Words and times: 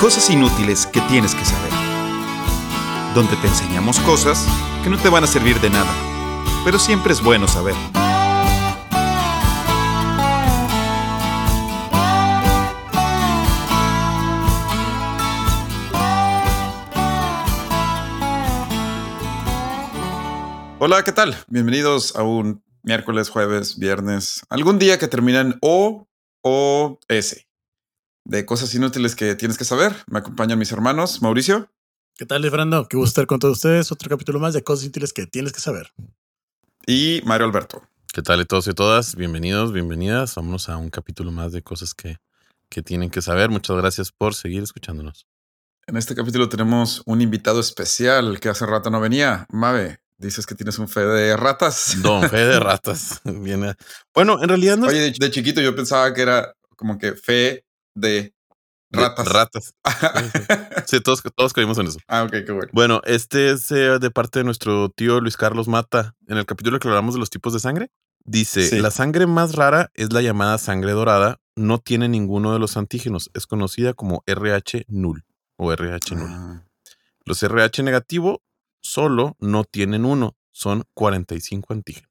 Cosas 0.00 0.28
inútiles 0.28 0.84
que 0.84 1.00
tienes 1.02 1.34
que 1.34 1.42
saber. 1.42 1.72
Donde 3.14 3.34
te 3.36 3.46
enseñamos 3.46 3.98
cosas 4.00 4.46
que 4.84 4.90
no 4.90 4.98
te 4.98 5.08
van 5.08 5.24
a 5.24 5.26
servir 5.26 5.58
de 5.58 5.70
nada, 5.70 5.90
pero 6.66 6.78
siempre 6.78 7.14
es 7.14 7.22
bueno 7.22 7.48
saber. 7.48 7.74
Hola, 20.78 21.02
¿qué 21.04 21.12
tal? 21.12 21.34
Bienvenidos 21.48 22.14
a 22.16 22.22
un 22.22 22.62
miércoles, 22.82 23.30
jueves, 23.30 23.78
viernes, 23.78 24.42
algún 24.50 24.78
día 24.78 24.98
que 24.98 25.08
terminan 25.08 25.56
O 25.62 26.06
o 26.42 26.98
S. 27.08 27.45
De 28.28 28.44
cosas 28.44 28.74
inútiles 28.74 29.14
que 29.14 29.36
tienes 29.36 29.56
que 29.56 29.64
saber. 29.64 29.94
Me 30.08 30.18
acompañan 30.18 30.58
mis 30.58 30.72
hermanos. 30.72 31.22
Mauricio. 31.22 31.70
¿Qué 32.16 32.26
tal, 32.26 32.42
Fernando? 32.42 32.88
Qué 32.88 32.96
gusto 32.96 33.10
estar 33.10 33.26
con 33.28 33.38
todos 33.38 33.58
ustedes. 33.58 33.92
Otro 33.92 34.08
capítulo 34.08 34.40
más 34.40 34.52
de 34.52 34.64
cosas 34.64 34.86
inútiles 34.86 35.12
que 35.12 35.28
tienes 35.28 35.52
que 35.52 35.60
saber. 35.60 35.92
Y 36.88 37.22
Mario 37.24 37.46
Alberto. 37.46 37.88
¿Qué 38.12 38.22
tal 38.22 38.44
todos 38.48 38.66
y 38.66 38.74
todas? 38.74 39.14
Bienvenidos, 39.14 39.72
bienvenidas. 39.72 40.34
Vámonos 40.34 40.68
a 40.68 40.76
un 40.76 40.90
capítulo 40.90 41.30
más 41.30 41.52
de 41.52 41.62
cosas 41.62 41.94
que, 41.94 42.16
que 42.68 42.82
tienen 42.82 43.10
que 43.10 43.22
saber. 43.22 43.48
Muchas 43.48 43.76
gracias 43.76 44.10
por 44.10 44.34
seguir 44.34 44.64
escuchándonos. 44.64 45.28
En 45.86 45.96
este 45.96 46.16
capítulo 46.16 46.48
tenemos 46.48 47.02
un 47.06 47.20
invitado 47.20 47.60
especial 47.60 48.40
que 48.40 48.48
hace 48.48 48.66
rato 48.66 48.90
no 48.90 49.00
venía. 49.00 49.46
Mabe, 49.52 50.00
Dices 50.18 50.46
que 50.46 50.54
tienes 50.54 50.78
un 50.78 50.88
fe 50.88 51.00
de 51.00 51.36
ratas. 51.36 51.98
Don, 52.00 52.28
fe 52.28 52.38
de 52.38 52.58
ratas. 52.60 53.20
Viene. 53.24 53.74
Bueno, 54.14 54.42
en 54.42 54.48
realidad 54.48 54.78
no. 54.78 54.86
Oye, 54.86 55.12
de, 55.12 55.30
chiquito 55.30 55.60
yo 55.60 55.76
pensaba 55.76 56.12
que 56.14 56.22
era 56.22 56.54
como 56.74 56.98
que 56.98 57.12
fe 57.12 57.65
de 57.96 58.32
ratas. 58.90 59.28
ratas. 59.28 59.74
sí, 60.86 61.00
todos, 61.04 61.22
todos 61.34 61.52
creímos 61.52 61.78
en 61.78 61.88
eso. 61.88 61.98
Ah, 62.06 62.22
ok, 62.22 62.30
qué 62.46 62.52
bueno. 62.52 62.70
Bueno, 62.72 63.00
este 63.04 63.50
es 63.50 63.70
eh, 63.72 63.98
de 63.98 64.10
parte 64.10 64.38
de 64.40 64.44
nuestro 64.44 64.90
tío 64.90 65.20
Luis 65.20 65.36
Carlos 65.36 65.66
Mata. 65.66 66.14
En 66.28 66.38
el 66.38 66.46
capítulo 66.46 66.78
que 66.78 66.88
hablamos 66.88 67.14
de 67.14 67.20
los 67.20 67.30
tipos 67.30 67.52
de 67.52 67.60
sangre, 67.60 67.90
dice: 68.24 68.80
La 68.80 68.90
sangre 68.90 69.26
más 69.26 69.54
rara 69.54 69.90
es 69.94 70.12
la 70.12 70.22
llamada 70.22 70.58
sangre 70.58 70.92
dorada. 70.92 71.40
No 71.56 71.78
tiene 71.78 72.08
ninguno 72.08 72.52
de 72.52 72.58
los 72.58 72.76
antígenos. 72.76 73.30
Es 73.34 73.46
conocida 73.46 73.94
como 73.94 74.22
RH 74.26 74.84
null 74.88 75.24
o 75.56 75.72
RH 75.72 76.14
null. 76.14 76.30
Ah. 76.30 76.62
Los 77.24 77.42
RH 77.42 77.82
negativo 77.82 78.42
solo 78.82 79.36
no 79.40 79.64
tienen 79.64 80.04
uno, 80.04 80.36
son 80.52 80.84
45 80.94 81.72
antígenos. 81.72 82.10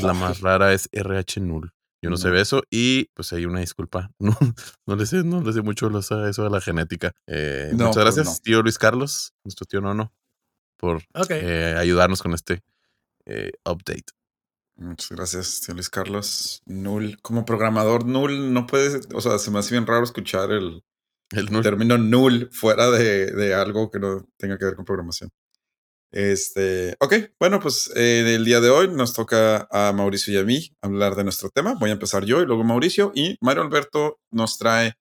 la 0.00 0.14
más 0.14 0.40
rara 0.40 0.72
es 0.72 0.88
RH 0.92 1.40
null. 1.40 1.72
Yo 2.00 2.10
no, 2.10 2.16
sé 2.16 2.28
eso 2.40 2.62
y 2.70 3.06
pues 3.14 3.32
hay 3.32 3.44
una 3.44 3.60
disculpa. 3.60 4.10
No, 4.20 4.36
no 4.86 4.96
le 4.96 5.06
sé, 5.06 5.24
no 5.24 5.42
le 5.42 5.52
sé 5.52 5.62
mucho 5.62 5.90
eso 5.98 6.44
de 6.44 6.50
la 6.50 6.60
genética. 6.60 7.12
Eh, 7.26 7.70
muchas 7.72 7.94
pues, 7.94 8.04
gracias, 8.04 8.42
tío 8.42 8.62
Luis 8.62 8.78
Carlos, 8.78 9.32
nuestro 9.44 9.66
tío 9.66 9.80
Nono, 9.80 10.12
por 10.76 11.02
eh, 11.30 11.74
ayudarnos 11.76 12.22
con 12.22 12.34
este 12.34 12.62
eh, 13.26 13.52
update. 13.64 14.12
Muchas 14.76 15.10
gracias, 15.10 15.60
tío 15.62 15.74
Luis 15.74 15.90
Carlos. 15.90 16.62
Null, 16.66 17.18
como 17.20 17.44
programador 17.44 18.06
null, 18.06 18.52
no 18.52 18.66
puedes, 18.66 19.08
o 19.12 19.20
sea, 19.20 19.38
se 19.38 19.50
me 19.50 19.58
hace 19.58 19.74
bien 19.74 19.86
raro 19.86 20.04
escuchar 20.04 20.52
el, 20.52 20.84
el 21.30 21.62
término 21.62 21.98
null 21.98 22.48
fuera 22.52 22.90
de, 22.90 23.32
de 23.32 23.54
algo 23.54 23.90
que 23.90 23.98
no 23.98 24.24
tenga 24.36 24.56
que 24.56 24.66
ver 24.66 24.76
con 24.76 24.84
programación. 24.84 25.30
Este, 26.10 26.96
ok, 27.00 27.14
bueno, 27.38 27.60
pues 27.60 27.90
en 27.94 28.26
el 28.26 28.44
día 28.44 28.60
de 28.60 28.70
hoy 28.70 28.88
nos 28.88 29.12
toca 29.12 29.68
a 29.70 29.92
Mauricio 29.92 30.32
y 30.34 30.38
a 30.38 30.44
mí 30.44 30.76
hablar 30.80 31.14
de 31.16 31.24
nuestro 31.24 31.50
tema. 31.50 31.74
Voy 31.78 31.90
a 31.90 31.94
empezar 31.94 32.24
yo 32.24 32.40
y 32.40 32.46
luego 32.46 32.64
Mauricio. 32.64 33.12
Y 33.14 33.36
Mario 33.40 33.62
Alberto 33.62 34.20
nos 34.30 34.58
trae, 34.58 34.94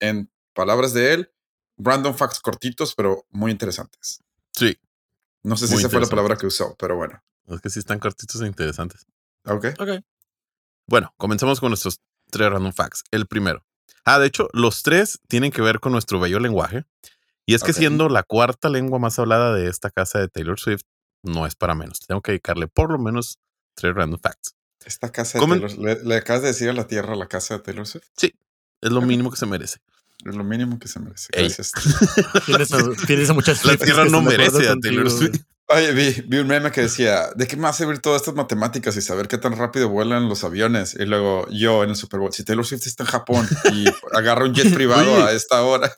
en 0.00 0.30
palabras 0.54 0.92
de 0.92 1.14
él, 1.14 1.32
random 1.76 2.14
facts 2.14 2.40
cortitos, 2.40 2.94
pero 2.94 3.24
muy 3.30 3.52
interesantes. 3.52 4.22
Sí. 4.52 4.76
No 5.44 5.56
sé 5.56 5.68
si 5.68 5.74
esa 5.74 5.88
fue 5.88 6.00
la 6.00 6.08
palabra 6.08 6.36
que 6.36 6.46
usó, 6.46 6.74
pero 6.78 6.96
bueno. 6.96 7.22
Es 7.46 7.60
que 7.60 7.70
sí 7.70 7.78
están 7.78 8.00
cortitos 8.00 8.40
e 8.42 8.46
interesantes. 8.46 9.06
Ok. 9.44 9.66
Ok. 9.78 9.90
Bueno, 10.86 11.14
comenzamos 11.16 11.60
con 11.60 11.70
nuestros 11.70 12.00
tres 12.30 12.50
random 12.50 12.72
facts. 12.72 13.04
El 13.10 13.26
primero. 13.26 13.64
Ah, 14.04 14.18
de 14.18 14.26
hecho, 14.26 14.48
los 14.52 14.82
tres 14.82 15.20
tienen 15.28 15.52
que 15.52 15.62
ver 15.62 15.80
con 15.80 15.92
nuestro 15.92 16.18
bello 16.18 16.40
lenguaje. 16.40 16.84
Y 17.48 17.54
es 17.54 17.62
que 17.62 17.72
siendo 17.72 18.10
la 18.10 18.24
cuarta 18.24 18.68
lengua 18.68 18.98
más 18.98 19.18
hablada 19.18 19.54
de 19.54 19.68
esta 19.68 19.88
casa 19.88 20.18
de 20.18 20.28
Taylor 20.28 20.60
Swift, 20.60 20.82
no 21.22 21.46
es 21.46 21.54
para 21.54 21.74
menos. 21.74 22.00
Tengo 22.06 22.20
que 22.20 22.32
dedicarle 22.32 22.68
por 22.68 22.92
lo 22.92 22.98
menos 22.98 23.38
tres 23.74 23.94
random 23.94 24.20
facts. 24.20 24.54
Esta 24.84 25.10
casa 25.10 25.38
de 25.38 25.46
Taylor 25.46 25.78
¿le, 25.78 26.04
¿le, 26.04 26.16
acabas 26.16 26.42
de 26.42 26.48
decir 26.48 26.68
a 26.68 26.74
la 26.74 26.86
tierra 26.86 27.16
la 27.16 27.26
casa 27.26 27.54
de 27.54 27.60
Taylor 27.60 27.86
Swift? 27.86 28.04
Sí, 28.18 28.34
es 28.82 28.92
lo 28.92 29.00
mínimo 29.00 29.30
que 29.30 29.38
se 29.38 29.46
merece. 29.46 29.78
Es 30.26 30.36
lo 30.36 30.44
mínimo 30.44 30.78
que 30.78 30.88
se 30.88 31.00
merece. 31.00 31.28
Gracias. 31.32 31.72
tienes, 33.06 33.32
muchas 33.32 33.64
La 33.64 33.78
tierra 33.78 34.04
no 34.04 34.20
merece 34.20 34.68
a 34.68 34.76
Taylor 34.76 35.10
Swift. 35.10 35.40
Oye, 35.68 35.92
vi, 35.92 36.22
vi, 36.26 36.38
un 36.40 36.48
meme 36.48 36.70
que 36.70 36.82
decía, 36.82 37.30
¿de 37.34 37.46
qué 37.46 37.56
más 37.56 37.78
servir 37.78 38.00
todas 38.00 38.20
estas 38.20 38.34
matemáticas 38.34 38.94
y 38.98 39.00
saber 39.00 39.26
qué 39.26 39.38
tan 39.38 39.56
rápido 39.56 39.88
vuelan 39.88 40.28
los 40.28 40.44
aviones? 40.44 40.94
Y 40.94 41.06
luego 41.06 41.48
yo 41.50 41.82
en 41.82 41.88
el 41.88 41.96
Super 41.96 42.20
Bowl, 42.20 42.32
si 42.32 42.44
Taylor 42.44 42.66
Swift 42.66 42.86
está 42.86 43.04
en 43.04 43.08
Japón 43.08 43.48
y 43.72 43.86
agarra 44.12 44.44
un 44.44 44.54
jet 44.54 44.70
privado 44.74 45.24
a 45.24 45.32
esta 45.32 45.62
hora. 45.62 45.94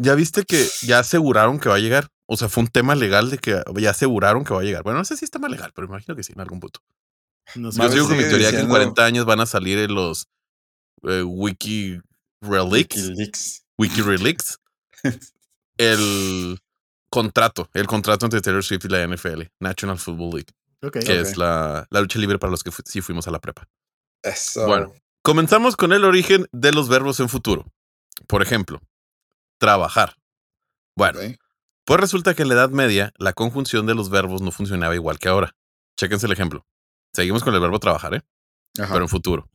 Ya 0.00 0.14
viste 0.14 0.44
que 0.44 0.66
ya 0.82 1.00
aseguraron 1.00 1.60
que 1.60 1.68
va 1.68 1.76
a 1.76 1.80
llegar. 1.80 2.08
O 2.26 2.36
sea, 2.36 2.48
fue 2.48 2.62
un 2.62 2.68
tema 2.68 2.94
legal 2.94 3.30
de 3.30 3.38
que 3.38 3.62
ya 3.76 3.90
aseguraron 3.90 4.44
que 4.44 4.54
va 4.54 4.60
a 4.60 4.64
llegar. 4.64 4.82
Bueno, 4.82 4.98
no 4.98 5.04
sé 5.04 5.16
si 5.16 5.24
está 5.24 5.38
más 5.38 5.50
legal, 5.50 5.72
pero 5.74 5.88
imagino 5.88 6.16
que 6.16 6.22
sí, 6.22 6.32
en 6.32 6.40
algún 6.40 6.60
punto. 6.60 6.80
No 7.56 7.70
sé, 7.70 7.82
Yo 7.82 7.88
digo 7.90 8.08
que 8.08 8.14
mi 8.14 8.22
teoría 8.22 8.50
que 8.50 8.60
en 8.60 8.68
40 8.68 9.04
años 9.04 9.26
van 9.26 9.40
a 9.40 9.46
salir 9.46 9.78
en 9.78 9.94
los 9.94 10.28
eh, 11.02 11.22
Wiki 11.22 12.00
Relics. 12.40 13.64
Wiki 13.76 14.00
Relics. 14.00 14.58
el 15.76 16.58
contrato, 17.10 17.68
el 17.74 17.86
contrato 17.86 18.24
entre 18.26 18.40
Taylor 18.40 18.64
Swift 18.64 18.84
y 18.84 18.88
la 18.88 19.06
NFL, 19.06 19.42
National 19.58 19.98
Football 19.98 20.30
League. 20.30 20.92
que 20.92 21.20
es 21.20 21.36
la, 21.36 21.86
la, 21.90 22.00
lucha 22.00 22.18
libre 22.18 22.38
para 22.38 22.50
los 22.50 22.62
que 22.62 22.70
sí 22.84 23.02
fuimos 23.02 23.28
a 23.28 23.32
la 23.32 23.40
prepa. 23.40 23.68
Eso. 24.22 24.66
Bueno, 24.66 24.94
comenzamos 25.22 25.76
con 25.76 25.92
el 25.92 26.04
origen 26.04 26.46
de 26.52 26.72
los 26.72 26.88
verbos 26.88 27.20
en 27.20 27.28
futuro. 27.28 27.66
Por 28.26 28.42
ejemplo, 28.42 28.80
trabajar. 29.60 30.16
Bueno, 30.96 31.20
pues 31.84 32.00
resulta 32.00 32.34
que 32.34 32.42
en 32.42 32.48
la 32.48 32.54
Edad 32.54 32.70
Media 32.70 33.12
la 33.18 33.32
conjunción 33.32 33.86
de 33.86 33.94
los 33.94 34.10
verbos 34.10 34.42
no 34.42 34.50
funcionaba 34.50 34.94
igual 34.94 35.18
que 35.18 35.28
ahora. 35.28 35.54
Chéquense 35.96 36.26
el 36.26 36.32
ejemplo. 36.32 36.66
Seguimos 37.12 37.44
con 37.44 37.54
el 37.54 37.60
verbo 37.60 37.78
trabajar, 37.78 38.14
¿eh? 38.14 38.22
Pero 38.74 39.02
en 39.02 39.08
futuro. 39.08 39.48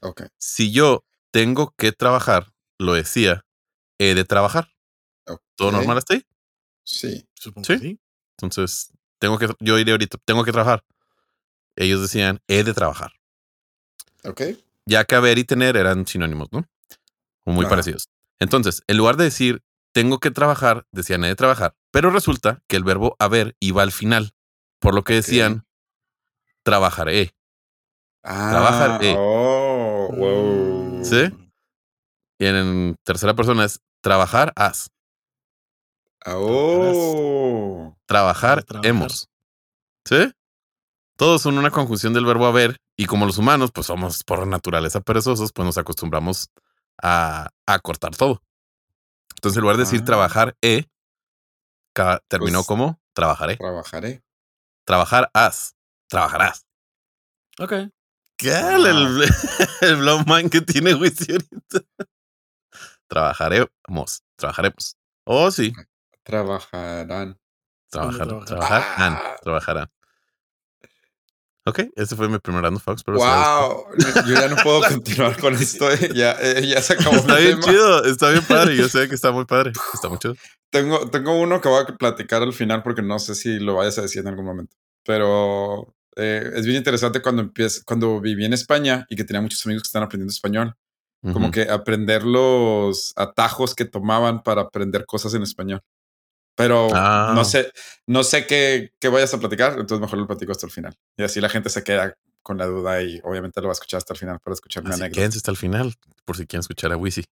Ok. 0.00 0.22
Si 0.38 0.72
yo 0.72 1.04
tengo 1.30 1.74
que 1.76 1.92
trabajar, 1.92 2.52
lo 2.78 2.94
decía, 2.94 3.44
he 3.98 4.14
de 4.14 4.24
trabajar. 4.24 4.72
¿Todo 5.56 5.72
normal 5.72 5.98
hasta 5.98 6.14
ahí? 6.14 6.24
Sí. 6.84 7.28
Supongo 7.34 7.66
¿Sí? 7.66 7.78
sí. 7.78 8.00
Entonces, 8.38 8.92
tengo 9.18 9.38
que, 9.38 9.48
yo 9.60 9.78
iré 9.78 9.92
ahorita, 9.92 10.18
tengo 10.24 10.44
que 10.44 10.52
trabajar. 10.52 10.84
Ellos 11.76 12.00
decían, 12.00 12.40
he 12.48 12.64
de 12.64 12.72
trabajar. 12.72 13.12
Ok. 14.24 14.42
Ya 14.86 15.04
que 15.04 15.14
haber 15.14 15.38
y 15.38 15.44
tener 15.44 15.76
eran 15.76 16.06
sinónimos, 16.06 16.48
¿no? 16.52 16.66
O 17.44 17.52
muy 17.52 17.66
parecidos. 17.66 18.08
Entonces, 18.40 18.82
en 18.88 18.96
lugar 18.96 19.16
de 19.16 19.24
decir 19.24 19.62
tengo 19.92 20.18
que 20.18 20.30
trabajar, 20.30 20.86
decían 20.92 21.24
he 21.24 21.28
de 21.28 21.36
trabajar, 21.36 21.74
pero 21.90 22.10
resulta 22.10 22.62
que 22.68 22.76
el 22.76 22.84
verbo 22.84 23.16
haber 23.18 23.56
iba 23.60 23.82
al 23.82 23.92
final, 23.92 24.32
por 24.78 24.94
lo 24.94 25.02
que 25.04 25.14
decían 25.14 25.66
trabajaré. 26.62 27.34
Ah, 28.22 28.48
trabajaré. 28.50 29.14
Oh, 29.18 30.08
wow. 30.16 31.04
¿Sí? 31.04 31.30
Y 32.38 32.46
en 32.46 32.96
tercera 33.04 33.34
persona 33.34 33.64
es 33.64 33.80
trabajar 34.00 34.52
has. 34.56 34.90
Oh. 36.26 37.96
Trabajar, 38.06 38.64
hemos. 38.82 39.28
¿Sí? 40.04 40.32
Todos 41.16 41.42
son 41.42 41.58
una 41.58 41.70
conjunción 41.70 42.14
del 42.14 42.24
verbo 42.24 42.46
haber 42.46 42.78
y 42.96 43.06
como 43.06 43.26
los 43.26 43.38
humanos 43.38 43.70
pues 43.72 43.86
somos 43.86 44.24
por 44.24 44.46
naturaleza 44.46 45.00
perezosos, 45.00 45.52
pues 45.52 45.66
nos 45.66 45.78
acostumbramos 45.78 46.50
a, 47.02 47.50
cortar 47.82 48.16
todo. 48.16 48.42
Entonces, 49.36 49.56
en 49.56 49.62
lugar 49.62 49.76
de 49.76 49.84
decir 49.84 50.00
ah. 50.02 50.04
trabajar, 50.04 50.56
e, 50.60 50.86
terminó 52.28 52.58
pues 52.58 52.66
como 52.66 53.00
trabajaré. 53.12 53.56
Trabajaré. 53.56 54.22
Trabajar 54.84 55.30
as. 55.34 55.76
Trabajarás. 56.08 56.66
Ok. 57.58 57.72
¿Qué? 58.36 58.50
El, 58.50 58.86
el 59.82 59.96
blow 59.98 60.24
mind 60.26 60.50
que 60.50 60.60
tiene 60.62 60.94
juicio 60.94 61.36
Trabajaremos. 63.06 64.22
Trabajaremos. 64.36 64.96
Oh, 65.24 65.50
sí. 65.50 65.72
Trabajarán. 66.22 67.38
Trabajar, 67.90 68.44
trabajarán. 68.44 69.18
Trabajarán. 69.42 69.90
Ok, 71.70 71.82
ese 71.94 72.16
fue 72.16 72.28
mi 72.28 72.38
primer 72.40 72.62
random 72.62 72.80
Fox. 72.80 73.04
Pero 73.04 73.18
wow, 73.18 73.86
yo 74.26 74.34
ya 74.34 74.48
no 74.48 74.56
puedo 74.56 74.80
continuar 74.88 75.38
con 75.38 75.54
esto. 75.54 75.88
Eh. 75.90 76.10
Ya, 76.14 76.32
eh, 76.40 76.66
ya 76.66 76.82
se 76.82 76.94
acabó. 76.94 77.14
Está 77.14 77.36
bien 77.38 77.60
chido, 77.60 78.04
está 78.04 78.30
bien 78.30 78.44
padre. 78.44 78.76
Yo 78.76 78.88
sé 78.88 79.08
que 79.08 79.14
está 79.14 79.30
muy 79.30 79.44
padre. 79.44 79.72
Está 79.94 80.08
muy 80.08 80.18
chido. 80.18 80.34
Tengo, 80.70 81.08
tengo 81.10 81.38
uno 81.38 81.60
que 81.60 81.68
voy 81.68 81.82
a 81.82 81.96
platicar 81.96 82.42
al 82.42 82.52
final 82.52 82.82
porque 82.82 83.02
no 83.02 83.18
sé 83.20 83.36
si 83.36 83.60
lo 83.60 83.76
vayas 83.76 83.98
a 83.98 84.02
decir 84.02 84.22
en 84.22 84.28
algún 84.28 84.44
momento. 84.44 84.76
Pero 85.04 85.94
eh, 86.16 86.50
es 86.54 86.66
bien 86.66 86.78
interesante 86.78 87.22
cuando 87.22 87.42
empieza, 87.42 87.82
cuando 87.84 88.20
viví 88.20 88.44
en 88.44 88.52
España 88.52 89.06
y 89.08 89.14
que 89.14 89.24
tenía 89.24 89.40
muchos 89.40 89.64
amigos 89.64 89.84
que 89.84 89.88
están 89.88 90.02
aprendiendo 90.02 90.32
español. 90.32 90.74
Como 91.34 91.50
que 91.50 91.68
aprender 91.68 92.24
los 92.24 93.12
atajos 93.14 93.74
que 93.74 93.84
tomaban 93.84 94.42
para 94.42 94.62
aprender 94.62 95.04
cosas 95.04 95.34
en 95.34 95.42
español. 95.42 95.82
Pero 96.60 96.88
no 96.90 96.94
Ah. 96.94 97.44
sé, 97.44 97.72
no 98.06 98.22
sé 98.22 98.46
qué, 98.46 98.92
qué 99.00 99.08
vayas 99.08 99.32
a 99.34 99.38
platicar, 99.40 99.72
entonces 99.78 100.00
mejor 100.00 100.18
lo 100.18 100.26
platico 100.26 100.52
hasta 100.52 100.66
el 100.66 100.72
final. 100.72 100.96
Y 101.16 101.22
así 101.24 101.40
la 101.40 101.48
gente 101.48 101.68
se 101.70 101.82
queda 101.84 102.14
con 102.42 102.56
la 102.58 102.66
duda 102.66 103.02
y 103.02 103.20
obviamente 103.24 103.60
lo 103.60 103.68
va 103.68 103.72
a 103.72 103.74
escuchar 103.74 103.98
hasta 103.98 104.14
el 104.14 104.18
final 104.18 104.38
para 104.40 104.54
escuchar 104.54 104.82
mi 104.82 104.90
anécdota. 104.90 105.10
quédense 105.14 105.38
hasta 105.38 105.50
el 105.50 105.56
final, 105.56 105.94
por 106.24 106.36
si 106.36 106.46
quieren 106.46 106.60
escuchar 106.60 106.92
a 106.92 106.96
Wisi. 106.96 107.24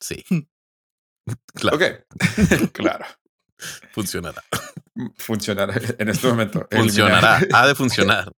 Sí. 0.00 0.24
claro, 1.54 1.76
Ok, 1.76 1.82
claro. 2.72 3.04
funcionará. 3.92 4.42
Funcionará 5.16 5.74
en 5.98 6.08
este 6.08 6.26
momento. 6.26 6.66
Funcionará. 6.72 7.40
Ha 7.52 7.66
de 7.68 7.74
funcionar. 7.74 8.32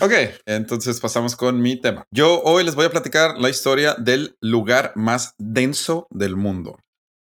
ok, 0.00 0.12
entonces 0.46 1.00
pasamos 1.00 1.34
con 1.36 1.60
mi 1.60 1.80
tema. 1.80 2.04
Yo 2.10 2.40
hoy 2.42 2.64
les 2.64 2.74
voy 2.74 2.86
a 2.86 2.90
platicar 2.90 3.38
la 3.38 3.48
historia 3.50 3.94
del 3.94 4.36
lugar 4.40 4.92
más 4.94 5.34
denso 5.38 6.06
del 6.10 6.36
mundo 6.36 6.78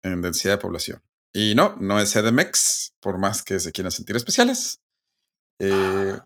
en 0.02 0.22
densidad 0.22 0.54
de 0.54 0.58
población. 0.58 1.02
Y 1.34 1.54
no, 1.54 1.76
no 1.80 1.98
es 2.00 2.12
CDMX, 2.12 2.92
por 3.00 3.18
más 3.18 3.42
que 3.42 3.58
se 3.60 3.72
quieran 3.72 3.90
sentir 3.92 4.16
especiales. 4.16 4.80
Eh, 5.60 6.18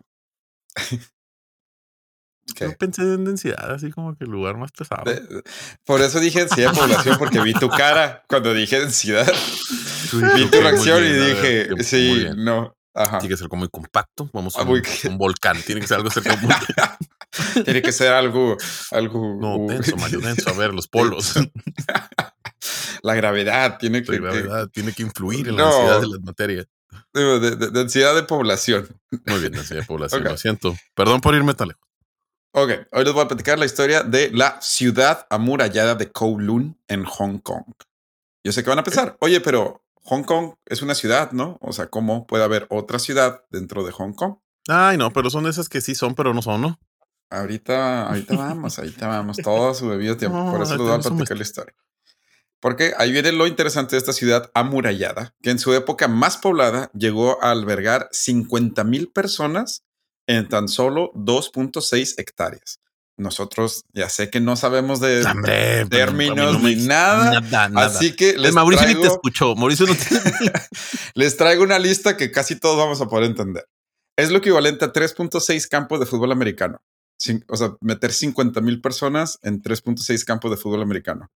¿qué? 2.55 2.65
Yo 2.65 2.77
pensé 2.77 3.01
en 3.03 3.25
densidad, 3.25 3.71
así 3.71 3.91
como 3.91 4.15
que 4.15 4.23
el 4.25 4.31
lugar 4.31 4.57
más 4.57 4.71
pesado. 4.71 5.03
De- 5.11 5.43
por 5.85 6.01
eso 6.01 6.19
dije 6.19 6.39
densidad 6.39 6.71
de 6.73 6.79
población, 6.79 7.17
porque 7.19 7.39
vi 7.41 7.53
tu 7.53 7.69
cara 7.69 8.23
cuando 8.27 8.53
dije 8.53 8.79
densidad. 8.79 9.27
Vi 10.13 10.19
tu 10.19 10.47
"Ok, 10.47 10.53
muy 10.53 10.61
reacción 10.61 11.03
y 11.03 11.11
bien, 11.11 11.25
dije, 11.27 11.83
sí, 11.83 12.13
bien". 12.19 12.43
no. 12.43 12.73
Ajá. 12.93 13.19
Tiene 13.19 13.33
que 13.35 13.37
ser 13.37 13.47
como 13.47 13.59
muy 13.59 13.69
compacto. 13.69 14.27
Vamos 14.33 14.55
a 14.55 14.61
Ah, 14.61 14.63
un, 14.63 14.81
un 15.09 15.17
volcán. 15.19 15.61
Tiene 15.61 15.81
que 15.81 15.87
ser 15.87 15.97
algo 15.97 16.09
cerca 16.09 16.35
de 16.35 16.43
un 16.43 16.49
volcán. 16.51 16.97
Tiene 17.65 17.81
que 17.83 17.91
ser 17.91 18.11
algo, 18.11 18.57
algo. 18.89 19.37
No, 19.39 19.67
denso, 19.71 19.95
Mario, 19.97 20.19
denso. 20.19 20.49
A 20.49 20.53
ver, 20.53 20.73
los 20.73 20.87
polos. 20.89 21.33
La 23.03 23.15
gravedad 23.15 23.77
tiene 23.77 24.03
que. 24.03 24.13
La 24.19 24.31
gravedad 24.33 24.67
tiene 24.69 24.93
que 24.93 25.03
influir 25.03 25.47
en 25.49 25.55
No. 25.55 25.65
la 25.65 25.71
densidad 25.75 26.01
de 26.01 26.07
la 26.07 26.19
materia. 26.19 26.63
que- 26.63 27.19
de, 27.19 27.39
de- 27.39 27.55
de- 27.57 27.69
densidad 27.71 28.15
de 28.15 28.23
población. 28.23 28.87
Muy 29.25 29.39
bien, 29.39 29.51
densidad 29.53 29.81
de 29.81 29.85
población. 29.85 30.23
Lo 30.23 30.37
siento. 30.37 30.75
Perdón 30.95 31.21
por 31.21 31.35
irme 31.35 31.53
tan 31.53 31.67
lejos. 31.69 31.83
Ok, 32.53 32.71
hoy 32.91 33.03
les 33.03 33.13
voy 33.13 33.23
a 33.23 33.27
platicar 33.27 33.59
la 33.59 33.65
historia 33.65 34.03
de 34.03 34.31
la 34.31 34.59
ciudad 34.61 35.27
amurallada 35.29 35.95
de 35.95 36.11
Kowloon 36.11 36.79
en 36.87 37.03
Hong 37.03 37.39
Kong. 37.39 37.65
Yo 38.43 38.51
sé 38.51 38.63
que 38.63 38.69
van 38.69 38.79
a 38.79 38.83
pensar, 38.83 39.17
oye, 39.19 39.41
pero 39.41 39.83
Hong 40.05 40.23
Kong 40.23 40.53
es 40.65 40.81
una 40.81 40.95
ciudad, 40.95 41.31
¿no? 41.33 41.57
O 41.61 41.73
sea, 41.73 41.87
¿cómo 41.87 42.25
puede 42.25 42.43
haber 42.45 42.65
otra 42.69 42.97
ciudad 42.99 43.43
dentro 43.51 43.83
de 43.83 43.91
Hong 43.91 44.13
Kong? 44.13 44.37
Ay, 44.69 44.97
no, 44.97 45.11
pero 45.11 45.29
son 45.29 45.45
esas 45.45 45.69
que 45.69 45.81
sí 45.81 45.93
son, 45.93 46.15
pero 46.15 46.33
no 46.33 46.41
son, 46.41 46.61
¿no? 46.61 46.79
Ahorita, 47.29 48.07
ahorita 48.07 48.35
vamos, 48.37 48.79
ahorita 48.79 49.07
vamos, 49.07 49.37
todo 49.37 49.73
su 49.73 49.89
debido 49.89 50.15
tiempo. 50.17 50.37
No, 50.45 50.51
Por 50.51 50.61
eso 50.63 50.77
les 50.77 50.81
voy 50.83 50.93
a 50.93 50.99
platicar 50.99 51.37
la 51.37 51.43
historia. 51.43 51.75
Porque 52.67 52.91
ahí 52.97 53.13
viene 53.13 53.31
lo 53.31 53.47
interesante 53.47 53.95
de 53.95 53.99
esta 53.99 54.11
ciudad 54.11 54.51
amurallada, 54.53 55.33
que 55.41 55.51
en 55.51 55.57
su 55.57 55.73
época 55.73 56.09
más 56.09 56.35
poblada 56.35 56.91
llegó 56.93 57.41
a 57.41 57.51
albergar 57.51 58.09
50 58.11 58.83
mil 58.83 59.07
personas 59.07 59.83
en 60.27 60.49
tan 60.49 60.67
solo 60.67 61.13
2.6 61.13 62.15
hectáreas. 62.17 62.79
Nosotros 63.17 63.85
ya 63.93 64.09
sé 64.09 64.29
que 64.29 64.41
no 64.41 64.57
sabemos 64.57 64.99
de 64.99 65.23
Hombre, 65.23 65.85
pero 65.89 66.07
términos 66.07 66.53
no 66.53 66.59
me 66.59 66.75
ni 66.75 66.85
nada, 66.87 67.39
Nada, 67.39 67.69
nada. 67.69 67.87
así 67.87 68.17
que 68.17 68.33
les 68.37 68.49
El 68.49 68.53
Mauricio 68.55 68.85
ni 68.85 68.95
te 68.95 68.99
traigo, 68.99 69.15
escuchó. 69.15 69.55
Mauricio 69.55 69.85
no 69.87 69.95
te. 69.95 70.51
les 71.15 71.37
traigo 71.37 71.63
una 71.63 71.79
lista 71.79 72.17
que 72.17 72.31
casi 72.31 72.57
todos 72.59 72.77
vamos 72.77 72.99
a 72.99 73.07
poder 73.07 73.23
entender. 73.29 73.65
Es 74.17 74.29
lo 74.29 74.39
equivalente 74.39 74.83
a 74.83 74.91
3.6 74.91 75.69
campos 75.69 76.01
de 76.01 76.05
fútbol 76.05 76.33
americano. 76.33 76.81
Cin- 77.17 77.45
o 77.47 77.55
sea, 77.55 77.77
meter 77.79 78.11
50 78.11 78.59
mil 78.59 78.81
personas 78.81 79.39
en 79.41 79.61
3.6 79.63 80.25
campos 80.25 80.51
de 80.51 80.57
fútbol 80.57 80.81
americano. 80.81 81.29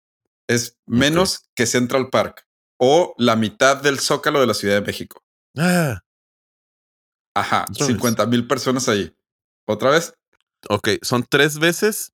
Es 0.50 0.80
menos 0.88 1.50
que 1.56 1.66
Central 1.68 2.10
Park 2.10 2.46
o 2.80 3.14
la 3.18 3.36
mitad 3.36 3.82
del 3.82 4.00
zócalo 4.00 4.40
de 4.40 4.48
la 4.48 4.54
Ciudad 4.56 4.76
de 4.76 4.82
México. 4.82 5.22
Ah, 5.58 6.00
Ajá, 7.36 7.66
Otra 7.70 7.86
vez. 7.86 7.96
50 7.96 8.26
mil 8.26 8.48
personas 8.48 8.90
ahí. 8.90 9.16
Otra 9.68 9.92
vez, 9.92 10.14
ok, 10.68 10.90
son 11.04 11.24
tres 11.30 11.60
veces 11.60 12.14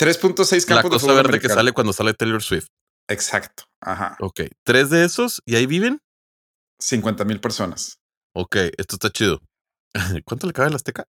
3.6 0.00 0.68
la 0.68 0.76
campos 0.76 0.90
de 0.90 0.94
cosa 0.94 1.00
fútbol 1.06 1.16
verde 1.16 1.40
que 1.40 1.48
sale 1.50 1.72
cuando 1.72 1.92
sale 1.92 2.14
Taylor 2.14 2.42
Swift. 2.42 2.68
Exacto. 3.08 3.64
Ajá, 3.82 4.16
Ok, 4.20 4.40
tres 4.64 4.88
de 4.88 5.04
esos 5.04 5.42
y 5.44 5.56
ahí 5.56 5.66
viven. 5.66 6.00
50 6.78 7.24
mil 7.26 7.40
personas. 7.40 8.00
Ok, 8.34 8.56
esto 8.78 8.96
está 8.96 9.10
chido. 9.10 9.42
¿Cuánto 10.24 10.46
le 10.46 10.54
cabe 10.54 10.68
a 10.68 10.70
la 10.70 10.76
Azteca? 10.76 11.04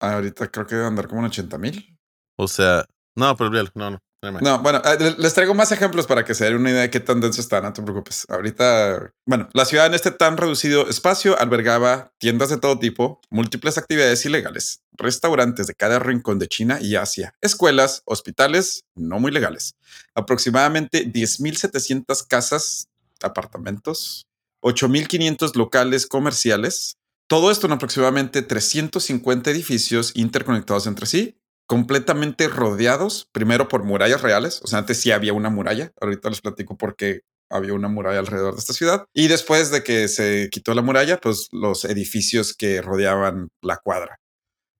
Ahorita 0.00 0.50
creo 0.50 0.66
que 0.66 0.74
debe 0.74 0.86
andar 0.88 1.06
como 1.06 1.20
en 1.20 1.26
80 1.26 1.58
mil. 1.58 1.96
O 2.36 2.48
sea, 2.48 2.84
no, 3.16 3.36
pero. 3.36 3.50
No, 3.74 3.90
no. 3.90 3.98
No, 4.20 4.58
bueno, 4.62 4.82
eh, 4.84 5.14
les 5.16 5.32
traigo 5.34 5.54
más 5.54 5.70
ejemplos 5.70 6.08
para 6.08 6.24
que 6.24 6.34
se 6.34 6.44
den 6.44 6.56
una 6.56 6.70
idea 6.70 6.82
de 6.82 6.90
qué 6.90 6.98
tan 6.98 7.20
denso 7.20 7.40
está, 7.40 7.60
no 7.60 7.72
te 7.72 7.82
preocupes. 7.82 8.26
Ahorita, 8.28 9.12
bueno, 9.24 9.48
la 9.52 9.64
ciudad 9.64 9.86
en 9.86 9.94
este 9.94 10.10
tan 10.10 10.36
reducido 10.36 10.88
espacio 10.88 11.38
albergaba 11.38 12.12
tiendas 12.18 12.48
de 12.48 12.58
todo 12.58 12.80
tipo, 12.80 13.20
múltiples 13.30 13.78
actividades 13.78 14.24
ilegales, 14.26 14.82
restaurantes 14.92 15.68
de 15.68 15.74
cada 15.74 16.00
rincón 16.00 16.40
de 16.40 16.48
China 16.48 16.78
y 16.80 16.96
Asia, 16.96 17.34
escuelas, 17.40 18.02
hospitales 18.06 18.84
no 18.96 19.20
muy 19.20 19.30
legales, 19.30 19.76
aproximadamente 20.16 21.06
10.700 21.06 22.26
casas, 22.26 22.88
apartamentos, 23.22 24.26
8.500 24.62 25.54
locales 25.54 26.08
comerciales, 26.08 26.96
todo 27.28 27.52
esto 27.52 27.68
en 27.68 27.74
aproximadamente 27.74 28.42
350 28.42 29.50
edificios 29.50 30.10
interconectados 30.16 30.88
entre 30.88 31.06
sí, 31.06 31.37
completamente 31.68 32.48
rodeados, 32.48 33.28
primero 33.32 33.68
por 33.68 33.84
murallas 33.84 34.22
reales, 34.22 34.60
o 34.64 34.66
sea, 34.66 34.80
antes 34.80 35.00
sí 35.00 35.12
había 35.12 35.34
una 35.34 35.50
muralla, 35.50 35.92
ahorita 36.00 36.30
les 36.30 36.40
platico 36.40 36.76
por 36.78 36.96
qué 36.96 37.20
había 37.50 37.74
una 37.74 37.88
muralla 37.88 38.18
alrededor 38.18 38.54
de 38.54 38.60
esta 38.60 38.72
ciudad, 38.72 39.04
y 39.14 39.28
después 39.28 39.70
de 39.70 39.82
que 39.82 40.08
se 40.08 40.48
quitó 40.50 40.74
la 40.74 40.82
muralla, 40.82 41.18
pues 41.18 41.48
los 41.52 41.84
edificios 41.84 42.54
que 42.54 42.80
rodeaban 42.82 43.48
la 43.62 43.76
cuadra. 43.76 44.16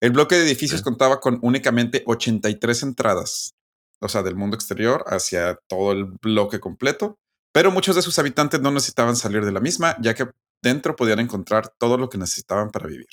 El 0.00 0.12
bloque 0.12 0.36
de 0.36 0.42
edificios 0.44 0.80
Sí. 0.80 0.84
contaba 0.84 1.20
con 1.20 1.38
únicamente 1.42 2.02
83 2.06 2.82
entradas, 2.82 3.52
o 4.00 4.08
sea, 4.08 4.22
del 4.22 4.36
mundo 4.36 4.54
exterior 4.56 5.04
hacia 5.08 5.58
todo 5.68 5.92
el 5.92 6.04
bloque 6.22 6.58
completo, 6.60 7.16
pero 7.52 7.70
muchos 7.70 7.96
de 7.96 8.02
sus 8.02 8.18
habitantes 8.18 8.60
no 8.60 8.70
necesitaban 8.70 9.16
salir 9.16 9.44
de 9.44 9.52
la 9.52 9.60
misma, 9.60 9.96
ya 10.00 10.14
que 10.14 10.28
dentro 10.62 10.96
podían 10.96 11.18
encontrar 11.20 11.68
todo 11.78 11.98
lo 11.98 12.08
que 12.08 12.16
necesitaban 12.18 12.70
para 12.70 12.86
vivir. 12.86 13.08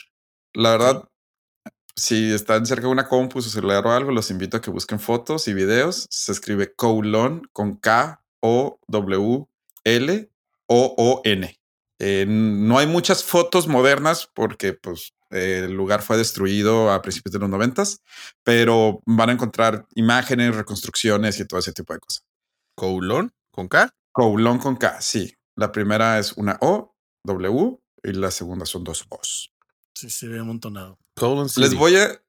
La 0.54 0.72
verdad, 0.72 1.04
si 1.96 2.34
están 2.34 2.66
cerca 2.66 2.88
de 2.88 2.92
una 2.92 3.08
compu, 3.08 3.42
su 3.42 3.50
celular 3.50 3.86
o 3.88 3.92
algo, 3.92 4.12
los 4.12 4.32
invito 4.32 4.58
a 4.58 4.62
que 4.62 4.72
busquen 4.72 5.00
fotos 5.00 5.48
y 5.48 5.54
videos. 5.54 6.08
Se 6.10 6.32
escribe 6.32 6.74
Kowloon 6.76 7.50
con 7.54 7.78
K 7.78 8.22
O 8.42 8.80
W 8.88 9.48
L 9.84 10.32
O 10.68 10.96
O 10.98 11.22
N. 11.24 11.58
Eh, 12.00 12.26
no 12.28 12.78
hay 12.78 12.88
muchas 12.88 13.24
fotos 13.24 13.68
modernas 13.68 14.28
porque 14.34 14.74
pues, 14.74 15.14
eh, 15.32 15.64
el 15.66 15.74
lugar 15.74 16.02
fue 16.02 16.18
destruido 16.18 16.92
a 16.92 17.02
principios 17.02 17.32
de 17.32 17.40
los 17.40 17.50
noventas, 17.50 18.02
pero 18.44 19.02
van 19.06 19.30
a 19.30 19.34
encontrar 19.34 19.86
imágenes, 19.96 20.56
reconstrucciones 20.56 21.40
y 21.40 21.46
todo 21.46 21.60
ese 21.60 21.72
tipo 21.72 21.94
de 21.94 22.00
cosas. 22.00 22.26
Kowloon 22.76 23.32
con 23.52 23.70
K. 23.70 23.90
Kowloon 24.12 24.60
con 24.60 24.76
K, 24.76 25.00
sí. 25.02 25.34
La 25.56 25.72
primera 25.72 26.20
es 26.20 26.34
una 26.34 26.58
O, 26.60 26.94
W, 27.24 27.80
y 28.04 28.12
la 28.12 28.30
segunda 28.30 28.66
son 28.66 28.84
dos 28.84 29.06
O's. 29.10 29.54
Sí, 29.94 30.10
se 30.10 30.28
ve 30.28 30.40
amontonado. 30.40 31.00
City. 31.50 31.62
Les 31.62 31.74
voy 31.74 31.96
a. 31.96 32.22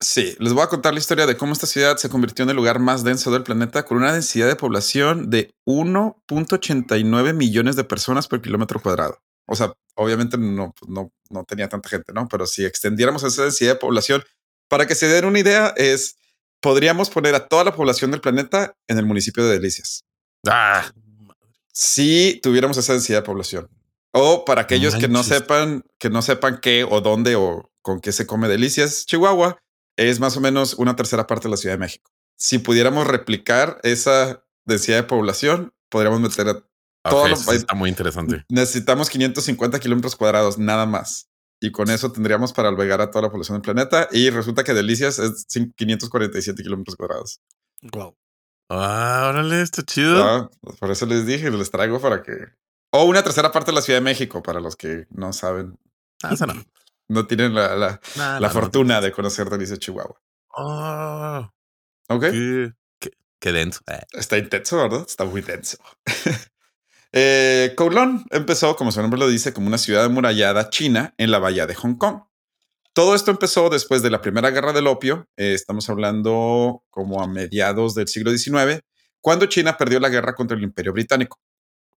Sí, 0.00 0.34
les 0.40 0.52
voy 0.52 0.62
a 0.62 0.66
contar 0.66 0.92
la 0.92 0.98
historia 0.98 1.26
de 1.26 1.36
cómo 1.36 1.52
esta 1.52 1.68
ciudad 1.68 1.96
se 1.96 2.08
convirtió 2.08 2.42
en 2.42 2.50
el 2.50 2.56
lugar 2.56 2.80
más 2.80 3.04
denso 3.04 3.30
del 3.30 3.44
planeta 3.44 3.84
con 3.84 3.98
una 3.98 4.12
densidad 4.12 4.48
de 4.48 4.56
población 4.56 5.30
de 5.30 5.54
1.89 5.64 7.34
millones 7.34 7.76
de 7.76 7.84
personas 7.84 8.26
por 8.26 8.42
kilómetro 8.42 8.80
cuadrado. 8.82 9.22
O 9.46 9.54
sea, 9.54 9.74
obviamente 9.94 10.36
no, 10.38 10.74
no, 10.88 11.12
no 11.30 11.44
tenía 11.44 11.68
tanta 11.68 11.88
gente, 11.88 12.12
¿no? 12.12 12.26
Pero 12.26 12.46
si 12.46 12.64
extendiéramos 12.64 13.22
esa 13.22 13.42
densidad 13.42 13.74
de 13.74 13.78
población, 13.78 14.24
para 14.68 14.86
que 14.86 14.96
se 14.96 15.06
den 15.06 15.24
una 15.24 15.38
idea, 15.38 15.72
es 15.76 16.16
podríamos 16.60 17.10
poner 17.10 17.34
a 17.34 17.46
toda 17.48 17.64
la 17.64 17.74
población 17.74 18.10
del 18.10 18.20
planeta 18.20 18.74
en 18.88 18.98
el 18.98 19.04
municipio 19.04 19.44
de 19.44 19.52
Delicias. 19.52 20.04
Ah, 20.46 20.90
Si 21.72 22.40
tuviéramos 22.42 22.76
esa 22.76 22.92
densidad 22.92 23.18
de 23.18 23.26
población. 23.26 23.68
O 24.12 24.44
para 24.44 24.62
aquellos 24.62 24.94
que 24.94 25.08
no 25.08 25.22
sepan, 25.22 25.84
que 25.98 26.10
no 26.10 26.22
sepan 26.22 26.60
qué 26.60 26.84
o 26.84 27.00
dónde 27.00 27.34
o 27.34 27.71
con 27.82 28.00
qué 28.00 28.12
se 28.12 28.26
come 28.26 28.48
delicias, 28.48 29.04
Chihuahua 29.06 29.58
es 29.96 30.20
más 30.20 30.36
o 30.36 30.40
menos 30.40 30.74
una 30.74 30.96
tercera 30.96 31.26
parte 31.26 31.44
de 31.48 31.50
la 31.50 31.56
Ciudad 31.56 31.74
de 31.74 31.80
México. 31.80 32.10
Si 32.38 32.58
pudiéramos 32.58 33.06
replicar 33.06 33.78
esa 33.82 34.44
densidad 34.64 34.96
de 34.98 35.02
población, 35.04 35.72
podríamos 35.90 36.20
meter 36.20 36.48
a 36.48 36.54
Todo 37.10 37.22
ok, 37.24 37.28
lo- 37.28 37.52
está 37.52 37.74
muy 37.74 37.90
interesante. 37.90 38.44
necesitamos 38.48 39.10
550 39.10 39.78
kilómetros 39.80 40.16
cuadrados, 40.16 40.56
nada 40.58 40.86
más. 40.86 41.28
Y 41.60 41.70
con 41.70 41.90
eso 41.90 42.10
tendríamos 42.10 42.52
para 42.52 42.68
albergar 42.70 43.00
a 43.00 43.10
toda 43.10 43.22
la 43.22 43.30
población 43.30 43.56
del 43.56 43.62
planeta. 43.62 44.08
Y 44.10 44.30
resulta 44.30 44.64
que 44.64 44.74
Delicias 44.74 45.18
es 45.20 45.46
cin- 45.48 45.72
547 45.76 46.60
kilómetros 46.62 46.96
cuadrados. 46.96 47.40
Wow. 47.82 48.16
Ah, 48.68 49.26
órale, 49.28 49.62
está 49.62 49.82
chido. 49.84 50.24
Ah, 50.24 50.50
pues 50.60 50.76
por 50.78 50.90
eso 50.90 51.06
les 51.06 51.24
dije, 51.26 51.50
les 51.50 51.70
traigo 51.70 52.00
para 52.00 52.22
que. 52.22 52.32
O 52.92 53.04
una 53.04 53.22
tercera 53.22 53.52
parte 53.52 53.70
de 53.70 53.76
la 53.76 53.82
Ciudad 53.82 53.98
de 54.00 54.04
México, 54.04 54.42
para 54.42 54.58
los 54.60 54.74
que 54.76 55.06
no 55.10 55.32
saben, 55.32 55.78
Ah, 56.24 56.30
esa 56.32 56.46
no. 56.46 56.54
No 57.12 57.26
tienen 57.26 57.54
la, 57.54 57.76
la- 57.76 58.00
Nah, 58.16 58.40
la 58.40 58.40
no, 58.40 58.46
no. 58.48 58.50
fortuna 58.50 59.00
de 59.00 59.12
conocer 59.12 59.48
Delicias 59.50 59.78
Chihuahua. 59.78 60.20
Ah, 60.56 61.50
Ok. 62.08 62.24
Qué, 63.40 63.52
denso. 63.52 63.80
Eh. 63.88 64.00
Está 64.12 64.38
intenso, 64.38 64.76
¿verdad? 64.76 65.04
Está 65.06 65.24
muy 65.24 65.40
denso. 65.42 65.76
eh, 67.12 67.72
Kowloon 67.76 68.24
empezó, 68.30 68.76
como 68.76 68.92
su 68.92 69.00
nombre 69.02 69.18
lo 69.18 69.28
dice, 69.28 69.52
como 69.52 69.66
una 69.66 69.78
ciudad 69.78 70.04
amurallada 70.04 70.70
china 70.70 71.14
en 71.18 71.30
la 71.30 71.38
bahía 71.38 71.66
de 71.66 71.74
Hong 71.74 71.96
Kong. 71.96 72.22
Todo 72.92 73.14
esto 73.14 73.30
empezó 73.30 73.70
después 73.70 74.02
de 74.02 74.10
la 74.10 74.20
Primera 74.20 74.50
Guerra 74.50 74.72
del 74.72 74.86
Opio. 74.86 75.26
Eh, 75.36 75.54
estamos 75.54 75.88
hablando 75.90 76.84
como 76.90 77.22
a 77.22 77.26
mediados 77.26 77.94
del 77.94 78.08
siglo 78.08 78.30
XIX, 78.30 78.80
cuando 79.20 79.46
China 79.46 79.76
perdió 79.78 79.98
la 79.98 80.08
guerra 80.10 80.34
contra 80.34 80.56
el 80.56 80.62
Imperio 80.62 80.92
Británico, 80.92 81.40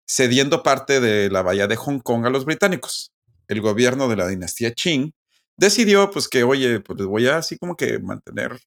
cediendo 0.08 0.64
parte 0.64 1.00
de 1.02 1.30
la 1.30 1.42
bahía 1.42 1.68
de 1.68 1.76
Hong 1.76 2.00
Kong 2.00 2.26
a 2.26 2.30
los 2.30 2.46
británicos. 2.46 3.12
El 3.48 3.62
gobierno 3.62 4.08
de 4.08 4.16
la 4.16 4.28
dinastía 4.28 4.74
Qing 4.74 5.12
decidió 5.58 6.12
pues 6.12 6.28
que, 6.28 6.44
oye, 6.44 6.80
pues 6.80 7.00
les 7.00 7.08
voy 7.08 7.28
a 7.28 7.38
así 7.38 7.58
como 7.58 7.76
que 7.76 8.00
mantener 8.00 8.60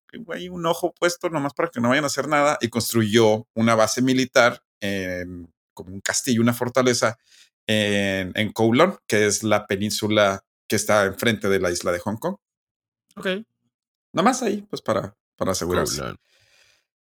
un 0.51 0.67
ojo 0.67 0.93
puesto 0.99 1.29
nomás 1.29 1.55
para 1.55 1.69
que 1.69 1.81
no 1.81 1.91
vayan 1.91 2.05
a 2.05 2.09
hacer 2.09 2.29
nada 2.29 2.59
y 2.61 2.69
construyó 2.69 3.47
una 3.55 3.75
base 3.75 4.03
militar 4.03 4.63
en, 4.81 5.53
como 5.75 5.93
un 5.93 6.01
castillo, 6.01 6.41
una 6.41 6.55
fortaleza 6.55 7.19
en, 7.67 8.33
en 8.35 8.53
Kowloon, 8.53 8.97
que 9.07 9.27
es 9.27 9.43
la 9.43 9.67
península 9.67 10.43
que 10.67 10.77
está 10.77 11.05
enfrente 11.05 11.49
de 11.49 11.61
la 11.61 11.71
isla 11.71 11.93
de 11.93 11.99
Hong 11.99 12.17
Kong. 12.17 12.37
Ok. 13.17 13.27
Nada 14.13 14.25
más 14.25 14.43
ahí, 14.43 14.63
pues 14.63 14.81
para, 14.83 15.15
para 15.37 15.53
asegurarse. 15.53 16.03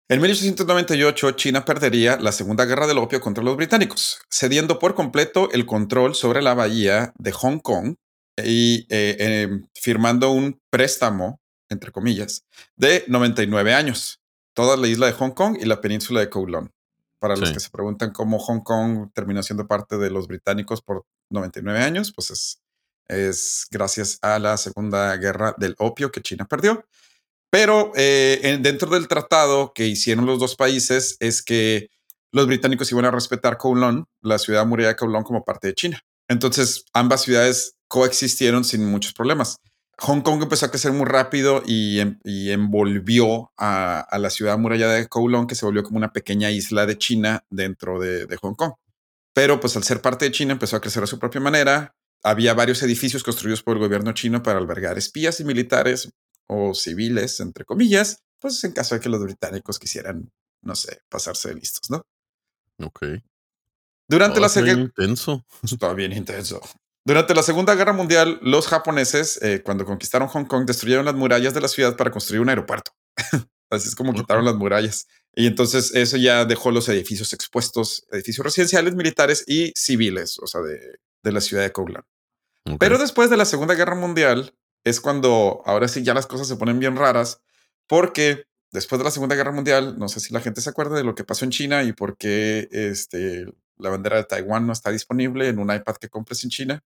En 0.09 0.21
1898, 0.21 1.33
China 1.33 1.65
perdería 1.65 2.17
la 2.17 2.31
Segunda 2.31 2.65
Guerra 2.65 2.87
del 2.87 2.99
Opio 2.99 3.21
contra 3.21 3.43
los 3.43 3.57
británicos, 3.57 4.21
cediendo 4.31 4.79
por 4.79 4.95
completo 4.95 5.51
el 5.51 5.67
control 5.67 6.15
sobre 6.15 6.43
la 6.43 6.55
bahía 6.55 7.13
de 7.19 7.33
Hong 7.33 7.59
Kong 7.59 7.97
y 8.37 8.87
eh, 8.89 9.17
em, 9.19 9.67
firmando 9.75 10.31
un 10.31 10.61
préstamo, 10.71 11.41
entre 11.69 11.91
comillas, 11.91 12.45
de 12.77 13.03
99 13.09 13.75
años. 13.75 14.21
Toda 14.55 14.77
la 14.77 14.87
isla 14.87 15.07
de 15.07 15.13
Hong 15.13 15.33
Kong 15.33 15.59
y 15.61 15.65
la 15.65 15.81
península 15.81 16.21
de 16.21 16.31
Kowloon. 16.31 16.71
Para 17.19 17.35
los 17.35 17.51
que 17.51 17.59
se 17.59 17.71
preguntan 17.71 18.13
cómo 18.13 18.39
Hong 18.39 18.61
Kong 18.61 19.11
terminó 19.13 19.43
siendo 19.43 19.67
parte 19.67 19.99
de 19.99 20.11
los 20.11 20.29
británicos 20.29 20.83
por 20.83 21.05
99 21.31 21.81
años, 21.81 22.13
pues 22.15 22.31
es, 22.31 22.63
es 23.09 23.67
gracias 23.73 24.19
a 24.23 24.39
la 24.39 24.57
Segunda 24.57 25.17
Guerra 25.17 25.53
del 25.59 25.75
Opio 25.79 26.13
que 26.13 26.23
China 26.23 26.47
perdió. 26.49 26.85
Pero 27.51 27.93
eh, 27.97 28.59
dentro 28.61 28.91
del 28.91 29.09
tratado 29.09 29.73
que 29.75 29.87
hicieron 29.87 30.27
los 30.27 30.39
dos 30.39 30.57
países 30.57 31.17
es 31.21 31.43
que 31.43 31.89
los 32.33 32.47
británicos 32.47 32.91
iban 32.93 33.05
a 33.05 33.11
respetar 33.11 33.57
Kowloon, 33.57 34.07
la 34.21 34.39
ciudad 34.39 34.63
amurallada 34.63 34.93
de 34.93 34.97
Kowloon, 34.97 35.23
como 35.23 35.45
parte 35.45 35.69
de 35.69 35.75
China. 35.75 36.01
Entonces, 36.29 36.85
ambas 36.93 37.23
ciudades 37.23 37.77
coexistieron 37.89 38.65
sin 38.65 38.85
muchos 38.85 39.13
problemas. 39.13 39.57
Hong 39.99 40.21
Kong 40.21 40.43
empezó 40.43 40.67
a 40.67 40.71
crecer 40.71 40.93
muy 40.93 41.07
rápido 41.07 41.63
y, 41.65 42.01
em, 42.01 42.19
envolvió 42.25 43.53
a, 43.57 44.07
la 44.19 44.29
ciudad 44.29 44.55
amurallada 44.55 44.95
de 44.95 45.09
Kowloon, 45.09 45.47
que 45.47 45.55
se 45.55 45.65
volvió 45.65 45.83
como 45.83 45.97
una 45.97 46.13
pequeña 46.13 46.51
isla 46.51 46.85
de 46.85 46.99
China 46.99 47.45
dentro 47.49 47.99
de, 47.99 48.27
de 48.27 48.37
Hong 48.37 48.55
Kong. 48.55 48.73
Pero 49.35 49.61
pues 49.61 49.77
al 49.77 49.85
ser 49.85 50.03
parte 50.03 50.27
de 50.27 50.33
China 50.33 50.53
empezó 50.53 50.77
a 50.77 50.81
crecer 50.81 51.03
a 51.03 51.07
su 51.07 51.19
propia 51.19 51.41
manera. 51.41 51.95
Había 52.23 52.53
varios 52.55 52.83
edificios 52.83 53.23
construidos 53.23 53.63
por 53.63 53.77
el 53.77 53.83
gobierno 53.83 54.13
chino 54.13 54.43
para 54.43 54.59
albergar 54.59 54.99
espías 54.99 55.41
y 55.41 55.45
militares 55.45 56.11
o 56.47 56.75
civiles, 56.75 57.41
entre 57.41 57.65
comillas, 57.65 58.23
pues 58.39 58.63
en 58.65 58.73
caso 58.73 58.95
de 58.95 59.01
que 59.01 59.09
los 59.09 59.23
británicos 59.23 59.79
quisieran, 59.79 60.31
no 60.63 60.75
sé, 60.75 61.01
pasarse 61.09 61.49
de 61.49 61.57
listos, 61.57 61.91
¿no? 61.91 62.07
Ok. 62.85 63.05
Durante 64.09 64.41
la 64.41 64.49
Segunda 64.49 64.83
intenso. 64.83 65.45
Está 65.63 65.93
bien 65.95 66.13
intenso. 66.13 66.61
Durante 67.05 67.35
la 67.35 67.43
Segunda 67.43 67.75
Guerra 67.75 67.93
Mundial, 67.93 68.39
los 68.43 68.67
japoneses, 68.67 69.41
eh, 69.43 69.63
cuando 69.63 69.85
conquistaron 69.85 70.29
Hong 70.29 70.45
Kong, 70.45 70.67
destruyeron 70.67 71.05
las 71.05 71.15
murallas 71.15 71.55
de 71.55 71.61
la 71.61 71.69
ciudad 71.69 71.97
para 71.97 72.11
construir 72.11 72.41
un 72.41 72.49
aeropuerto. 72.49 72.93
Así 73.71 73.89
es 73.89 73.95
como 73.95 74.13
quitaron 74.13 74.45
las 74.45 74.55
murallas. 74.55 75.07
Y 75.35 75.47
entonces 75.47 75.95
eso 75.95 76.17
ya 76.17 76.45
dejó 76.45 76.71
los 76.71 76.89
edificios 76.89 77.33
expuestos, 77.33 78.07
edificios 78.11 78.45
residenciales, 78.45 78.95
militares 78.95 79.45
y 79.47 79.73
civiles, 79.77 80.39
o 80.41 80.47
sea, 80.47 80.63
de, 80.63 80.99
de 81.23 81.33
la 81.33 81.41
ciudad 81.41 81.63
de 81.63 81.73
Kowloon. 81.73 82.05
Pero 82.79 82.99
después 82.99 83.31
de 83.31 83.37
la 83.37 83.45
Segunda 83.45 83.75
Guerra 83.75 83.95
Mundial, 83.95 84.55
es 84.87 85.01
cuando 85.01 85.63
ahora 85.67 85.89
sí 85.89 86.05
ya 86.05 86.15
las 86.15 86.29
cosas 86.29 86.47
se 86.47 86.55
ponen 86.55 86.79
bien 86.79 86.95
raras, 86.95 87.43
porque 87.89 88.45
después 88.71 89.01
de 89.01 89.05
la 89.05 89.11
Segunda 89.11 89.35
Guerra 89.35 89.51
Mundial, 89.51 89.99
no 89.99 90.09
sé 90.09 90.21
si 90.21 90.33
la 90.33 90.41
gente 90.41 90.61
se 90.61 90.71
acuerda 90.71 90.97
de 90.97 91.03
lo 91.03 91.17
que 91.17 91.25
pasó 91.25 91.45
en 91.45 91.51
China 91.51 91.83
y 91.83 91.93
por 91.93 92.17
qué 92.17 92.69
este, 92.71 93.47
la 93.79 93.91
bandera 93.91 94.17
de 94.17 94.25
Taiwán 94.25 94.65
no 94.65 94.73
está 94.73 94.93
disponible 94.93 95.49
en 95.49 95.59
un 95.59 95.75
iPad 95.75 95.97
que 95.97 96.09
compres 96.09 96.45
en 96.45 96.51
China 96.51 96.85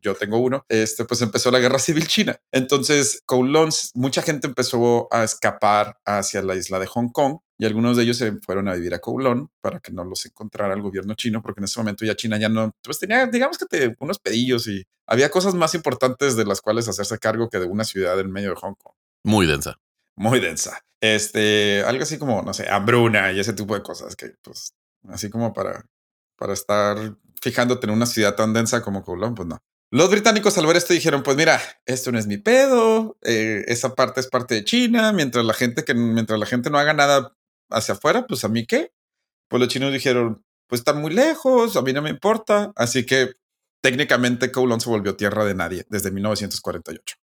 yo 0.00 0.14
tengo 0.14 0.38
uno, 0.38 0.64
este, 0.68 1.04
pues 1.04 1.20
empezó 1.22 1.50
la 1.50 1.58
guerra 1.58 1.78
civil 1.78 2.06
china. 2.06 2.38
Entonces, 2.52 3.22
Kowloon, 3.26 3.70
mucha 3.94 4.22
gente 4.22 4.46
empezó 4.46 5.08
a 5.10 5.24
escapar 5.24 5.98
hacia 6.04 6.42
la 6.42 6.54
isla 6.54 6.78
de 6.78 6.86
Hong 6.86 7.08
Kong 7.10 7.38
y 7.58 7.66
algunos 7.66 7.96
de 7.96 8.04
ellos 8.04 8.18
se 8.18 8.32
fueron 8.40 8.68
a 8.68 8.74
vivir 8.74 8.94
a 8.94 8.98
Kowloon 8.98 9.50
para 9.60 9.80
que 9.80 9.92
no 9.92 10.04
los 10.04 10.24
encontrara 10.26 10.74
el 10.74 10.82
gobierno 10.82 11.14
chino, 11.14 11.42
porque 11.42 11.60
en 11.60 11.64
ese 11.64 11.80
momento 11.80 12.04
ya 12.04 12.14
China 12.14 12.38
ya 12.38 12.48
no, 12.48 12.74
pues 12.82 12.98
tenía, 12.98 13.26
digamos 13.26 13.58
que 13.58 13.66
te, 13.66 13.96
unos 14.00 14.18
pedillos 14.18 14.66
y 14.68 14.84
había 15.06 15.30
cosas 15.30 15.54
más 15.54 15.74
importantes 15.74 16.36
de 16.36 16.44
las 16.44 16.60
cuales 16.60 16.88
hacerse 16.88 17.18
cargo 17.18 17.48
que 17.48 17.58
de 17.58 17.66
una 17.66 17.84
ciudad 17.84 18.18
en 18.20 18.30
medio 18.30 18.50
de 18.50 18.56
Hong 18.56 18.74
Kong. 18.74 18.94
Muy 19.24 19.46
densa. 19.46 19.78
Muy 20.16 20.40
densa. 20.40 20.80
Este, 21.00 21.82
algo 21.84 22.02
así 22.02 22.18
como, 22.18 22.42
no 22.42 22.54
sé, 22.54 22.68
hambruna 22.68 23.32
y 23.32 23.40
ese 23.40 23.52
tipo 23.52 23.74
de 23.74 23.82
cosas 23.82 24.16
que, 24.16 24.32
pues, 24.42 24.74
así 25.08 25.30
como 25.30 25.52
para, 25.52 25.84
para 26.36 26.52
estar 26.52 27.16
fijándote 27.40 27.86
en 27.86 27.92
una 27.92 28.06
ciudad 28.06 28.34
tan 28.34 28.52
densa 28.52 28.82
como 28.82 29.02
Kowloon, 29.02 29.34
pues 29.34 29.48
no. 29.48 29.58
Los 29.92 30.10
británicos 30.10 30.58
al 30.58 30.66
ver 30.66 30.76
esto 30.76 30.92
dijeron, 30.92 31.22
pues 31.22 31.36
mira, 31.36 31.60
esto 31.86 32.10
no 32.10 32.18
es 32.18 32.26
mi 32.26 32.38
pedo, 32.38 33.16
eh, 33.22 33.64
esa 33.68 33.94
parte 33.94 34.20
es 34.20 34.26
parte 34.26 34.54
de 34.54 34.64
China, 34.64 35.12
mientras 35.12 35.44
la 35.44 35.54
gente 35.54 35.84
que 35.84 35.94
mientras 35.94 36.38
la 36.38 36.46
gente 36.46 36.70
no 36.70 36.78
haga 36.78 36.92
nada 36.92 37.36
hacia 37.70 37.94
afuera, 37.94 38.26
pues 38.26 38.44
a 38.44 38.48
mí 38.48 38.66
qué. 38.66 38.92
Pues 39.48 39.60
los 39.60 39.68
chinos 39.68 39.92
dijeron, 39.92 40.44
pues 40.66 40.80
están 40.80 41.00
muy 41.00 41.12
lejos, 41.12 41.76
a 41.76 41.82
mí 41.82 41.92
no 41.92 42.02
me 42.02 42.10
importa, 42.10 42.72
así 42.74 43.06
que 43.06 43.34
técnicamente 43.80 44.50
Kowloon 44.50 44.80
se 44.80 44.90
volvió 44.90 45.14
tierra 45.14 45.44
de 45.44 45.54
nadie 45.54 45.86
desde 45.88 46.10
1948. 46.10 47.16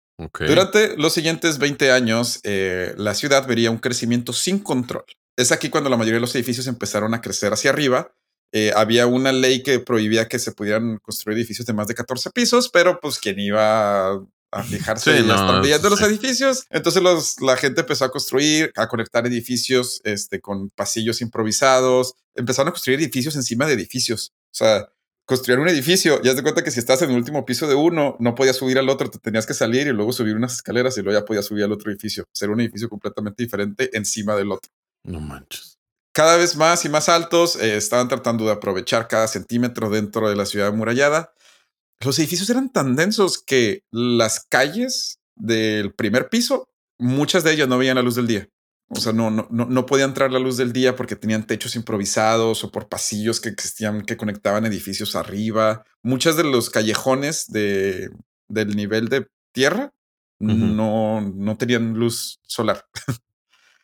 Durante 0.46 0.96
los 0.96 1.12
siguientes 1.12 1.58
20 1.58 1.90
años, 1.90 2.38
eh, 2.44 2.94
la 2.96 3.14
ciudad 3.14 3.44
vería 3.44 3.72
un 3.72 3.78
crecimiento 3.78 4.32
sin 4.32 4.60
control. 4.60 5.04
Es 5.36 5.50
aquí 5.50 5.68
cuando 5.68 5.90
la 5.90 5.96
mayoría 5.96 6.18
de 6.18 6.20
los 6.20 6.34
edificios 6.36 6.68
empezaron 6.68 7.12
a 7.14 7.20
crecer 7.20 7.52
hacia 7.52 7.70
arriba 7.70 8.14
eh, 8.52 8.70
había 8.76 9.06
una 9.06 9.32
ley 9.32 9.62
que 9.62 9.78
prohibía 9.80 10.28
que 10.28 10.38
se 10.38 10.52
pudieran 10.52 10.98
construir 10.98 11.38
edificios 11.38 11.66
de 11.66 11.72
más 11.72 11.88
de 11.88 11.94
14 11.94 12.30
pisos, 12.30 12.68
pero 12.68 13.00
pues 13.00 13.18
quien 13.18 13.40
iba 13.40 14.12
a 14.12 14.62
fijarse 14.68 15.16
en 15.16 15.28
las 15.28 15.40
tablillas 15.40 15.82
de 15.82 15.90
los 15.90 16.02
edificios. 16.02 16.66
Entonces 16.68 17.02
los, 17.02 17.40
la 17.40 17.56
gente 17.56 17.80
empezó 17.80 18.04
a 18.04 18.10
construir, 18.10 18.70
a 18.76 18.88
conectar 18.88 19.26
edificios 19.26 20.02
este, 20.04 20.40
con 20.40 20.68
pasillos 20.68 21.22
improvisados. 21.22 22.14
Empezaron 22.34 22.68
a 22.68 22.72
construir 22.72 22.98
edificios 23.00 23.34
encima 23.36 23.66
de 23.66 23.72
edificios. 23.72 24.32
O 24.52 24.54
sea, 24.54 24.86
construir 25.24 25.58
un 25.58 25.68
edificio, 25.68 26.20
ya 26.22 26.34
te 26.34 26.42
cuenta 26.42 26.62
que 26.62 26.70
si 26.70 26.78
estás 26.78 27.00
en 27.00 27.10
el 27.10 27.16
último 27.16 27.46
piso 27.46 27.66
de 27.66 27.74
uno, 27.74 28.16
no 28.20 28.34
podías 28.34 28.56
subir 28.56 28.78
al 28.78 28.90
otro, 28.90 29.08
te 29.08 29.18
tenías 29.18 29.46
que 29.46 29.54
salir 29.54 29.86
y 29.86 29.92
luego 29.92 30.12
subir 30.12 30.36
unas 30.36 30.52
escaleras 30.52 30.98
y 30.98 31.02
luego 31.02 31.18
ya 31.18 31.24
podías 31.24 31.46
subir 31.46 31.64
al 31.64 31.72
otro 31.72 31.90
edificio. 31.90 32.26
Ser 32.34 32.50
un 32.50 32.60
edificio 32.60 32.90
completamente 32.90 33.42
diferente 33.42 33.88
encima 33.96 34.36
del 34.36 34.52
otro. 34.52 34.70
No 35.04 35.20
manches 35.20 35.81
cada 36.12 36.36
vez 36.36 36.56
más 36.56 36.84
y 36.84 36.88
más 36.88 37.08
altos, 37.08 37.56
eh, 37.56 37.76
estaban 37.76 38.08
tratando 38.08 38.44
de 38.44 38.52
aprovechar 38.52 39.08
cada 39.08 39.28
centímetro 39.28 39.90
dentro 39.90 40.28
de 40.28 40.36
la 40.36 40.46
ciudad 40.46 40.68
amurallada. 40.68 41.32
Los 42.00 42.18
edificios 42.18 42.50
eran 42.50 42.70
tan 42.70 42.96
densos 42.96 43.42
que 43.42 43.84
las 43.90 44.40
calles 44.40 45.20
del 45.34 45.94
primer 45.94 46.28
piso, 46.28 46.68
muchas 46.98 47.44
de 47.44 47.52
ellas 47.52 47.68
no 47.68 47.78
veían 47.78 47.96
la 47.96 48.02
luz 48.02 48.16
del 48.16 48.26
día. 48.26 48.48
O 48.94 49.00
sea, 49.00 49.14
no, 49.14 49.30
no, 49.30 49.46
no, 49.48 49.86
podía 49.86 50.04
entrar 50.04 50.30
la 50.30 50.38
luz 50.38 50.58
del 50.58 50.74
día 50.74 50.96
porque 50.96 51.16
tenían 51.16 51.46
techos 51.46 51.76
improvisados 51.76 52.62
o 52.62 52.70
por 52.70 52.90
pasillos 52.90 53.40
que 53.40 53.48
existían 53.48 54.02
que 54.02 54.18
conectaban 54.18 54.66
edificios 54.66 55.16
arriba. 55.16 55.84
Muchas 56.02 56.36
de 56.36 56.44
los 56.44 56.68
callejones 56.68 57.46
de, 57.48 58.10
del 58.48 58.76
nivel 58.76 59.08
de 59.08 59.28
tierra 59.52 59.94
no, 60.40 61.22
no 61.22 61.56
tenían 61.56 61.94
luz 61.94 62.38
solar. 62.46 62.84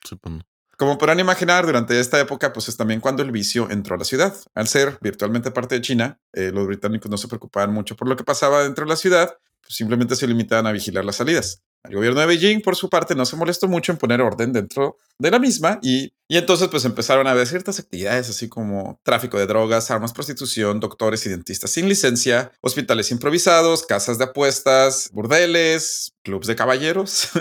Supongo. 0.05 0.48
Como 0.79 0.97
podrán 0.97 1.19
imaginar, 1.19 1.67
durante 1.67 1.99
esta 1.99 2.21
época, 2.21 2.53
pues 2.53 2.69
es 2.69 2.77
también 2.77 3.01
cuando 3.01 3.25
el 3.25 3.33
vicio 3.33 3.69
entró 3.69 3.97
a 3.97 3.99
la 3.99 4.05
ciudad. 4.05 4.37
Al 4.55 4.69
ser 4.69 4.97
virtualmente 5.01 5.51
parte 5.51 5.75
de 5.75 5.81
China, 5.81 6.21
eh, 6.33 6.53
los 6.55 6.69
británicos 6.69 7.11
no 7.11 7.19
se 7.19 7.27
preocupaban 7.27 7.75
mucho 7.75 7.97
por 7.97 8.09
lo 8.09 8.15
que 8.15 8.23
pasaba 8.23 8.63
dentro 8.63 8.85
de 8.85 8.91
la 8.91 8.97
ciudad, 8.97 9.37
pues 9.61 9.75
simplemente 9.75 10.15
se 10.15 10.29
limitaban 10.29 10.69
a 10.69 10.73
vigilar 10.73 11.05
las 11.05 11.17
salidas. 11.17 11.65
El 11.83 11.97
gobierno 11.97 12.21
de 12.21 12.27
Beijing, 12.27 12.61
por 12.61 12.77
su 12.77 12.89
parte, 12.89 13.17
no 13.17 13.27
se 13.27 13.35
molestó 13.35 13.67
mucho 13.67 13.91
en 13.91 13.99
poner 13.99 14.21
orden 14.21 14.53
dentro 14.53 14.99
de 15.19 15.31
la 15.33 15.41
misma 15.41 15.81
y, 15.83 16.13
y 16.29 16.37
entonces 16.37 16.69
pues 16.69 16.85
empezaron 16.85 17.27
a 17.27 17.35
ver 17.35 17.47
ciertas 17.47 17.81
actividades 17.81 18.31
así 18.31 18.49
como 18.49 19.01
tráfico 19.03 19.37
de 19.37 19.47
drogas, 19.47 19.91
armas, 19.91 20.13
prostitución, 20.13 20.79
doctores 20.79 21.27
y 21.27 21.31
dentistas 21.31 21.71
sin 21.71 21.89
licencia, 21.89 22.53
hospitales 22.61 23.11
improvisados, 23.11 23.85
casas 23.85 24.19
de 24.19 24.25
apuestas, 24.25 25.11
burdeles, 25.13 26.15
clubs 26.23 26.47
de 26.47 26.55
caballeros. 26.57 27.31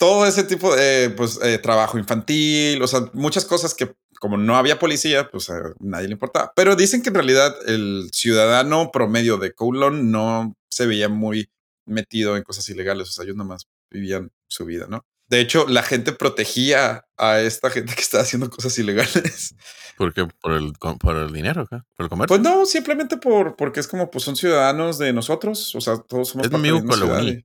Todo 0.00 0.24
ese 0.24 0.44
tipo 0.44 0.74
de 0.74 1.10
pues, 1.10 1.38
eh, 1.42 1.58
trabajo 1.58 1.98
infantil, 1.98 2.82
o 2.82 2.86
sea, 2.86 3.10
muchas 3.12 3.44
cosas 3.44 3.74
que 3.74 3.94
como 4.18 4.38
no 4.38 4.56
había 4.56 4.78
policía, 4.78 5.30
pues 5.30 5.50
a 5.50 5.74
nadie 5.78 6.08
le 6.08 6.14
importaba. 6.14 6.52
Pero 6.56 6.74
dicen 6.74 7.02
que 7.02 7.10
en 7.10 7.16
realidad 7.16 7.54
el 7.66 8.08
ciudadano 8.10 8.90
promedio 8.92 9.36
de 9.36 9.52
Kowloon 9.52 10.10
no 10.10 10.56
se 10.70 10.86
veía 10.86 11.10
muy 11.10 11.50
metido 11.84 12.38
en 12.38 12.42
cosas 12.42 12.66
ilegales, 12.70 13.08
o 13.08 13.12
sea, 13.12 13.24
ellos 13.24 13.36
nomás 13.36 13.68
vivían 13.90 14.32
su 14.46 14.64
vida, 14.64 14.86
¿no? 14.88 15.04
De 15.28 15.40
hecho, 15.40 15.66
la 15.68 15.82
gente 15.82 16.12
protegía 16.12 17.06
a 17.18 17.40
esta 17.40 17.68
gente 17.70 17.94
que 17.94 18.00
estaba 18.00 18.22
haciendo 18.22 18.48
cosas 18.48 18.76
ilegales. 18.78 19.54
¿Por 19.98 20.14
qué? 20.14 20.26
¿Por 20.40 20.52
el, 20.52 20.72
por 20.72 21.16
el 21.16 21.30
dinero? 21.30 21.66
¿Por 21.68 21.84
el 21.98 22.08
comercio? 22.08 22.36
Pues 22.36 22.40
no, 22.40 22.64
simplemente 22.64 23.18
por 23.18 23.54
porque 23.54 23.80
es 23.80 23.86
como 23.86 24.10
pues 24.10 24.24
son 24.24 24.34
ciudadanos 24.34 24.96
de 24.96 25.12
nosotros. 25.12 25.74
O 25.74 25.80
sea, 25.80 25.98
todos 25.98 26.30
somos 26.30 26.46
es 26.46 26.52
mi 26.58 26.70
Coloní. 26.70 27.44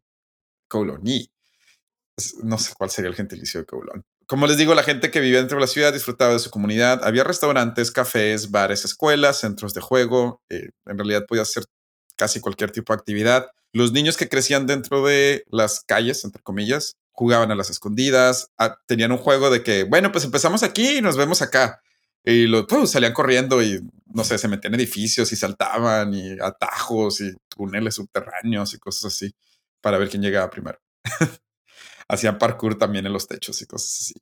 Coloní. 0.68 1.30
No 2.44 2.58
sé 2.58 2.74
cuál 2.78 2.90
sería 2.90 3.10
el 3.10 3.16
gentilicio 3.16 3.60
de 3.60 3.66
Colón. 3.66 4.06
Como 4.26 4.48
les 4.48 4.58
digo, 4.58 4.74
la 4.74 4.84
gente 4.84 5.12
que 5.12 5.20
vivía 5.20 5.40
dentro 5.40 5.58
de 5.58 5.62
la 5.62 5.68
ciudad 5.68 5.94
disfrutaba 5.94 6.34
de 6.34 6.40
su 6.40 6.50
comunidad. 6.50 7.04
Había 7.04 7.24
restaurantes, 7.24 7.92
cafés, 7.92 8.52
bares, 8.52 8.86
escuelas, 8.86 9.40
centros 9.40 9.74
de 9.74 9.82
juego. 9.82 10.42
Eh, 10.50 10.70
en 10.86 10.98
realidad 10.98 11.26
podía 11.28 11.44
ser 11.46 11.66
casi 12.16 12.40
cualquier 12.40 12.72
tipo 12.72 12.94
de 12.94 13.00
actividad. 13.00 13.48
Los 13.74 13.92
niños 13.92 14.16
que 14.16 14.30
crecían 14.30 14.66
dentro 14.66 15.06
de 15.06 15.44
las 15.50 15.82
calles, 15.82 16.24
entre 16.24 16.42
comillas, 16.42 16.96
jugaban 17.12 17.52
a 17.52 17.56
las 17.56 17.70
escondidas. 17.70 18.50
Tenían 18.88 19.12
un 19.12 19.18
juego 19.18 19.50
de 19.50 19.64
que, 19.64 19.84
bueno, 19.84 20.12
pues 20.12 20.24
empezamos 20.24 20.64
aquí 20.64 20.98
y 20.98 21.02
nos 21.02 21.18
vemos 21.18 21.42
acá. 21.42 21.82
Y 22.24 22.48
los 22.48 22.66
pues, 22.68 22.92
salían 22.92 23.14
corriendo 23.14 23.62
y 23.62 23.82
no 24.06 24.24
sé, 24.24 24.38
se 24.38 24.48
metían 24.48 24.74
en 24.74 24.80
edificios 24.80 25.32
y 25.32 25.36
saltaban 25.36 26.14
y 26.14 26.38
atajos 26.42 27.22
y 27.22 27.34
túneles 27.50 27.96
subterráneos 27.96 28.74
y 28.74 28.80
cosas 28.80 29.14
así 29.14 29.36
para 29.82 29.98
ver 29.98 30.10
quién 30.10 30.24
llegaba 30.24 30.50
primero. 30.50 30.80
Hacían 32.08 32.38
parkour 32.38 32.78
también 32.78 33.06
en 33.06 33.14
los 33.14 33.28
techos 33.28 33.62
y 33.62 33.66
cosas 33.66 33.98
así. 34.02 34.14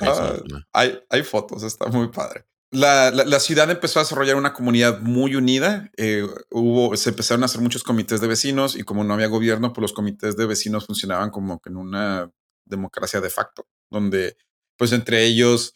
Ah, 0.00 0.36
hay, 0.72 0.98
hay 1.10 1.22
fotos, 1.22 1.62
está 1.62 1.86
muy 1.86 2.08
padre. 2.08 2.46
La, 2.72 3.10
la, 3.10 3.40
ciudad 3.40 3.70
empezó 3.70 4.00
a 4.00 4.02
desarrollar 4.02 4.36
una 4.36 4.52
comunidad 4.52 5.00
muy 5.00 5.36
unida. 5.36 5.90
Eh, 5.96 6.26
hubo, 6.50 6.96
se 6.96 7.10
empezaron 7.10 7.42
a 7.42 7.46
hacer 7.46 7.60
muchos 7.60 7.84
comités 7.84 8.20
de 8.20 8.26
vecinos 8.26 8.76
y 8.76 8.82
como 8.82 9.04
no 9.04 9.14
había 9.14 9.28
gobierno, 9.28 9.72
pues 9.72 9.82
los 9.82 9.92
comités 9.92 10.36
de 10.36 10.46
vecinos 10.46 10.86
funcionaban 10.86 11.30
como 11.30 11.60
que 11.60 11.70
en 11.70 11.76
una 11.76 12.30
democracia 12.64 13.20
de 13.20 13.30
facto, 13.30 13.66
donde 13.88 14.36
pues 14.76 14.92
entre 14.92 15.24
ellos 15.24 15.74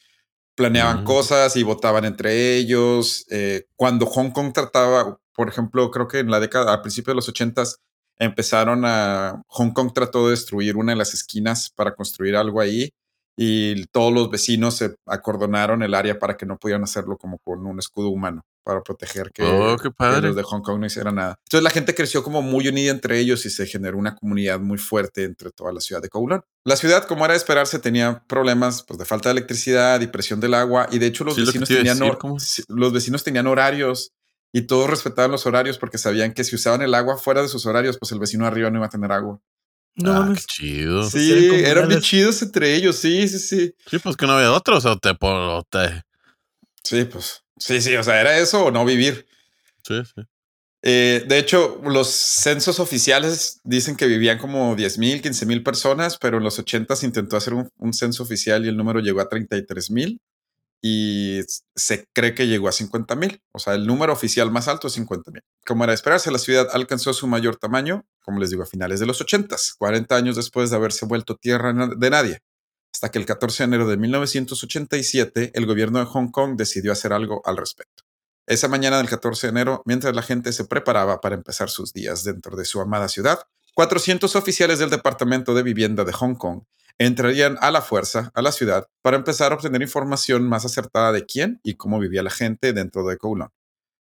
planeaban 0.56 1.02
mm. 1.02 1.04
cosas 1.04 1.56
y 1.56 1.62
votaban 1.62 2.04
entre 2.04 2.56
ellos. 2.56 3.24
Eh, 3.30 3.66
cuando 3.76 4.04
Hong 4.06 4.30
Kong 4.30 4.52
trataba, 4.52 5.20
por 5.32 5.48
ejemplo, 5.48 5.90
creo 5.90 6.08
que 6.08 6.18
en 6.18 6.30
la 6.30 6.40
década, 6.40 6.72
a 6.72 6.82
principios 6.82 7.12
de 7.12 7.16
los 7.16 7.28
ochentas, 7.28 7.80
empezaron 8.20 8.84
a, 8.84 9.42
Hong 9.48 9.72
Kong 9.72 9.92
trató 9.92 10.26
de 10.26 10.32
destruir 10.32 10.76
una 10.76 10.92
de 10.92 10.98
las 10.98 11.14
esquinas 11.14 11.70
para 11.74 11.94
construir 11.94 12.36
algo 12.36 12.60
ahí 12.60 12.90
y 13.36 13.86
todos 13.86 14.12
los 14.12 14.30
vecinos 14.30 14.76
se 14.76 14.94
acordonaron 15.06 15.82
el 15.82 15.94
área 15.94 16.18
para 16.18 16.36
que 16.36 16.44
no 16.44 16.58
pudieran 16.58 16.84
hacerlo 16.84 17.16
como 17.16 17.38
con 17.38 17.66
un 17.66 17.78
escudo 17.78 18.10
humano 18.10 18.42
para 18.62 18.82
proteger 18.82 19.30
que, 19.32 19.42
oh, 19.42 19.76
los 20.20 20.36
de 20.36 20.42
Hong 20.42 20.60
Kong 20.60 20.78
no 20.78 20.86
hicieran 20.86 21.14
nada. 21.14 21.38
Entonces 21.46 21.64
la 21.64 21.70
gente 21.70 21.94
creció 21.94 22.22
como 22.22 22.42
muy 22.42 22.68
unida 22.68 22.90
entre 22.90 23.18
ellos 23.18 23.46
y 23.46 23.50
se 23.50 23.66
generó 23.66 23.96
una 23.96 24.14
comunidad 24.14 24.60
muy 24.60 24.76
fuerte 24.76 25.24
entre 25.24 25.50
toda 25.50 25.72
la 25.72 25.80
ciudad 25.80 26.02
de 26.02 26.10
Kowloon. 26.10 26.42
La 26.64 26.76
ciudad, 26.76 27.04
como 27.06 27.24
era 27.24 27.32
de 27.32 27.38
esperarse, 27.38 27.78
tenía 27.78 28.22
problemas 28.28 28.82
pues, 28.82 28.98
de 28.98 29.06
falta 29.06 29.30
de 29.30 29.38
electricidad 29.38 30.02
y 30.02 30.08
presión 30.08 30.38
del 30.40 30.52
agua 30.52 30.88
y 30.92 30.98
de 30.98 31.06
hecho 31.06 31.24
los 31.24 31.36
vecinos 31.36 31.68
tenían 31.68 31.98
los 32.68 32.92
vecinos 32.92 33.24
tenían 33.24 33.46
horarios 33.46 34.12
y 34.52 34.62
todos 34.62 34.90
respetaban 34.90 35.30
los 35.30 35.46
horarios 35.46 35.78
porque 35.78 35.98
sabían 35.98 36.34
que 36.34 36.44
si 36.44 36.56
usaban 36.56 36.82
el 36.82 36.94
agua 36.94 37.16
fuera 37.16 37.42
de 37.42 37.48
sus 37.48 37.66
horarios, 37.66 37.98
pues 37.98 38.12
el 38.12 38.18
vecino 38.18 38.46
arriba 38.46 38.70
no 38.70 38.78
iba 38.78 38.86
a 38.86 38.90
tener 38.90 39.12
agua. 39.12 39.40
No, 39.94 40.12
ah, 40.12 40.32
qué 40.34 40.40
chido. 40.46 41.04
Sí, 41.04 41.50
eran 41.64 41.88
bien 41.88 42.00
chidos 42.00 42.42
entre 42.42 42.74
ellos, 42.74 42.96
sí, 42.96 43.28
sí, 43.28 43.38
sí. 43.38 43.74
Sí, 43.86 43.98
pues 43.98 44.16
que 44.16 44.26
no 44.26 44.34
había 44.34 44.52
otros 44.52 44.84
o 44.86 44.98
te, 44.98 45.14
te... 45.14 46.04
Sí, 46.82 47.04
pues, 47.04 47.44
sí, 47.58 47.80
sí, 47.80 47.94
o 47.96 48.02
sea, 48.02 48.20
era 48.20 48.38
eso 48.38 48.64
o 48.64 48.70
no 48.70 48.84
vivir. 48.84 49.26
Sí, 49.86 50.02
sí. 50.04 50.22
Eh, 50.82 51.26
de 51.28 51.38
hecho, 51.38 51.78
los 51.84 52.08
censos 52.08 52.80
oficiales 52.80 53.60
dicen 53.64 53.96
que 53.96 54.06
vivían 54.06 54.38
como 54.38 54.74
10 54.74 54.96
mil, 54.98 55.20
15 55.20 55.44
mil 55.44 55.62
personas, 55.62 56.16
pero 56.18 56.38
en 56.38 56.44
los 56.44 56.58
80 56.58 56.96
se 56.96 57.06
intentó 57.06 57.36
hacer 57.36 57.52
un, 57.52 57.68
un, 57.76 57.92
censo 57.92 58.22
oficial 58.22 58.64
y 58.64 58.70
el 58.70 58.78
número 58.78 59.00
llegó 59.00 59.20
a 59.20 59.28
33 59.28 59.90
mil 59.90 60.20
y 60.82 61.40
se 61.74 62.08
cree 62.12 62.34
que 62.34 62.46
llegó 62.46 62.68
a 62.68 62.72
50 62.72 63.14
mil. 63.16 63.42
O 63.52 63.58
sea, 63.58 63.74
el 63.74 63.86
número 63.86 64.12
oficial 64.12 64.50
más 64.50 64.68
alto 64.68 64.86
es 64.86 64.94
50 64.94 65.30
mil. 65.30 65.42
Como 65.66 65.84
era 65.84 65.92
de 65.92 65.96
esperarse, 65.96 66.30
la 66.30 66.38
ciudad 66.38 66.68
alcanzó 66.72 67.12
su 67.12 67.26
mayor 67.26 67.56
tamaño, 67.56 68.06
como 68.24 68.40
les 68.40 68.50
digo, 68.50 68.62
a 68.62 68.66
finales 68.66 69.00
de 69.00 69.06
los 69.06 69.20
80, 69.20 69.56
40 69.78 70.16
años 70.16 70.36
después 70.36 70.70
de 70.70 70.76
haberse 70.76 71.06
vuelto 71.06 71.36
tierra 71.36 71.72
de 71.72 72.10
nadie. 72.10 72.40
Hasta 72.92 73.10
que 73.10 73.18
el 73.18 73.26
14 73.26 73.62
de 73.62 73.68
enero 73.68 73.88
de 73.88 73.96
1987, 73.96 75.52
el 75.54 75.66
gobierno 75.66 75.98
de 75.98 76.06
Hong 76.06 76.30
Kong 76.30 76.56
decidió 76.56 76.92
hacer 76.92 77.12
algo 77.12 77.42
al 77.44 77.56
respecto. 77.56 78.04
Esa 78.46 78.66
mañana 78.66 78.98
del 78.98 79.08
14 79.08 79.46
de 79.46 79.50
enero, 79.50 79.82
mientras 79.84 80.14
la 80.14 80.22
gente 80.22 80.52
se 80.52 80.64
preparaba 80.64 81.20
para 81.20 81.36
empezar 81.36 81.70
sus 81.70 81.92
días 81.92 82.24
dentro 82.24 82.56
de 82.56 82.64
su 82.64 82.80
amada 82.80 83.08
ciudad, 83.08 83.40
400 83.74 84.34
oficiales 84.34 84.80
del 84.80 84.90
Departamento 84.90 85.54
de 85.54 85.62
Vivienda 85.62 86.04
de 86.04 86.12
Hong 86.12 86.34
Kong 86.34 86.62
entrarían 87.00 87.56
a 87.60 87.70
la 87.70 87.80
fuerza 87.80 88.30
a 88.34 88.42
la 88.42 88.52
ciudad 88.52 88.86
para 89.02 89.16
empezar 89.16 89.52
a 89.52 89.54
obtener 89.54 89.80
información 89.80 90.46
más 90.46 90.66
acertada 90.66 91.12
de 91.12 91.24
quién 91.24 91.58
y 91.64 91.74
cómo 91.74 91.98
vivía 91.98 92.22
la 92.22 92.30
gente 92.30 92.74
dentro 92.74 93.06
de 93.06 93.16
Kowloon. 93.16 93.50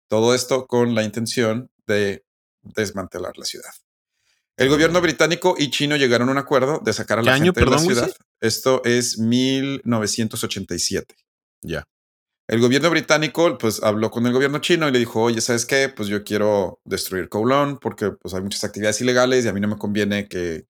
Todo 0.09 0.35
esto 0.35 0.67
con 0.67 0.95
la 0.95 1.03
intención 1.03 1.71
de 1.87 2.25
desmantelar 2.61 3.39
la 3.39 3.47
ciudad. 3.47 3.73
El 4.59 4.69
gobierno 4.69 5.01
británico 5.01 5.55
y 5.59 5.71
chino 5.71 5.97
llegaron 5.97 6.29
a 6.29 6.33
un 6.33 6.39
acuerdo 6.39 6.81
de 6.85 6.93
sacar 6.93 7.19
a 7.19 7.23
la 7.23 7.39
gente 7.39 7.59
de 7.59 7.67
la 7.67 7.79
ciudad. 7.79 8.15
Esto 8.41 8.83
es 8.85 9.19
1987. 9.19 11.17
Ya 11.63 11.89
el 12.53 12.61
gobierno 12.61 12.91
británico 12.91 13.57
pues 13.57 13.83
habló 13.83 14.11
con 14.11 14.27
el 14.27 14.33
gobierno 14.35 14.59
chino 14.59 14.87
y 14.87 14.93
le 14.93 14.99
dijo, 14.99 15.23
oye, 15.23 15.41
¿sabes 15.41 15.65
qué? 15.65 15.89
Pues 15.89 16.11
yo 16.11 16.23
quiero 16.23 16.83
destruir 16.85 17.31
Kowloon 17.31 17.79
porque 17.79 18.11
pues 18.11 18.35
hay 18.35 18.43
muchas 18.43 18.63
actividades 18.63 19.01
ilegales 19.01 19.47
y 19.47 19.49
a 19.49 19.55
mí 19.55 19.61
no 19.61 19.69
me 19.69 19.79
conviene 19.79 20.29
que, 20.29 20.67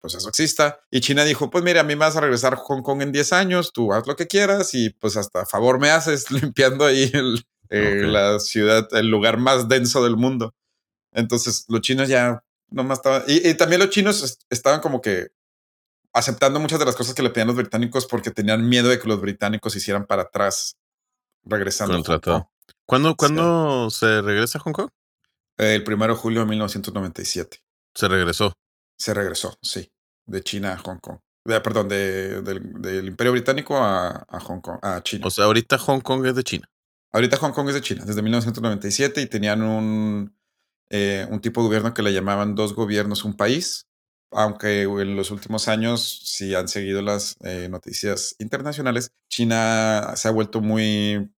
pues 0.00 0.14
eso 0.14 0.30
exista. 0.30 0.80
Y 0.90 1.00
China 1.00 1.24
dijo, 1.24 1.50
pues 1.50 1.62
mira, 1.62 1.82
a 1.82 1.84
mí 1.84 1.94
me 1.94 2.06
vas 2.06 2.16
a 2.16 2.22
regresar 2.22 2.54
a 2.54 2.56
Hong 2.56 2.80
Kong 2.80 3.02
en 3.02 3.12
10 3.12 3.34
años, 3.34 3.74
tú 3.74 3.92
haz 3.92 4.06
lo 4.06 4.16
que 4.16 4.26
quieras 4.26 4.72
y 4.72 4.88
pues 4.88 5.18
hasta 5.18 5.42
a 5.42 5.44
favor 5.44 5.78
me 5.78 5.90
haces 5.90 6.30
limpiando 6.30 6.86
ahí 6.86 7.12
eh, 7.68 8.04
la 8.06 8.38
ciudad, 8.38 8.88
el 8.92 9.08
lugar 9.10 9.36
más 9.36 9.68
denso 9.68 10.02
del 10.02 10.16
mundo. 10.16 10.54
Entonces 11.12 11.66
los 11.68 11.82
chinos 11.82 12.08
ya 12.08 12.44
nomás 12.70 13.00
estaban, 13.00 13.24
y, 13.26 13.46
y 13.46 13.52
también 13.52 13.82
los 13.82 13.90
chinos 13.90 14.38
estaban 14.48 14.80
como 14.80 15.02
que 15.02 15.26
aceptando 16.14 16.60
muchas 16.60 16.78
de 16.78 16.86
las 16.86 16.96
cosas 16.96 17.14
que 17.14 17.22
le 17.22 17.28
pedían 17.28 17.48
los 17.48 17.56
británicos 17.56 18.06
porque 18.06 18.30
tenían 18.30 18.66
miedo 18.66 18.88
de 18.88 18.98
que 18.98 19.06
los 19.06 19.20
británicos 19.20 19.76
hicieran 19.76 20.06
para 20.06 20.22
atrás 20.22 20.78
regresando. 21.46 21.96
A 21.96 22.48
¿Cuándo, 22.86 23.90
se 23.90 24.22
regresa 24.22 24.58
a 24.58 24.60
Hong 24.62 24.72
Kong? 24.72 24.90
El 25.56 25.82
primero 25.84 26.14
de 26.14 26.20
julio 26.20 26.40
de 26.40 26.46
1997. 26.46 27.58
Se 27.94 28.08
regresó. 28.08 28.52
Se 28.98 29.14
regresó, 29.14 29.56
sí. 29.62 29.90
De 30.26 30.42
China 30.42 30.72
a 30.72 30.78
Hong 30.78 30.98
Kong. 30.98 31.18
perdón, 31.44 31.88
del 31.88 33.06
Imperio 33.06 33.32
Británico 33.32 33.76
a, 33.76 34.26
Hong 34.40 34.60
Kong, 34.60 34.78
a 34.82 35.02
China. 35.02 35.26
O 35.26 35.30
sea, 35.30 35.44
ahorita 35.46 35.78
Hong 35.78 36.00
Kong 36.00 36.26
es 36.26 36.34
de 36.34 36.44
China. 36.44 36.68
Ahorita 37.12 37.38
Hong 37.38 37.52
Kong 37.52 37.68
es 37.68 37.74
de 37.74 37.80
China, 37.80 38.04
desde 38.04 38.20
1997 38.20 39.22
y 39.22 39.26
tenían 39.26 39.62
un, 39.62 40.36
eh, 40.90 41.26
un 41.30 41.40
tipo 41.40 41.62
de 41.62 41.68
gobierno 41.68 41.94
que 41.94 42.02
le 42.02 42.12
llamaban 42.12 42.54
dos 42.54 42.74
gobiernos, 42.74 43.24
un 43.24 43.36
país, 43.36 43.86
aunque 44.30 44.82
en 44.82 45.16
los 45.16 45.30
últimos 45.30 45.68
años, 45.68 46.20
si 46.24 46.54
han 46.54 46.68
seguido 46.68 47.00
las 47.00 47.36
eh, 47.40 47.68
noticias 47.70 48.36
internacionales, 48.38 49.12
China 49.30 50.12
se 50.16 50.28
ha 50.28 50.32
vuelto 50.32 50.60
muy 50.60 51.30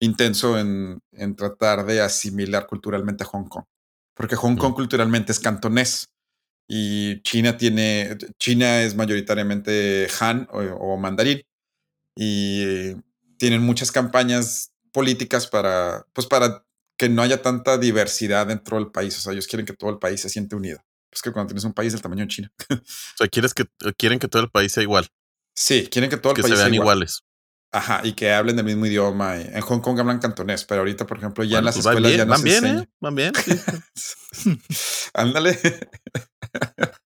intenso 0.00 0.58
en, 0.58 1.00
tratar 1.36 1.86
de 1.86 2.00
asimilar 2.00 2.66
culturalmente 2.66 3.24
a 3.24 3.26
Hong 3.26 3.48
Kong, 3.48 3.64
porque 4.14 4.36
Hong 4.36 4.56
Kong 4.56 4.74
culturalmente 4.74 5.32
es 5.32 5.40
cantonés 5.40 6.08
y 6.68 7.22
China 7.22 7.56
tiene, 7.56 8.16
China 8.38 8.82
es 8.82 8.94
mayoritariamente 8.94 10.08
Han 10.20 10.48
o, 10.50 10.96
mandarín 10.96 11.42
y 12.16 12.94
tienen 13.38 13.62
muchas 13.62 13.92
campañas 13.92 14.72
políticas 14.92 15.46
para, 15.46 16.06
pues 16.12 16.26
para 16.26 16.64
que 16.98 17.08
no 17.08 17.22
haya 17.22 17.42
tanta 17.42 17.78
diversidad 17.78 18.46
dentro 18.46 18.78
del 18.78 18.90
país. 18.90 19.16
O 19.18 19.20
sea, 19.20 19.32
ellos 19.32 19.46
quieren 19.46 19.66
que 19.66 19.74
todo 19.74 19.90
el 19.90 19.98
país 19.98 20.20
se 20.20 20.30
siente 20.30 20.56
unido. 20.56 20.82
Es 21.12 21.22
que 21.22 21.30
cuando 21.32 21.48
tienes 21.48 21.64
un 21.64 21.74
país 21.74 21.92
del 21.92 22.02
tamaño 22.02 22.22
de 22.22 22.28
China. 22.28 22.52
o 22.70 22.76
sea, 23.16 23.28
quieres 23.28 23.54
que, 23.54 23.66
quieren 23.96 24.18
que 24.18 24.28
todo 24.28 24.42
el 24.42 24.50
país 24.50 24.72
sea 24.72 24.82
igual. 24.82 25.06
Sí, 25.54 25.88
quieren 25.90 26.10
que 26.10 26.16
todo 26.16 26.32
el 26.32 26.36
que 26.36 26.42
país 26.42 26.54
se 26.54 26.60
vean 26.60 26.74
iguales. 26.74 27.22
Ajá, 27.72 28.00
y 28.04 28.12
que 28.12 28.32
hablen 28.32 28.56
del 28.56 28.64
mismo 28.64 28.86
idioma. 28.86 29.36
En 29.36 29.60
Hong 29.60 29.80
Kong 29.80 29.98
hablan 30.00 30.18
cantonés, 30.18 30.64
pero 30.64 30.80
ahorita, 30.80 31.06
por 31.06 31.18
ejemplo, 31.18 31.44
ya 31.44 31.58
en 31.58 31.64
las 31.64 31.74
pues 31.74 31.86
escuelas 31.86 32.12
ya 32.12 32.24
no 32.24 32.30
van 32.30 32.40
se 32.40 32.44
bien, 32.44 32.66
¿eh? 32.66 32.88
Van 33.00 33.14
bien. 33.14 33.32
Ándale. 35.14 35.58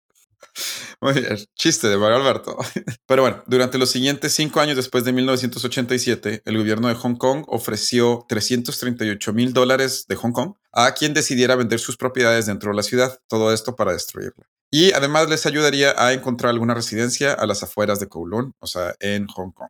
Muy 1.01 1.13
bien, 1.13 1.37
chiste 1.55 1.87
de 1.87 1.97
Mario 1.97 2.17
Alberto. 2.17 2.57
Pero 3.05 3.21
bueno, 3.21 3.43
durante 3.47 3.77
los 3.77 3.91
siguientes 3.91 4.33
cinco 4.33 4.59
años 4.61 4.75
después 4.75 5.03
de 5.03 5.11
1987, 5.11 6.41
el 6.45 6.57
gobierno 6.57 6.87
de 6.87 6.95
Hong 6.95 7.15
Kong 7.15 7.43
ofreció 7.47 8.25
338 8.29 9.33
mil 9.33 9.53
dólares 9.53 10.05
de 10.07 10.15
Hong 10.15 10.31
Kong 10.31 10.53
a 10.71 10.93
quien 10.93 11.13
decidiera 11.13 11.55
vender 11.55 11.79
sus 11.79 11.97
propiedades 11.97 12.45
dentro 12.45 12.71
de 12.71 12.77
la 12.77 12.83
ciudad, 12.83 13.19
todo 13.27 13.53
esto 13.53 13.75
para 13.75 13.91
destruirla. 13.91 14.47
Y 14.71 14.93
además 14.93 15.29
les 15.29 15.45
ayudaría 15.45 15.93
a 15.97 16.13
encontrar 16.13 16.49
alguna 16.49 16.73
residencia 16.73 17.33
a 17.33 17.45
las 17.45 17.61
afueras 17.61 17.99
de 17.99 18.07
Kowloon, 18.07 18.53
o 18.59 18.67
sea, 18.67 18.95
en 18.99 19.27
Hong 19.27 19.51
Kong. 19.51 19.69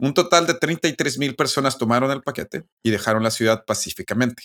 Un 0.00 0.14
total 0.14 0.46
de 0.46 0.54
33 0.54 1.18
mil 1.18 1.36
personas 1.36 1.76
tomaron 1.76 2.10
el 2.10 2.22
paquete 2.22 2.64
y 2.82 2.90
dejaron 2.90 3.22
la 3.22 3.30
ciudad 3.30 3.66
pacíficamente. 3.66 4.44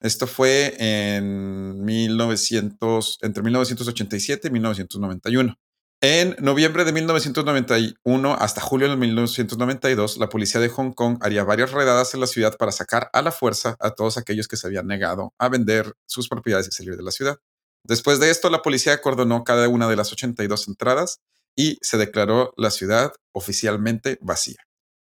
Esto 0.00 0.26
fue 0.26 0.74
en 0.78 1.82
1900, 1.82 3.18
entre 3.22 3.42
1987 3.42 4.48
y 4.48 4.50
1991. 4.50 5.58
En 6.02 6.36
noviembre 6.40 6.84
de 6.84 6.92
1991 6.92 8.34
hasta 8.34 8.60
julio 8.60 8.90
de 8.90 8.96
1992, 8.96 10.18
la 10.18 10.28
policía 10.28 10.60
de 10.60 10.68
Hong 10.68 10.92
Kong 10.92 11.16
haría 11.22 11.44
varias 11.44 11.70
redadas 11.70 12.12
en 12.12 12.20
la 12.20 12.26
ciudad 12.26 12.58
para 12.58 12.72
sacar 12.72 13.08
a 13.14 13.22
la 13.22 13.32
fuerza 13.32 13.76
a 13.80 13.92
todos 13.92 14.18
aquellos 14.18 14.46
que 14.46 14.58
se 14.58 14.66
habían 14.66 14.86
negado 14.86 15.32
a 15.38 15.48
vender 15.48 15.94
sus 16.06 16.28
propiedades 16.28 16.68
y 16.68 16.72
salir 16.72 16.98
de 16.98 17.02
la 17.02 17.12
ciudad. 17.12 17.38
Después 17.84 18.20
de 18.20 18.28
esto, 18.28 18.50
la 18.50 18.60
policía 18.60 18.92
acordonó 18.92 19.42
cada 19.42 19.66
una 19.70 19.88
de 19.88 19.96
las 19.96 20.12
82 20.12 20.68
entradas 20.68 21.20
y 21.56 21.78
se 21.80 21.96
declaró 21.96 22.52
la 22.58 22.70
ciudad 22.70 23.12
oficialmente 23.32 24.18
vacía. 24.20 24.58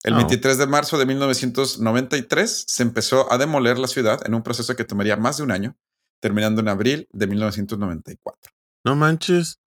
El 0.03 0.13
23 0.13 0.57
de 0.57 0.67
marzo 0.67 0.97
de 0.97 1.05
1993 1.05 2.65
se 2.67 2.83
empezó 2.83 3.31
a 3.31 3.37
demoler 3.37 3.77
la 3.77 3.87
ciudad 3.87 4.19
en 4.25 4.35
un 4.35 4.43
proceso 4.43 4.75
que 4.75 4.85
tomaría 4.85 5.17
más 5.17 5.37
de 5.37 5.43
un 5.43 5.51
año, 5.51 5.75
terminando 6.19 6.61
en 6.61 6.67
abril 6.67 7.07
de 7.11 7.27
1994. 7.27 8.53
No 8.83 8.95
manches. 8.95 9.59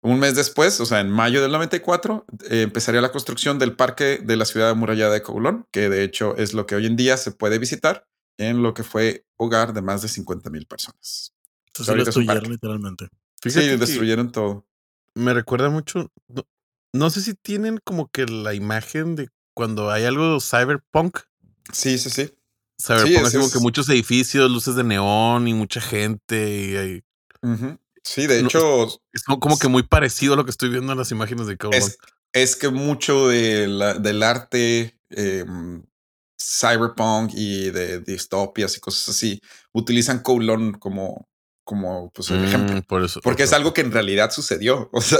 Un 0.00 0.20
mes 0.20 0.36
después, 0.36 0.80
o 0.80 0.86
sea, 0.86 1.00
en 1.00 1.10
mayo 1.10 1.42
del 1.42 1.50
94, 1.50 2.24
eh, 2.50 2.62
empezaría 2.62 3.00
la 3.00 3.10
construcción 3.10 3.58
del 3.58 3.74
parque 3.74 4.20
de 4.22 4.36
la 4.36 4.44
ciudad 4.44 4.70
amurallada 4.70 5.12
de 5.12 5.22
Kowloon, 5.22 5.66
que 5.72 5.88
de 5.88 6.04
hecho 6.04 6.36
es 6.36 6.54
lo 6.54 6.66
que 6.66 6.76
hoy 6.76 6.86
en 6.86 6.96
día 6.96 7.16
se 7.16 7.32
puede 7.32 7.58
visitar 7.58 8.06
en 8.38 8.62
lo 8.62 8.74
que 8.74 8.84
fue 8.84 9.26
hogar 9.36 9.72
de 9.72 9.82
más 9.82 10.02
de 10.02 10.08
50 10.08 10.50
mil 10.50 10.66
personas. 10.66 11.34
Entonces 11.66 11.96
lo 11.96 12.04
destruyeron 12.04 12.50
literalmente. 12.50 13.08
sí, 13.42 13.76
destruyeron 13.76 14.30
todo. 14.30 14.66
Me 15.14 15.34
recuerda 15.34 15.68
mucho. 15.68 16.12
No, 16.92 17.10
sé 17.10 17.20
si 17.20 17.34
tienen 17.34 17.78
como 17.84 18.08
que 18.08 18.24
la 18.26 18.54
imagen 18.54 19.16
de 19.16 19.28
cuando 19.58 19.90
hay 19.90 20.04
algo 20.04 20.38
cyberpunk. 20.40 21.18
Sí, 21.72 21.98
sí, 21.98 22.10
sí. 22.10 22.32
Cyberpunk 22.80 23.26
es, 23.26 23.32
como 23.34 23.50
que 23.50 23.58
muchos 23.58 23.88
edificios, 23.88 24.48
luces 24.48 24.76
de 24.76 24.84
neón 24.84 25.48
y 25.48 25.52
mucha 25.54 25.80
gente. 25.80 27.02
Y 27.42 27.48
Sí, 28.04 28.28
de 28.28 28.38
hecho. 28.38 28.86
Es 29.12 29.24
como 29.24 29.58
que 29.58 29.66
muy 29.66 29.82
parecido 29.82 30.34
a 30.34 30.36
lo 30.36 30.44
que 30.44 30.52
estoy 30.52 30.68
viendo 30.68 30.92
en 30.92 30.98
las 30.98 31.10
imágenes 31.10 31.48
de 31.48 31.56
Kowloon. 31.56 31.82
Es, 32.32 32.54
que 32.54 32.68
mucho 32.68 33.26
del 33.30 34.22
arte 34.22 34.96
em, 35.10 35.82
cyberpunk 36.40 37.32
y 37.34 37.70
de 37.70 37.98
distopias 37.98 38.76
y 38.76 38.80
cosas 38.80 39.08
así 39.08 39.40
utilizan 39.72 40.20
Kowloon 40.20 40.74
como, 40.74 41.28
como 41.64 42.12
pues, 42.12 42.30
el 42.30 42.44
ejemplo. 42.44 42.76
Mm, 42.76 42.82
por 42.82 43.02
eso, 43.02 43.20
Porque 43.22 43.42
es 43.42 43.52
algo 43.52 43.74
que 43.74 43.80
en 43.80 43.90
realidad 43.90 44.30
sucedió. 44.30 44.88
O 44.92 45.00
sea. 45.00 45.18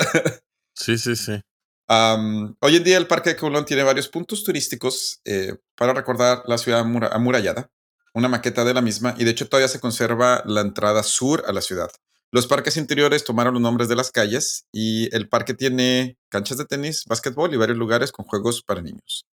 Sí, 0.77 0.96
sí, 0.96 1.16
sí. 1.16 1.40
Hoy 1.88 2.77
en 2.77 2.85
día 2.85 2.98
el 2.98 3.07
Parque 3.07 3.31
de 3.31 3.37
Kowloon 3.37 3.64
tiene 3.64 3.83
varios 3.83 4.09
puntos 4.09 4.44
turísticos 4.44 5.20
eh, 5.24 5.55
para 5.74 5.94
recordar 5.94 6.42
la 6.46 6.59
ciudad 6.59 6.81
amurallada, 6.81 7.70
una 8.14 8.29
maqueta 8.29 8.64
de 8.64 8.74
la 8.74 8.83
misma, 8.83 9.14
y 9.18 9.24
de 9.24 9.31
hecho 9.31 9.48
todavía 9.48 9.68
se 9.68 9.81
conserva 9.81 10.42
la 10.46 10.61
entrada 10.61 11.03
sur 11.03 11.44
a 11.46 11.53
la 11.53 11.61
ciudad. 11.61 11.90
Los 12.31 12.46
parques 12.46 12.77
interiores 12.77 13.24
tomaron 13.24 13.55
los 13.55 13.62
nombres 13.62 13.88
de 13.88 13.96
las 13.96 14.11
calles 14.11 14.66
y 14.70 15.14
el 15.16 15.31
parque 15.31 15.55
tiene 15.55 16.18
canchas 16.29 16.59
de 16.59 16.66
tenis, 16.66 17.05
básquetbol 17.07 17.55
y 17.55 17.57
varios 17.57 17.79
lugares 17.79 18.12
con 18.12 18.27
juegos 18.27 18.62
para 18.62 18.83
niños. 18.83 19.24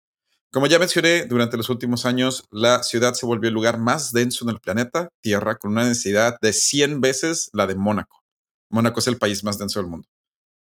Como 0.50 0.68
ya 0.68 0.80
mencioné, 0.80 1.26
durante 1.26 1.58
los 1.58 1.68
últimos 1.68 2.06
años 2.06 2.46
la 2.52 2.84
ciudad 2.84 3.14
se 3.14 3.26
volvió 3.26 3.50
el 3.50 3.54
lugar 3.54 3.80
más 3.80 4.14
denso 4.14 4.46
en 4.46 4.52
el 4.52 4.62
planeta 4.62 5.10
Tierra 5.20 5.56
con 5.56 5.72
una 5.72 5.84
densidad 5.84 6.38
de 6.42 6.54
100 6.54 7.02
veces 7.02 7.50
la 7.52 7.68
de 7.68 7.76
Mónaco. 7.76 8.24
Mónaco 8.70 9.02
es 9.02 9.08
el 9.08 9.18
país 9.18 9.44
más 9.44 9.58
denso 9.58 9.82
del 9.82 9.90
mundo. 9.90 10.08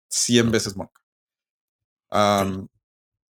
100 0.07 0.51
veces 0.51 0.77
Mónaco. 0.77 1.01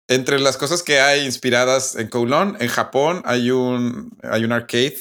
Entre 0.09 0.39
las 0.39 0.55
cosas 0.55 0.83
que 0.83 0.99
hay 1.01 1.25
inspiradas 1.25 1.95
en 1.95 2.07
Kowloon, 2.07 2.57
en 2.61 2.69
Japón 2.69 3.21
hay 3.25 3.51
un, 3.51 4.17
hay 4.23 4.45
un 4.45 4.53
arcade 4.53 4.97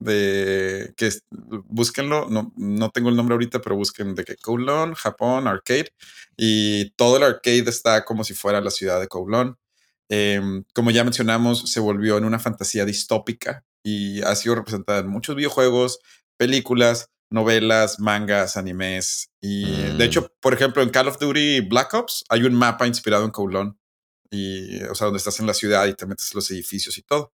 de 0.00 0.92
que 0.96 1.10
búsquenlo, 1.30 2.28
no, 2.28 2.52
no 2.56 2.90
tengo 2.90 3.08
el 3.08 3.16
nombre 3.16 3.34
ahorita, 3.34 3.60
pero 3.60 3.76
busquen 3.76 4.14
de 4.14 4.24
que 4.24 4.36
Kowloon, 4.36 4.94
Japón, 4.94 5.46
arcade, 5.46 5.92
y 6.36 6.90
todo 6.90 7.16
el 7.16 7.22
arcade 7.22 7.68
está 7.68 8.04
como 8.04 8.24
si 8.24 8.34
fuera 8.34 8.60
la 8.60 8.70
ciudad 8.70 9.00
de 9.00 9.08
Kowloon. 9.08 9.56
Em, 10.08 10.64
como 10.74 10.90
ya 10.90 11.04
mencionamos, 11.04 11.70
se 11.70 11.80
volvió 11.80 12.16
en 12.18 12.24
una 12.24 12.38
fantasía 12.38 12.84
distópica 12.84 13.64
y 13.82 14.22
ha 14.22 14.34
sido 14.36 14.54
representada 14.56 15.00
en 15.00 15.08
muchos 15.08 15.36
videojuegos, 15.36 16.00
películas, 16.36 17.10
novelas, 17.30 18.00
mangas, 18.00 18.56
animes. 18.56 19.30
Y 19.40 19.70
de 19.70 19.94
mm. 19.94 20.02
hecho, 20.02 20.32
por 20.40 20.54
ejemplo, 20.54 20.82
en 20.82 20.90
Call 20.90 21.08
of 21.08 21.18
Duty 21.18 21.60
Black 21.62 21.94
Ops 21.94 22.24
hay 22.28 22.44
un 22.44 22.54
mapa 22.54 22.86
inspirado 22.86 23.24
en 23.24 23.30
Kowloon. 23.30 23.78
Y, 24.30 24.82
o 24.84 24.94
sea, 24.94 25.06
donde 25.06 25.18
estás 25.18 25.40
en 25.40 25.46
la 25.46 25.54
ciudad 25.54 25.86
y 25.86 25.94
te 25.94 26.06
metes 26.06 26.34
los 26.34 26.50
edificios 26.50 26.98
y 26.98 27.02
todo. 27.02 27.32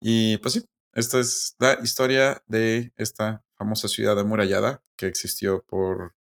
Y 0.00 0.38
pues 0.38 0.54
sí, 0.54 0.64
esta 0.92 1.20
es 1.20 1.54
la 1.58 1.78
historia 1.82 2.42
de 2.46 2.92
esta 2.96 3.44
famosa 3.56 3.88
ciudad 3.88 4.18
amurallada 4.18 4.82
que 4.96 5.06
existió 5.06 5.64
por... 5.68 6.14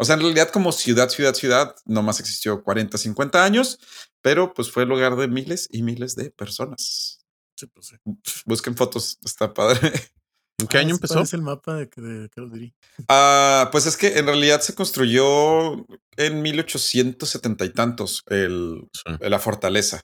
O 0.00 0.04
sea, 0.04 0.14
en 0.14 0.20
realidad 0.20 0.50
como 0.50 0.72
ciudad, 0.72 1.08
ciudad, 1.08 1.34
ciudad, 1.34 1.74
nomás 1.84 2.20
existió 2.20 2.62
40, 2.62 2.96
50 2.98 3.44
años, 3.44 3.80
pero 4.22 4.54
pues 4.54 4.70
fue 4.70 4.84
el 4.84 4.88
lugar 4.88 5.16
de 5.16 5.26
miles 5.26 5.68
y 5.70 5.82
miles 5.82 6.14
de 6.14 6.30
personas. 6.30 7.24
Sí, 7.56 7.66
pues 7.66 7.88
sí. 7.88 7.96
Busquen 8.46 8.76
fotos, 8.76 9.18
está 9.24 9.52
padre. 9.52 9.92
¿En 10.58 10.66
qué 10.66 10.78
año 10.78 10.94
empezó? 10.94 11.20
es 11.20 11.32
el 11.34 11.42
mapa 11.42 11.76
de, 11.76 11.86
de 11.86 12.28
Call 12.30 12.74
Ah, 13.08 13.68
pues 13.70 13.86
es 13.86 13.96
que 13.96 14.18
en 14.18 14.26
realidad 14.26 14.60
se 14.60 14.74
construyó 14.74 15.86
en 16.16 16.42
1870 16.42 17.64
y 17.64 17.70
tantos 17.70 18.24
el, 18.26 18.88
la 19.20 19.38
fortaleza. 19.38 20.00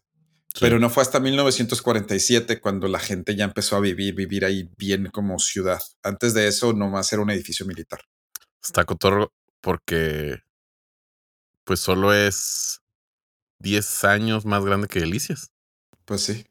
Pero 0.61 0.79
no 0.79 0.89
fue 0.89 1.03
hasta 1.03 1.19
1947 1.19 2.61
cuando 2.61 2.87
la 2.87 3.01
gente 3.01 3.35
ya 3.35 3.45
empezó 3.45 3.75
a 3.75 3.81
vivir, 3.81 4.15
vivir 4.15 4.45
ahí 4.45 4.71
bien 4.79 5.11
como 5.13 5.41
ciudad. 5.41 5.83
Antes 6.05 6.33
de 6.33 6.47
eso, 6.47 6.73
nomás 6.73 7.13
era 7.13 7.23
un 7.23 7.31
edificio 7.31 7.67
militar. 7.67 8.03
Está 8.63 8.85
cotorro 8.85 9.33
porque 9.61 10.39
pues 11.65 11.81
solo 11.81 12.15
es 12.15 12.81
10 13.59 14.05
años 14.05 14.47
más 14.47 14.65
grande 14.65 14.87
que 14.87 15.01
Delicias. 15.01 15.51
Pues 16.05 16.23
sí. 16.23 16.47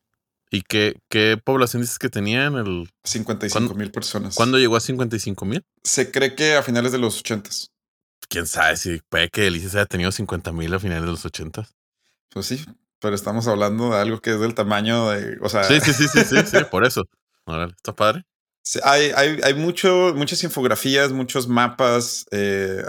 ¿Y 0.54 0.62
qué, 0.62 1.02
qué 1.10 1.42
población 1.44 1.82
dices 1.82 1.98
que 1.98 2.10
tenían? 2.10 2.54
El... 2.54 2.88
55 3.04 3.74
mil 3.74 3.90
personas. 3.90 4.36
¿Cuándo 4.36 4.60
llegó 4.60 4.76
a 4.76 4.80
55 4.80 5.46
mil? 5.46 5.66
Se 5.84 6.12
cree 6.12 6.36
que 6.36 6.56
a 6.56 6.62
finales 6.62 6.92
de 6.92 7.00
los 7.00 7.18
80. 7.22 7.50
Quién 8.30 8.46
sabe 8.46 8.78
si 8.78 9.02
puede 9.10 9.30
que 9.30 9.42
Delicias 9.42 9.74
haya 9.74 9.88
tenido 9.88 10.12
50 10.12 10.52
mil 10.52 10.72
a 10.72 10.80
finales 10.80 11.06
de 11.06 11.10
los 11.10 11.26
80. 11.26 11.68
Pues 12.30 12.46
sí, 12.46 12.64
pero 13.00 13.16
estamos 13.16 13.48
hablando 13.48 13.90
de 13.90 13.98
algo 14.00 14.22
que 14.22 14.30
es 14.30 14.40
del 14.40 14.54
tamaño 14.54 15.10
de, 15.10 15.40
o 15.42 15.50
sea... 15.50 15.64
Sí, 15.64 15.80
sí, 15.82 15.92
sí, 15.92 16.08
sí, 16.08 16.24
sí, 16.46 16.58
por 16.70 16.86
eso. 16.86 17.04
¿Está 17.48 17.96
padre? 17.96 18.24
Hay, 18.84 19.12
hay, 19.16 19.40
hay 19.44 19.54
mucho, 19.54 20.14
muchas 20.16 20.44
infografías, 20.44 21.12
muchos 21.12 21.48
mapas. 21.48 22.26
Eh, 22.32 22.82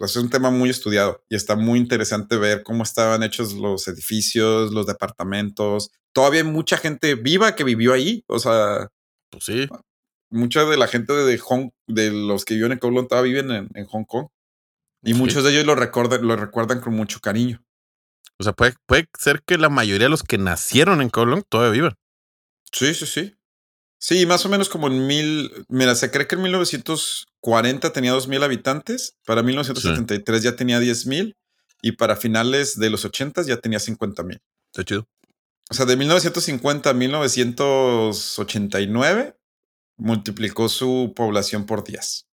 es 0.00 0.16
un 0.16 0.30
tema 0.30 0.50
muy 0.50 0.70
estudiado 0.70 1.22
y 1.28 1.36
está 1.36 1.54
muy 1.54 1.78
interesante 1.78 2.36
ver 2.36 2.62
cómo 2.62 2.82
estaban 2.82 3.22
hechos 3.22 3.52
los 3.52 3.88
edificios, 3.88 4.72
los 4.72 4.86
departamentos. 4.86 5.90
Todavía 6.12 6.40
hay 6.40 6.46
mucha 6.46 6.78
gente 6.78 7.14
viva 7.14 7.54
que 7.54 7.64
vivió 7.64 7.92
ahí. 7.92 8.24
O 8.26 8.38
sea, 8.38 8.88
pues 9.30 9.44
sí. 9.44 9.68
Mucha 10.30 10.64
de 10.64 10.76
la 10.76 10.88
gente 10.88 11.12
de 11.12 11.38
Hong, 11.38 11.70
de 11.86 12.10
los 12.10 12.44
que 12.44 12.54
viven 12.54 12.72
en 12.72 12.78
Kowloon 12.78 13.08
todavía 13.08 13.42
viven 13.42 13.68
en, 13.74 13.86
Hong 13.86 14.04
Kong. 14.04 14.28
Y 15.02 15.14
muchos 15.14 15.44
de 15.44 15.50
ellos 15.50 15.64
lo 15.64 15.74
recuerdan, 15.74 16.26
lo 16.26 16.36
recuerdan 16.36 16.80
con 16.80 16.94
mucho 16.94 17.20
cariño. 17.20 17.62
O 18.38 18.44
sea, 18.44 18.52
puede, 18.52 18.74
puede 18.86 19.08
ser 19.18 19.42
que 19.42 19.58
la 19.58 19.68
mayoría 19.68 20.06
de 20.06 20.10
los 20.10 20.22
que 20.22 20.38
nacieron 20.38 21.02
en 21.02 21.10
Kowloon 21.10 21.44
todavía 21.48 21.72
vivan. 21.72 21.94
Sí, 22.72 22.94
sí, 22.94 23.06
sí. 23.06 23.37
Sí, 23.98 24.26
más 24.26 24.46
o 24.46 24.48
menos 24.48 24.68
como 24.68 24.86
en 24.86 25.06
mil. 25.06 25.66
Mira, 25.68 25.94
se 25.94 26.10
cree 26.10 26.26
que 26.26 26.36
en 26.36 26.42
1940 26.42 27.92
tenía 27.92 28.12
dos 28.12 28.28
mil 28.28 28.42
habitantes. 28.42 29.16
Para 29.26 29.42
1973 29.42 30.42
ya 30.42 30.56
tenía 30.56 30.80
diez 30.80 31.06
mil. 31.06 31.36
Y 31.82 31.92
para 31.92 32.16
finales 32.16 32.78
de 32.78 32.88
los 32.90 33.04
80 33.04 33.42
ya 33.42 33.60
tenía 33.60 33.78
50 33.78 34.22
mil. 34.22 34.40
Está 34.72 34.84
chido. 34.84 35.06
O 35.70 35.74
sea, 35.74 35.84
de 35.86 35.96
1950 35.96 36.90
a 36.90 36.94
1989 36.94 39.36
multiplicó 39.96 40.68
su 40.68 41.12
población 41.14 41.66
por 41.66 41.84
10. 41.84 42.26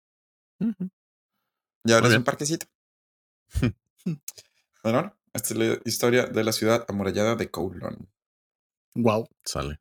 Y 1.85 1.93
ahora 1.93 2.07
es 2.09 2.17
un 2.17 2.25
parquecito. 2.25 2.67
bueno, 4.85 5.17
esta 5.33 5.55
es 5.55 5.57
la 5.57 5.79
historia 5.85 6.27
de 6.27 6.45
la 6.45 6.53
ciudad 6.53 6.85
amurallada 6.89 7.37
de 7.37 7.51
Kowloon. 7.51 8.11
Wow. 8.95 9.27
Sale. 9.45 9.81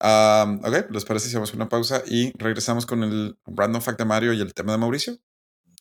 Ok, 0.00 0.90
¿les 0.90 1.04
parece 1.04 1.26
si 1.26 1.30
hacemos 1.30 1.54
una 1.54 1.68
pausa 1.68 2.02
y 2.06 2.32
regresamos 2.38 2.86
con 2.86 3.02
el 3.02 3.38
random 3.46 3.82
fact 3.82 3.98
de 3.98 4.04
Mario 4.04 4.32
y 4.32 4.40
el 4.40 4.54
tema 4.54 4.72
de 4.72 4.78
Mauricio? 4.78 5.18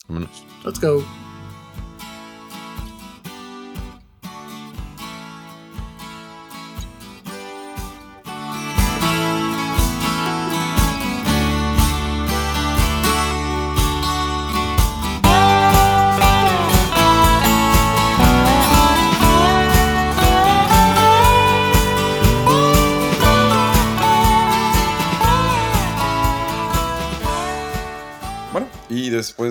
Vámonos. 0.08 0.43
Let's 0.63 0.80
go. 0.80 1.03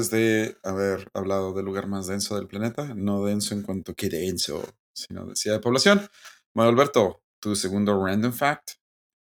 Después 0.07 0.11
de 0.11 0.57
haber 0.63 1.11
hablado 1.15 1.53
del 1.53 1.65
lugar 1.65 1.87
más 1.87 2.07
denso 2.07 2.37
del 2.37 2.47
planeta, 2.47 2.95
no 2.95 3.25
denso 3.25 3.55
en 3.55 3.63
cuanto 3.63 3.95
que 3.95 4.09
denso, 4.09 4.63
sino 4.93 5.27
densidad 5.27 5.55
de 5.55 5.61
población. 5.61 6.09
Bueno, 6.55 6.71
Alberto, 6.71 7.23
tu 7.41 7.57
segundo 7.57 8.05
random 8.05 8.33
fact. 8.33 8.73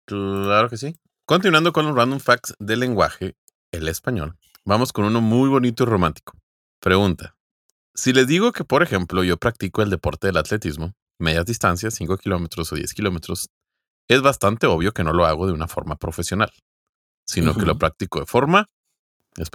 Claro 0.07 0.69
que 0.69 0.77
sí. 0.77 0.97
Continuando 1.27 1.73
con 1.73 1.87
los 1.87 1.95
random 1.95 2.21
facts 2.21 2.55
del 2.59 2.81
lenguaje, 2.81 3.37
el 3.73 3.89
español, 3.89 4.37
vamos 4.65 4.93
con 4.93 5.05
uno 5.05 5.21
muy 5.21 5.49
bonito 5.49 5.85
y 5.85 5.87
romántico. 5.87 6.39
Pregunta. 6.81 7.37
Si 7.95 8.13
les 8.13 8.27
digo 8.27 8.53
que, 8.53 8.65
por 8.65 8.83
ejemplo, 8.83 9.23
yo 9.25 9.37
practico 9.37 9.83
el 9.83 9.91
deporte 9.91 10.29
del 10.29 10.37
atletismo, 10.37 10.95
medias 11.19 11.45
distancias, 11.45 11.95
5 11.95 12.17
kilómetros 12.19 12.73
o 12.73 12.77
10 12.77 12.95
kilómetros, 12.95 13.51
es 14.09 14.23
bastante 14.23 14.67
obvio 14.67 14.93
que 14.93 15.05
no 15.05 15.13
lo 15.13 15.27
hago 15.27 15.47
de 15.47 15.53
una 15.53 15.69
forma 15.69 15.97
profesional, 15.97 16.51
sino 17.27 17.55
que 17.55 17.67
lo 17.67 17.79
practico 17.79 18.21
de 18.21 18.27
forma 18.27 18.67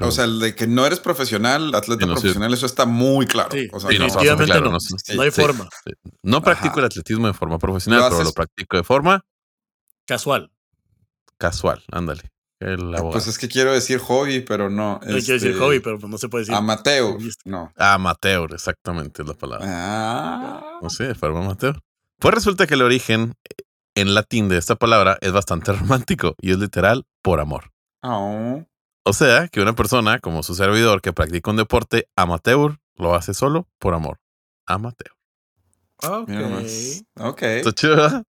o 0.01 0.11
sea, 0.11 0.25
el 0.25 0.39
de 0.39 0.55
que 0.55 0.67
no 0.67 0.85
eres 0.85 0.99
profesional, 0.99 1.73
atleta 1.75 2.05
profesional, 2.05 2.53
eso 2.53 2.65
está 2.65 2.85
muy 2.85 3.27
claro. 3.27 3.49
Sí, 3.51 3.67
o 3.71 3.79
sea, 3.79 3.89
no, 3.91 4.77
no, 5.15 5.21
hay 5.21 5.31
forma. 5.31 5.69
No 6.23 6.41
practico 6.41 6.79
el 6.79 6.85
atletismo 6.85 7.27
de 7.27 7.33
forma 7.33 7.59
profesional, 7.59 8.09
pero 8.09 8.23
lo 8.23 8.31
practico 8.31 8.77
de 8.77 8.83
forma 8.83 9.25
casual. 10.05 10.51
Casual, 11.37 11.83
ándale. 11.91 12.31
pues 13.11 13.27
es 13.27 13.37
que 13.37 13.49
quiero 13.49 13.73
decir 13.73 13.99
hobby, 13.99 14.39
pero 14.39 14.69
no. 14.69 14.93
No 14.93 14.99
quiero 14.99 15.15
decir 15.15 15.51
este, 15.51 15.53
hobby, 15.53 15.79
pero 15.81 15.97
no 15.99 16.17
se 16.17 16.29
puede 16.29 16.43
decir. 16.43 16.55
Amateur, 16.55 17.17
no. 17.43 17.73
Amateur, 17.75 18.53
exactamente 18.53 19.21
es 19.23 19.27
la 19.27 19.33
palabra. 19.33 19.65
Ah. 19.67 20.79
No 20.81 20.89
sé, 20.89 21.05
de 21.07 21.15
forma 21.15 21.41
amateur. 21.41 21.81
Pues 22.19 22.33
resulta 22.33 22.65
que 22.65 22.75
el 22.75 22.81
origen 22.81 23.35
en 23.95 24.13
latín 24.13 24.47
de 24.47 24.57
esta 24.57 24.75
palabra 24.75 25.17
es 25.21 25.31
bastante 25.31 25.73
romántico 25.73 26.35
y 26.39 26.51
es 26.51 26.57
literal 26.57 27.05
por 27.21 27.39
amor. 27.39 27.71
Oh. 28.01 28.63
O 29.07 29.13
sea, 29.13 29.47
que 29.47 29.61
una 29.61 29.75
persona 29.75 30.19
como 30.19 30.41
su 30.41 30.55
servidor 30.55 31.01
que 31.01 31.13
practica 31.13 31.51
un 31.51 31.57
deporte 31.57 32.09
amateur 32.15 32.79
lo 32.95 33.13
hace 33.13 33.35
solo 33.35 33.67
por 33.77 33.93
amor. 33.93 34.19
Amateur. 34.65 35.11
Ok. 35.97 36.29
Ok. 37.19 37.41
¿Está 37.43 37.71
chido, 37.71 38.25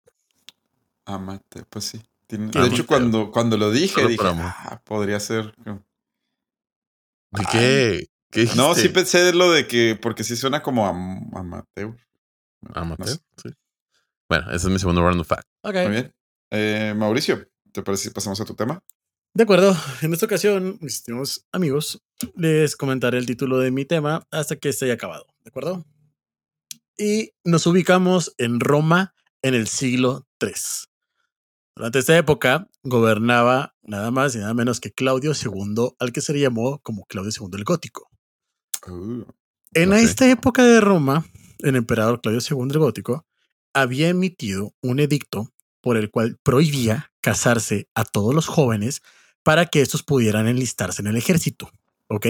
Amateur, 1.06 1.66
pues 1.70 1.86
sí. 1.86 2.02
de 2.28 2.68
hecho, 2.68 2.86
cuando, 2.86 3.32
cuando 3.32 3.58
lo 3.58 3.72
dije, 3.72 4.06
dije, 4.08 4.24
ah, 4.26 4.82
podría 4.84 5.20
ser. 5.20 5.56
¿De 7.32 7.46
qué? 7.52 8.08
¿Qué 8.32 8.50
no, 8.58 8.76
sí 8.76 8.90
pensé 8.90 9.32
lo 9.34 9.52
de 9.52 9.68
que, 9.68 9.98
porque 10.02 10.24
sí 10.24 10.36
suena 10.36 10.62
como 10.62 10.86
amateur. 10.88 11.96
Amateur, 12.74 13.18
sí. 13.38 13.50
Bueno, 14.28 14.48
ese 14.48 14.68
es 14.68 14.74
mi 14.74 14.80
segundo 14.80 15.02
random 15.02 15.26
fact. 15.26 15.48
Ok. 15.62 15.76
Muy 15.76 15.92
bien. 15.92 16.14
Eh, 16.52 16.94
Mauricio, 16.98 17.48
¿te 17.72 17.82
parece 17.82 18.06
si 18.06 18.10
pasamos 18.10 18.42
a 18.42 18.46
tu 18.46 18.56
tema? 18.56 18.84
De 19.36 19.44
acuerdo, 19.44 19.76
en 20.02 20.14
esta 20.14 20.28
ocasión, 20.28 20.78
mis 20.80 20.94
estimados 20.94 21.46
amigos, 21.52 22.02
les 22.36 22.78
comentaré 22.78 23.18
el 23.18 23.26
título 23.26 23.60
de 23.60 23.70
mi 23.70 23.84
tema 23.84 24.26
hasta 24.32 24.56
que 24.56 24.70
esté 24.70 24.90
acabado, 24.94 25.28
¿de 25.44 25.50
acuerdo? 25.50 25.86
Y 26.98 27.32
nos 27.44 27.68
ubicamos 27.68 28.34
en 28.38 28.62
Roma 28.62 29.14
en 29.42 29.54
el 29.54 29.68
siglo 29.68 30.26
III. 30.40 30.54
Durante 31.76 32.00
esta 32.00 32.18
época 32.18 32.70
gobernaba 32.84 33.76
nada 33.84 34.10
más 34.10 34.36
y 34.36 34.38
nada 34.38 34.54
menos 34.54 34.80
que 34.80 34.94
Claudio 34.94 35.34
II, 35.34 35.90
al 36.00 36.14
que 36.14 36.22
se 36.22 36.32
le 36.32 36.40
llamó 36.40 36.80
como 36.80 37.04
Claudio 37.04 37.32
II 37.38 37.58
el 37.58 37.66
Gótico. 37.66 38.10
Uh, 38.88 39.26
en 39.74 39.92
esta 39.92 40.32
época 40.32 40.64
de 40.64 40.80
Roma, 40.80 41.26
el 41.60 41.76
emperador 41.76 42.22
Claudio 42.22 42.40
II 42.40 42.70
el 42.72 42.80
Gótico 42.80 43.26
había 43.74 44.08
emitido 44.08 44.74
un 44.82 45.02
edicto 45.02 45.52
por 45.82 45.98
el 45.98 46.10
cual 46.10 46.40
prohibía 46.42 47.12
casarse 47.20 47.90
a 47.96 48.06
todos 48.06 48.34
los 48.34 48.48
jóvenes 48.48 49.02
para 49.46 49.68
que 49.68 49.82
estos 49.82 50.02
pudieran 50.02 50.48
enlistarse 50.48 51.04
en 51.04 51.08
el 51.08 51.18
ejército. 51.18 51.70
¿Ok? 52.08 52.26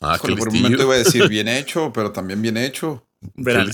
Ah, 0.00 0.18
por 0.18 0.30
un 0.48 0.62
momento 0.62 0.82
iba 0.82 0.94
a 0.94 0.98
decir 0.98 1.28
bien 1.28 1.48
hecho, 1.48 1.92
pero 1.92 2.12
también 2.12 2.40
bien 2.40 2.56
hecho. 2.56 3.06
Verán, 3.34 3.70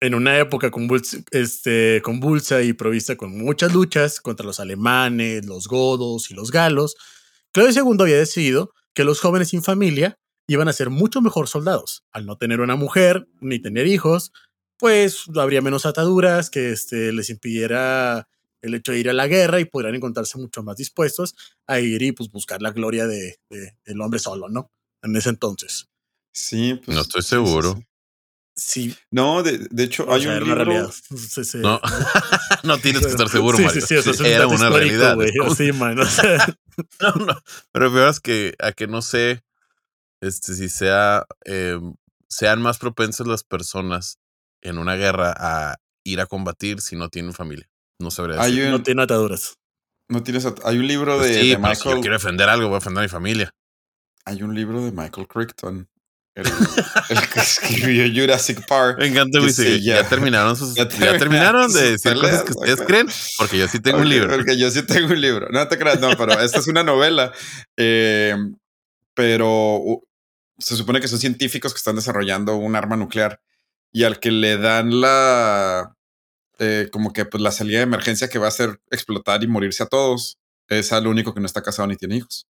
en 0.00 0.14
una 0.14 0.38
época 0.38 0.70
convulsa, 0.70 1.18
este, 1.30 2.02
convulsa 2.02 2.62
y 2.62 2.74
provista 2.74 3.16
con 3.16 3.36
muchas 3.38 3.72
luchas 3.72 4.20
contra 4.20 4.44
los 4.44 4.60
alemanes, 4.60 5.46
los 5.46 5.68
godos 5.68 6.30
y 6.30 6.34
los 6.34 6.50
galos, 6.50 6.96
Claudio 7.50 7.84
II 7.84 7.96
había 8.00 8.18
decidido 8.18 8.74
que 8.92 9.04
los 9.04 9.20
jóvenes 9.20 9.48
sin 9.48 9.62
familia 9.62 10.18
iban 10.48 10.68
a 10.68 10.72
ser 10.72 10.90
mucho 10.90 11.22
mejor 11.22 11.48
soldados. 11.48 12.04
Al 12.12 12.26
no 12.26 12.36
tener 12.36 12.60
una 12.60 12.76
mujer 12.76 13.26
ni 13.40 13.58
tener 13.58 13.86
hijos, 13.86 14.32
pues 14.78 15.24
habría 15.34 15.62
menos 15.62 15.86
ataduras 15.86 16.50
que 16.50 16.72
este, 16.72 17.12
les 17.12 17.30
impidiera 17.30 18.28
el 18.62 18.74
hecho 18.74 18.92
de 18.92 19.00
ir 19.00 19.10
a 19.10 19.12
la 19.12 19.26
guerra 19.26 19.60
y 19.60 19.64
podrían 19.64 19.94
encontrarse 19.94 20.38
mucho 20.38 20.62
más 20.62 20.76
dispuestos 20.76 21.34
a 21.66 21.80
ir 21.80 22.02
y 22.02 22.12
pues 22.12 22.30
buscar 22.30 22.62
la 22.62 22.70
gloria 22.70 23.06
de, 23.06 23.38
del 23.50 24.00
hombre 24.00 24.20
solo, 24.20 24.48
¿no? 24.48 24.70
En 25.02 25.14
ese 25.16 25.28
entonces. 25.28 25.88
Sí, 26.32 26.80
pues. 26.84 26.94
No 26.94 27.02
estoy 27.02 27.22
seguro. 27.22 27.78
Sí. 28.54 28.94
No, 29.10 29.42
de, 29.42 29.58
de 29.70 29.84
hecho, 29.84 30.10
hay 30.12 30.26
un 30.26 30.44
libro. 30.44 30.64
no. 31.54 31.80
no 32.64 32.78
tienes 32.78 33.02
que 33.02 33.10
estar 33.10 33.28
seguro, 33.28 33.58
sí, 33.58 33.80
Sí, 33.80 34.02
sí, 34.02 34.26
Era 34.26 34.46
una 34.46 34.70
realidad. 34.70 35.16
Sí, 35.56 35.72
man. 35.72 35.96
no, 35.96 37.12
no. 37.14 37.42
Pero 37.72 37.92
peor 37.92 38.08
es 38.08 38.20
que 38.20 38.54
a 38.58 38.72
que 38.72 38.86
no 38.86 39.02
sé 39.02 39.42
este, 40.20 40.54
si 40.54 40.68
sea 40.68 41.26
eh, 41.44 41.80
sean 42.28 42.62
más 42.62 42.78
propensas 42.78 43.26
las 43.26 43.42
personas 43.42 44.18
en 44.62 44.78
una 44.78 44.94
guerra 44.94 45.34
a 45.36 45.76
ir 46.04 46.20
a 46.20 46.26
combatir 46.26 46.80
si 46.80 46.96
no 46.96 47.08
tienen 47.08 47.32
familia. 47.32 47.68
No 48.02 48.10
sabría 48.10 48.36
decir. 48.36 48.68
no 48.68 48.82
tiene 48.82 49.02
ataduras. 49.02 49.58
No 50.08 50.22
tienes 50.22 50.46
Hay 50.64 50.78
un 50.78 50.86
libro 50.86 51.16
pues 51.16 51.34
de, 51.34 51.56
Michael. 51.56 51.76
Si 51.76 51.88
yo 51.88 52.00
quiero 52.00 52.16
defender 52.16 52.48
algo, 52.48 52.68
voy 52.68 52.76
a 52.76 52.78
defender 52.80 53.02
a 53.02 53.04
mi 53.04 53.08
familia. 53.08 53.54
Hay 54.24 54.42
un 54.42 54.54
libro 54.54 54.84
de 54.84 54.92
Michael 54.92 55.26
Crichton. 55.28 55.88
El, 56.34 56.44
que 56.44 57.40
escribió 57.40 58.22
Jurassic 58.22 58.66
Park. 58.66 58.98
Me 58.98 59.06
encanta, 59.06 59.38
güey. 59.38 59.82
Ya, 59.82 60.08
terminaron 60.08 60.56
sus. 60.56 60.74
Ya, 60.98 61.18
terminaron 61.18 61.72
de 61.72 61.92
decir 61.92 62.14
cosas 62.14 62.42
que 62.42 62.52
ustedes 62.52 62.82
creen. 62.82 63.06
Porque 63.38 63.58
yo 63.58 63.68
sí 63.68 63.80
tengo 63.80 63.98
un 63.98 64.08
libro. 64.08 64.34
Porque 64.34 64.58
yo 64.58 64.70
sí 64.70 64.82
tengo 64.82 65.08
un 65.12 65.20
libro. 65.20 65.48
No 65.50 65.66
te 65.68 65.78
creas, 65.78 66.00
no, 66.00 66.16
pero 66.16 66.38
esta 66.40 66.58
es 66.58 66.66
una 66.68 66.82
novela. 66.82 67.32
Eh, 67.76 68.34
pero 69.14 70.02
se 70.58 70.76
supone 70.76 71.00
que 71.00 71.08
son 71.08 71.18
científicos 71.18 71.72
que 71.72 71.78
están 71.78 71.96
desarrollando 71.96 72.56
un 72.56 72.76
arma 72.76 72.96
nuclear 72.96 73.40
y 73.92 74.04
al 74.04 74.20
que 74.20 74.30
le 74.30 74.56
dan 74.56 75.00
la 75.00 75.94
eh, 76.62 76.88
como 76.92 77.12
que 77.12 77.24
pues 77.24 77.42
la 77.42 77.50
salida 77.50 77.78
de 77.78 77.84
emergencia 77.84 78.28
que 78.28 78.38
va 78.38 78.46
a 78.46 78.48
hacer 78.48 78.80
explotar 78.90 79.42
y 79.42 79.48
morirse 79.48 79.82
a 79.82 79.86
todos 79.86 80.38
es 80.68 80.92
al 80.92 81.08
único 81.08 81.34
que 81.34 81.40
no 81.40 81.46
está 81.46 81.60
casado 81.60 81.88
ni 81.88 81.96
tiene 81.96 82.16
hijos. 82.16 82.46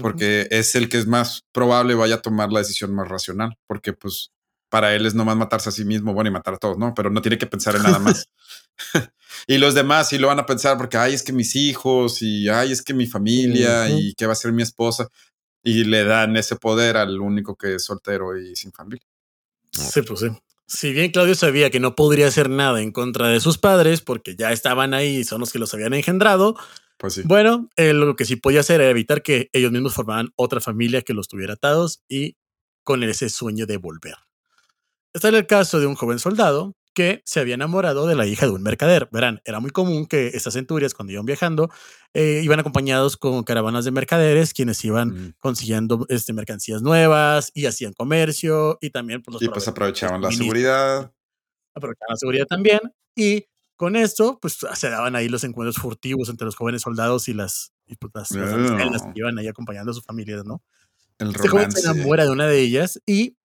Porque 0.00 0.46
es 0.50 0.74
el 0.74 0.88
que 0.88 0.98
es 0.98 1.06
más 1.06 1.42
probable 1.52 1.94
vaya 1.94 2.16
a 2.16 2.22
tomar 2.22 2.52
la 2.52 2.60
decisión 2.60 2.94
más 2.94 3.08
racional. 3.08 3.56
Porque 3.66 3.92
pues 3.92 4.30
para 4.68 4.94
él 4.94 5.06
es 5.06 5.14
nomás 5.14 5.36
matarse 5.36 5.68
a 5.68 5.72
sí 5.72 5.84
mismo, 5.84 6.14
bueno, 6.14 6.30
y 6.30 6.32
matar 6.32 6.54
a 6.54 6.58
todos, 6.58 6.78
¿no? 6.78 6.94
Pero 6.94 7.10
no 7.10 7.22
tiene 7.22 7.38
que 7.38 7.46
pensar 7.46 7.74
en 7.76 7.82
nada 7.82 7.98
más. 7.98 8.28
y 9.48 9.58
los 9.58 9.74
demás 9.74 10.08
sí 10.08 10.18
lo 10.18 10.28
van 10.28 10.38
a 10.38 10.46
pensar 10.46 10.76
porque, 10.76 10.96
ay, 10.96 11.14
es 11.14 11.22
que 11.22 11.32
mis 11.32 11.56
hijos 11.56 12.22
y, 12.22 12.48
ay, 12.48 12.72
es 12.72 12.82
que 12.82 12.94
mi 12.94 13.06
familia 13.06 13.88
y 13.88 14.14
qué 14.14 14.26
va 14.26 14.32
a 14.32 14.36
ser 14.36 14.52
mi 14.52 14.62
esposa. 14.62 15.08
Y 15.62 15.84
le 15.84 16.04
dan 16.04 16.36
ese 16.36 16.56
poder 16.56 16.96
al 16.96 17.20
único 17.20 17.56
que 17.56 17.76
es 17.76 17.84
soltero 17.84 18.36
y 18.36 18.54
sin 18.54 18.72
familia. 18.72 19.06
Sí, 19.70 20.02
pues 20.02 20.20
sí. 20.20 20.28
Si 20.66 20.92
bien 20.92 21.10
Claudio 21.10 21.34
sabía 21.34 21.70
que 21.70 21.80
no 21.80 21.94
podría 21.94 22.28
hacer 22.28 22.48
nada 22.48 22.80
en 22.80 22.90
contra 22.90 23.28
de 23.28 23.40
sus 23.40 23.58
padres 23.58 24.00
porque 24.00 24.34
ya 24.34 24.50
estaban 24.52 24.94
ahí 24.94 25.16
y 25.16 25.24
son 25.24 25.40
los 25.40 25.52
que 25.52 25.58
los 25.58 25.74
habían 25.74 25.92
engendrado, 25.92 26.56
pues 26.96 27.22
bueno, 27.24 27.68
lo 27.76 28.16
que 28.16 28.24
sí 28.24 28.36
podía 28.36 28.60
hacer 28.60 28.80
era 28.80 28.90
evitar 28.90 29.22
que 29.22 29.50
ellos 29.52 29.72
mismos 29.72 29.94
formaran 29.94 30.32
otra 30.36 30.60
familia 30.60 31.02
que 31.02 31.12
los 31.12 31.28
tuviera 31.28 31.54
atados 31.54 32.02
y 32.08 32.36
con 32.82 33.02
ese 33.02 33.28
sueño 33.28 33.66
de 33.66 33.76
volver. 33.76 34.16
Está 35.12 35.28
en 35.28 35.36
el 35.36 35.46
caso 35.46 35.80
de 35.80 35.86
un 35.86 35.94
joven 35.96 36.18
soldado 36.18 36.74
que 36.94 37.22
se 37.26 37.40
había 37.40 37.54
enamorado 37.54 38.06
de 38.06 38.14
la 38.14 38.26
hija 38.26 38.46
de 38.46 38.52
un 38.52 38.62
mercader. 38.62 39.08
Verán, 39.12 39.42
era 39.44 39.60
muy 39.60 39.70
común 39.70 40.06
que 40.06 40.28
estas 40.28 40.54
centurias, 40.54 40.94
cuando 40.94 41.12
iban 41.12 41.26
viajando, 41.26 41.70
eh, 42.14 42.40
iban 42.42 42.60
acompañados 42.60 43.16
con 43.16 43.42
caravanas 43.42 43.84
de 43.84 43.90
mercaderes, 43.90 44.54
quienes 44.54 44.82
iban 44.84 45.08
mm. 45.08 45.34
consiguiendo 45.40 46.06
este, 46.08 46.32
mercancías 46.32 46.80
nuevas 46.80 47.50
y 47.52 47.66
hacían 47.66 47.92
comercio 47.92 48.78
y 48.80 48.90
también... 48.90 49.22
Pues, 49.22 49.42
y 49.42 49.48
pues 49.48 49.66
aprovechaban 49.68 50.22
la 50.22 50.30
seguridad. 50.30 51.12
Aprovechaban 51.74 52.10
la 52.10 52.16
seguridad 52.16 52.46
también 52.46 52.80
y 53.16 53.46
con 53.76 53.96
esto, 53.96 54.38
pues 54.40 54.56
se 54.74 54.88
daban 54.88 55.16
ahí 55.16 55.28
los 55.28 55.42
encuentros 55.42 55.76
furtivos 55.76 56.28
entre 56.28 56.44
los 56.44 56.54
jóvenes 56.54 56.82
soldados 56.82 57.28
y 57.28 57.34
las, 57.34 57.72
y 57.86 57.96
pues, 57.96 58.12
las, 58.14 58.28
que 58.28 59.12
iban 59.16 59.36
ahí 59.36 59.48
acompañando 59.48 59.90
a 59.90 59.94
sus 59.94 60.04
familias, 60.04 60.44
¿no? 60.44 60.62
El 61.18 61.30
este 61.30 61.48
joven 61.48 61.72
se 61.72 61.80
enamora 61.80 62.24
de 62.24 62.30
una 62.30 62.46
de 62.46 62.60
ellas 62.60 63.00
y 63.04 63.36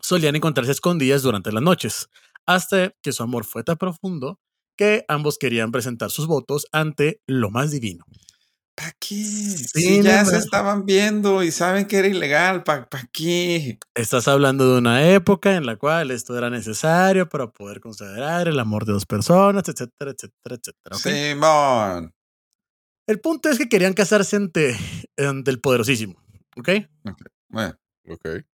solían 0.00 0.36
encontrarse 0.36 0.72
escondidas 0.72 1.22
durante 1.22 1.52
las 1.52 1.62
noches 1.62 2.08
hasta 2.54 2.92
que 3.00 3.12
su 3.12 3.22
amor 3.22 3.44
fue 3.44 3.62
tan 3.62 3.76
profundo 3.76 4.40
que 4.76 5.04
ambos 5.08 5.38
querían 5.38 5.70
presentar 5.70 6.10
sus 6.10 6.26
votos 6.26 6.66
ante 6.72 7.22
lo 7.26 7.50
más 7.50 7.70
divino. 7.70 8.04
¿Para 8.74 8.92
qué? 8.98 9.14
si 9.14 10.02
ya 10.02 10.24
se 10.24 10.38
estaban 10.38 10.86
viendo 10.86 11.42
y 11.42 11.50
saben 11.50 11.86
que 11.86 11.98
era 11.98 12.08
ilegal, 12.08 12.64
¿para 12.64 12.88
qué? 13.12 13.78
Estás 13.94 14.26
hablando 14.26 14.72
de 14.72 14.78
una 14.78 15.10
época 15.12 15.54
en 15.54 15.66
la 15.66 15.76
cual 15.76 16.10
esto 16.10 16.36
era 16.36 16.50
necesario 16.50 17.28
para 17.28 17.50
poder 17.52 17.78
considerar 17.78 18.48
el 18.48 18.58
amor 18.58 18.84
de 18.84 18.94
dos 18.94 19.06
personas, 19.06 19.68
etcétera, 19.68 20.12
etcétera, 20.12 20.56
etcétera. 20.56 20.96
Simón. 20.96 22.14
El 23.06 23.20
punto 23.20 23.48
es 23.48 23.58
que 23.58 23.68
querían 23.68 23.92
casarse 23.92 24.36
ante, 24.36 24.76
ante 25.18 25.50
el 25.50 25.60
poderosísimo, 25.60 26.20
¿ok? 26.56 26.70
Bueno, 27.48 27.74
Ok. 28.08 28.44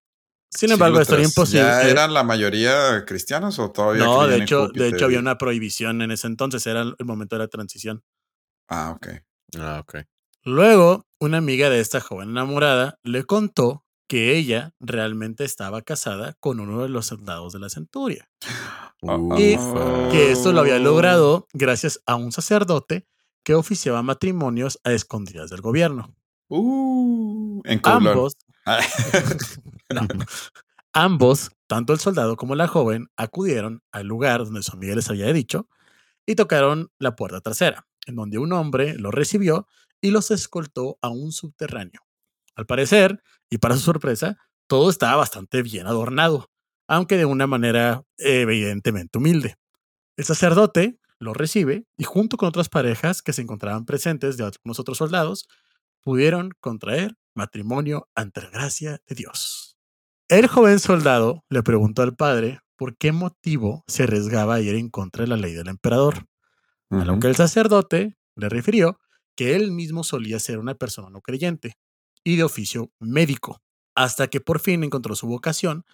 Sin 0.56 0.72
embargo, 0.72 1.00
esto 1.00 1.14
era 1.14 1.24
imposible. 1.24 1.62
¿Ya 1.62 1.82
eran 1.82 2.14
la 2.14 2.24
mayoría 2.24 3.04
cristianos 3.04 3.58
o 3.58 3.70
todavía? 3.70 4.04
No, 4.04 4.26
de 4.26 4.38
hecho, 4.38 4.68
de 4.68 4.88
hecho 4.88 5.04
había 5.04 5.18
una 5.18 5.38
prohibición 5.38 6.02
en 6.02 6.10
ese 6.10 6.26
entonces, 6.26 6.66
era 6.66 6.82
el 6.82 7.04
momento 7.04 7.36
de 7.36 7.40
la 7.40 7.48
transición. 7.48 8.02
Ah, 8.68 8.92
ok. 8.96 9.08
Ah, 9.58 9.80
ok. 9.82 9.96
Luego, 10.44 11.06
una 11.20 11.38
amiga 11.38 11.70
de 11.70 11.80
esta 11.80 12.00
joven 12.00 12.30
enamorada 12.30 12.98
le 13.02 13.24
contó 13.24 13.84
que 14.08 14.36
ella 14.36 14.72
realmente 14.78 15.44
estaba 15.44 15.82
casada 15.82 16.34
con 16.40 16.60
uno 16.60 16.82
de 16.82 16.88
los 16.88 17.06
soldados 17.06 17.52
de 17.52 17.58
la 17.58 17.68
centuria. 17.68 18.28
y 19.36 19.56
que 20.10 20.30
esto 20.30 20.52
lo 20.52 20.60
había 20.60 20.78
logrado 20.78 21.46
gracias 21.52 22.00
a 22.06 22.14
un 22.14 22.32
sacerdote 22.32 23.06
que 23.44 23.54
oficiaba 23.54 24.02
matrimonios 24.02 24.80
a 24.84 24.92
escondidas 24.92 25.50
del 25.50 25.60
gobierno. 25.60 26.14
Uh, 26.48 27.60
en 27.64 27.80
ambos, 27.84 28.36
ambos, 30.92 31.50
tanto 31.66 31.92
el 31.92 32.00
soldado 32.00 32.36
como 32.36 32.54
la 32.54 32.68
joven, 32.68 33.08
acudieron 33.16 33.82
al 33.92 34.06
lugar 34.06 34.44
donde 34.44 34.62
su 34.62 34.72
amiga 34.72 34.94
les 34.94 35.10
había 35.10 35.32
dicho 35.32 35.68
y 36.26 36.34
tocaron 36.34 36.90
la 36.98 37.16
puerta 37.16 37.40
trasera, 37.40 37.86
en 38.06 38.16
donde 38.16 38.38
un 38.38 38.52
hombre 38.52 38.94
los 38.98 39.14
recibió 39.14 39.66
y 40.00 40.10
los 40.10 40.30
escoltó 40.30 40.98
a 41.02 41.08
un 41.08 41.32
subterráneo. 41.32 42.00
Al 42.54 42.66
parecer, 42.66 43.22
y 43.50 43.58
para 43.58 43.76
su 43.76 43.82
sorpresa, 43.82 44.38
todo 44.66 44.90
estaba 44.90 45.16
bastante 45.16 45.62
bien 45.62 45.86
adornado, 45.86 46.50
aunque 46.88 47.16
de 47.16 47.24
una 47.24 47.46
manera 47.46 48.02
evidentemente 48.18 49.18
humilde. 49.18 49.56
El 50.16 50.24
sacerdote 50.24 50.98
lo 51.18 51.34
recibe 51.34 51.84
y 51.96 52.04
junto 52.04 52.36
con 52.36 52.48
otras 52.48 52.68
parejas 52.68 53.22
que 53.22 53.32
se 53.32 53.42
encontraban 53.42 53.84
presentes 53.84 54.36
de 54.36 54.44
algunos 54.44 54.80
otros 54.80 54.98
soldados, 54.98 55.48
pudieron 56.02 56.52
contraer 56.60 57.16
matrimonio 57.34 58.08
ante 58.14 58.42
la 58.42 58.50
gracia 58.50 59.00
de 59.06 59.14
Dios. 59.14 59.75
El 60.28 60.48
joven 60.48 60.80
soldado 60.80 61.44
le 61.50 61.62
preguntó 61.62 62.02
al 62.02 62.16
padre 62.16 62.58
por 62.76 62.96
qué 62.96 63.12
motivo 63.12 63.84
se 63.86 64.02
arriesgaba 64.02 64.56
a 64.56 64.60
ir 64.60 64.74
en 64.74 64.90
contra 64.90 65.22
de 65.22 65.28
la 65.28 65.36
ley 65.36 65.52
del 65.52 65.68
emperador, 65.68 66.26
a 66.90 67.04
lo 67.04 67.20
que 67.20 67.28
el 67.28 67.36
sacerdote 67.36 68.16
le 68.34 68.48
refirió 68.48 68.98
que 69.36 69.54
él 69.54 69.70
mismo 69.70 70.02
solía 70.02 70.40
ser 70.40 70.58
una 70.58 70.74
persona 70.74 71.10
no 71.10 71.20
creyente 71.20 71.74
y 72.24 72.34
de 72.34 72.42
oficio 72.42 72.90
médico, 72.98 73.62
hasta 73.94 74.26
que 74.26 74.40
por 74.40 74.58
fin 74.58 74.82
encontró 74.82 75.14
su 75.14 75.28
vocación 75.28 75.84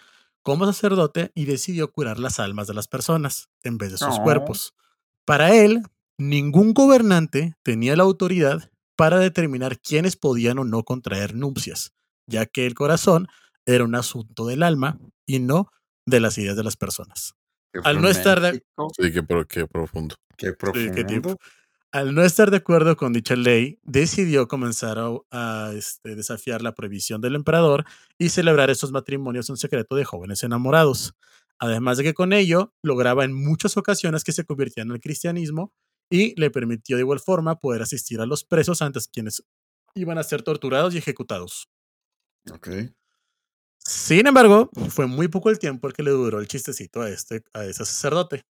como 0.41 0.65
sacerdote 0.65 1.31
y 1.35 1.45
decidió 1.45 1.91
curar 1.91 2.17
las 2.17 2.39
almas 2.39 2.65
de 2.65 2.73
las 2.73 2.87
personas 2.87 3.49
en 3.61 3.77
vez 3.77 3.91
de 3.91 3.99
sus 3.99 4.19
cuerpos. 4.19 4.73
Para 5.25 5.53
él, 5.53 5.83
ningún 6.17 6.73
gobernante 6.73 7.53
tenía 7.61 7.95
la 7.95 8.03
autoridad 8.03 8.71
para 8.95 9.19
determinar 9.19 9.79
quiénes 9.79 10.15
podían 10.15 10.57
o 10.57 10.65
no 10.65 10.81
contraer 10.81 11.35
nupcias, 11.35 11.93
ya 12.25 12.47
que 12.47 12.65
el 12.65 12.73
corazón 12.73 13.27
era 13.65 13.83
un 13.83 13.95
asunto 13.95 14.45
del 14.45 14.63
alma 14.63 14.99
y 15.25 15.39
no 15.39 15.69
de 16.05 16.19
las 16.19 16.37
ideas 16.37 16.55
de 16.55 16.63
las 16.63 16.77
personas. 16.77 17.33
Al 17.83 18.01
no 18.01 18.09
estar 18.09 18.39
de... 18.39 18.63
Sí, 18.97 19.11
qué, 19.11 19.67
profundo. 19.67 20.15
Qué 20.37 20.53
profundo. 20.53 21.37
Al 21.91 22.15
no 22.15 22.23
estar 22.23 22.49
de 22.51 22.57
acuerdo 22.57 22.97
con 22.97 23.13
dicha 23.13 23.35
ley, 23.35 23.79
decidió 23.83 24.47
comenzar 24.47 24.97
a, 25.31 25.71
este, 25.75 26.15
desafiar 26.15 26.61
la 26.61 26.73
prohibición 26.73 27.21
del 27.21 27.35
emperador 27.35 27.85
y 28.17 28.29
celebrar 28.29 28.69
estos 28.69 28.91
matrimonios 28.91 29.49
en 29.49 29.57
secreto 29.57 29.95
de 29.95 30.03
jóvenes 30.03 30.43
enamorados. 30.43 31.13
Además 31.59 31.97
de 31.97 32.03
que 32.03 32.13
con 32.13 32.33
ello 32.33 32.73
lograba 32.83 33.23
en 33.25 33.33
muchas 33.33 33.77
ocasiones 33.77 34.23
que 34.23 34.31
se 34.31 34.43
convirtieran 34.43 34.91
el 34.91 34.99
cristianismo 34.99 35.71
y 36.11 36.39
le 36.39 36.51
permitió 36.51 36.95
de 36.95 37.03
igual 37.03 37.19
forma 37.19 37.59
poder 37.59 37.83
asistir 37.83 38.19
a 38.21 38.25
los 38.25 38.43
presos 38.43 38.81
antes 38.81 39.07
quienes 39.07 39.43
iban 39.95 40.17
a 40.17 40.23
ser 40.23 40.41
torturados 40.41 40.95
y 40.95 40.97
ejecutados. 40.97 41.69
Ok. 42.51 42.69
Sin 43.85 44.27
embargo, 44.27 44.69
fue 44.89 45.07
muy 45.07 45.27
poco 45.27 45.49
el 45.49 45.59
tiempo 45.59 45.87
el 45.87 45.93
que 45.93 46.03
le 46.03 46.11
duró 46.11 46.39
el 46.39 46.47
chistecito 46.47 47.01
a, 47.01 47.09
este, 47.09 47.43
a 47.53 47.65
ese 47.65 47.85
sacerdote, 47.85 48.45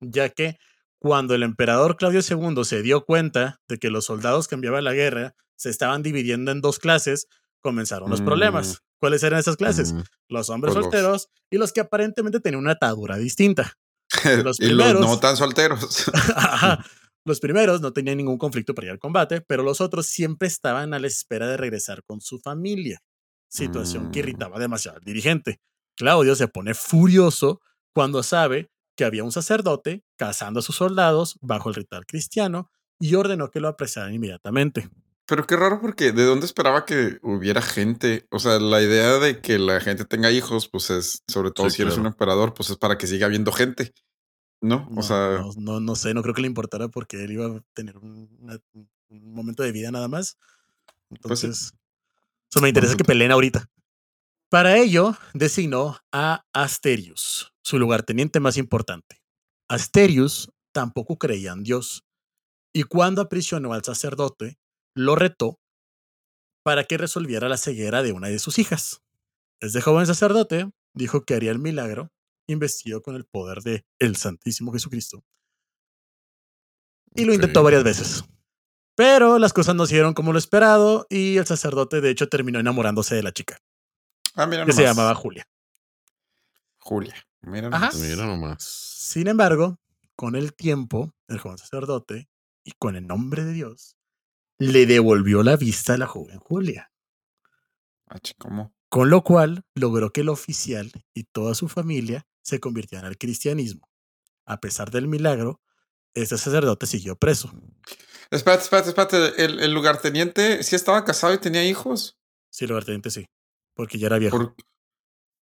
ya 0.00 0.30
que 0.30 0.58
cuando 0.98 1.34
el 1.34 1.42
emperador 1.42 1.96
Claudio 1.96 2.20
II 2.20 2.64
se 2.64 2.80
dio 2.80 3.04
cuenta 3.04 3.60
de 3.68 3.78
que 3.78 3.90
los 3.90 4.06
soldados 4.06 4.48
que 4.48 4.54
enviaba 4.54 4.78
a 4.78 4.82
la 4.82 4.94
guerra 4.94 5.34
se 5.54 5.68
estaban 5.68 6.02
dividiendo 6.02 6.50
en 6.50 6.62
dos 6.62 6.78
clases, 6.78 7.28
comenzaron 7.60 8.08
los 8.10 8.22
problemas. 8.22 8.68
Mm. 8.68 8.84
¿Cuáles 9.00 9.22
eran 9.22 9.38
esas 9.38 9.56
clases? 9.56 9.92
Mm. 9.92 10.02
Los 10.28 10.48
hombres 10.48 10.72
pues 10.72 10.84
solteros 10.84 11.28
y 11.50 11.58
los 11.58 11.72
que 11.72 11.80
aparentemente 11.80 12.40
tenían 12.40 12.62
una 12.62 12.72
atadura 12.72 13.18
distinta. 13.18 13.74
Los 14.44 14.58
primeros, 14.58 14.90
y 14.90 14.92
los 14.94 15.00
no 15.00 15.18
tan 15.18 15.36
solteros. 15.36 16.04
los 17.26 17.40
primeros 17.40 17.80
no 17.80 17.92
tenían 17.92 18.16
ningún 18.16 18.38
conflicto 18.38 18.74
para 18.74 18.86
ir 18.86 18.92
al 18.92 18.98
combate, 18.98 19.40
pero 19.40 19.62
los 19.62 19.80
otros 19.80 20.06
siempre 20.06 20.46
estaban 20.46 20.94
a 20.94 20.98
la 20.98 21.06
espera 21.06 21.48
de 21.48 21.56
regresar 21.56 22.02
con 22.04 22.20
su 22.20 22.38
familia. 22.38 23.00
Situación 23.54 24.10
que 24.10 24.18
mm. 24.18 24.24
irritaba 24.24 24.58
demasiado 24.58 24.98
al 24.98 25.04
dirigente. 25.04 25.60
Claudio 25.96 26.34
se 26.34 26.48
pone 26.48 26.74
furioso 26.74 27.60
cuando 27.92 28.24
sabe 28.24 28.72
que 28.96 29.04
había 29.04 29.22
un 29.22 29.30
sacerdote 29.30 30.04
cazando 30.16 30.58
a 30.58 30.62
sus 30.62 30.74
soldados 30.74 31.38
bajo 31.40 31.68
el 31.68 31.76
ritual 31.76 32.04
cristiano 32.04 32.68
y 32.98 33.14
ordenó 33.14 33.52
que 33.52 33.60
lo 33.60 33.68
apresaran 33.68 34.12
inmediatamente. 34.12 34.90
Pero 35.26 35.46
qué 35.46 35.54
raro 35.54 35.80
porque 35.80 36.10
¿de 36.10 36.24
dónde 36.24 36.46
esperaba 36.46 36.84
que 36.84 37.18
hubiera 37.22 37.62
gente? 37.62 38.26
O 38.32 38.40
sea, 38.40 38.58
la 38.58 38.82
idea 38.82 39.20
de 39.20 39.40
que 39.40 39.60
la 39.60 39.80
gente 39.80 40.04
tenga 40.04 40.32
hijos, 40.32 40.68
pues 40.68 40.90
es, 40.90 41.22
sobre 41.28 41.52
todo 41.52 41.70
si 41.70 41.82
eres 41.82 41.96
un 41.96 42.06
emperador, 42.06 42.54
pues 42.54 42.70
es 42.70 42.76
para 42.76 42.98
que 42.98 43.06
siga 43.06 43.26
habiendo 43.26 43.52
gente. 43.52 43.94
¿No? 44.60 44.88
O 44.96 45.02
sea. 45.02 45.44
No, 45.56 45.78
no, 45.78 45.94
sé, 45.94 46.12
no 46.12 46.22
creo 46.22 46.34
que 46.34 46.42
le 46.42 46.48
importara 46.48 46.88
porque 46.88 47.22
él 47.22 47.32
iba 47.32 47.46
a 47.46 47.60
tener 47.72 47.98
un, 47.98 48.60
momento 49.08 49.62
de 49.62 49.70
vida 49.70 49.92
nada 49.92 50.08
más. 50.08 50.38
Pues 51.08 51.44
Entonces, 51.44 51.74
me 52.60 52.68
interesa 52.68 52.96
que 52.96 53.04
peleen 53.04 53.32
ahorita. 53.32 53.66
Para 54.50 54.78
ello, 54.78 55.16
designó 55.32 55.98
a 56.12 56.44
Asterius, 56.52 57.52
su 57.62 57.78
lugarteniente 57.78 58.40
más 58.40 58.56
importante. 58.56 59.20
Asterius 59.68 60.50
tampoco 60.72 61.18
creía 61.18 61.52
en 61.52 61.64
Dios, 61.64 62.04
y 62.72 62.82
cuando 62.84 63.22
aprisionó 63.22 63.72
al 63.72 63.84
sacerdote, 63.84 64.58
lo 64.94 65.16
retó 65.16 65.58
para 66.64 66.84
que 66.84 66.98
resolviera 66.98 67.48
la 67.48 67.56
ceguera 67.56 68.02
de 68.02 68.12
una 68.12 68.28
de 68.28 68.38
sus 68.38 68.58
hijas. 68.58 69.02
Este 69.60 69.80
joven 69.80 70.06
sacerdote 70.06 70.70
dijo 70.94 71.24
que 71.24 71.34
haría 71.34 71.50
el 71.50 71.58
milagro 71.58 72.10
investido 72.48 73.02
con 73.02 73.16
el 73.16 73.24
poder 73.24 73.62
de 73.62 73.84
el 73.98 74.16
Santísimo 74.16 74.72
Jesucristo. 74.72 75.24
Y 77.14 77.24
lo 77.24 77.32
intentó 77.32 77.62
varias 77.62 77.84
veces. 77.84 78.24
Pero 78.96 79.38
las 79.38 79.52
cosas 79.52 79.74
no 79.74 79.86
siguieron 79.86 80.14
como 80.14 80.32
lo 80.32 80.38
esperado 80.38 81.06
y 81.10 81.36
el 81.36 81.46
sacerdote 81.46 82.00
de 82.00 82.10
hecho 82.10 82.28
terminó 82.28 82.60
enamorándose 82.60 83.14
de 83.14 83.22
la 83.22 83.32
chica. 83.32 83.58
Ah, 84.34 84.46
mira 84.46 84.64
que 84.64 84.72
se 84.72 84.82
llamaba 84.82 85.14
Julia. 85.14 85.46
Julia. 86.78 87.14
Mira 87.42 87.68
nomás. 87.68 88.62
Sin 88.64 89.28
embargo, 89.28 89.78
con 90.16 90.36
el 90.36 90.54
tiempo, 90.54 91.12
el 91.28 91.38
joven 91.38 91.58
sacerdote, 91.58 92.28
y 92.64 92.72
con 92.72 92.96
el 92.96 93.06
nombre 93.06 93.44
de 93.44 93.52
Dios, 93.52 93.96
le 94.58 94.86
devolvió 94.86 95.42
la 95.42 95.56
vista 95.56 95.94
a 95.94 95.98
la 95.98 96.06
joven 96.06 96.38
Julia. 96.38 96.90
Ah, 98.08 98.18
¿Cómo? 98.38 98.74
Con 98.88 99.10
lo 99.10 99.22
cual 99.22 99.64
logró 99.74 100.10
que 100.10 100.22
el 100.22 100.28
oficial 100.28 100.92
y 101.12 101.24
toda 101.24 101.54
su 101.54 101.68
familia 101.68 102.26
se 102.42 102.60
convirtieran 102.60 103.06
al 103.06 103.18
cristianismo. 103.18 103.90
A 104.46 104.60
pesar 104.60 104.90
del 104.90 105.08
milagro, 105.08 105.60
este 106.14 106.38
sacerdote 106.38 106.86
siguió 106.86 107.16
preso. 107.16 107.52
Espérate, 108.30 108.64
espérate, 108.64 108.88
espérate. 108.88 109.44
¿El, 109.44 109.60
el 109.60 109.72
lugarteniente 109.72 110.62
sí 110.62 110.76
estaba 110.76 111.04
casado 111.04 111.34
y 111.34 111.38
tenía 111.38 111.64
hijos? 111.64 112.18
Sí, 112.50 112.64
el 112.64 112.70
lugarteniente 112.70 113.10
sí 113.10 113.26
porque 113.74 113.98
ya 113.98 114.06
era 114.06 114.18
viejo. 114.18 114.54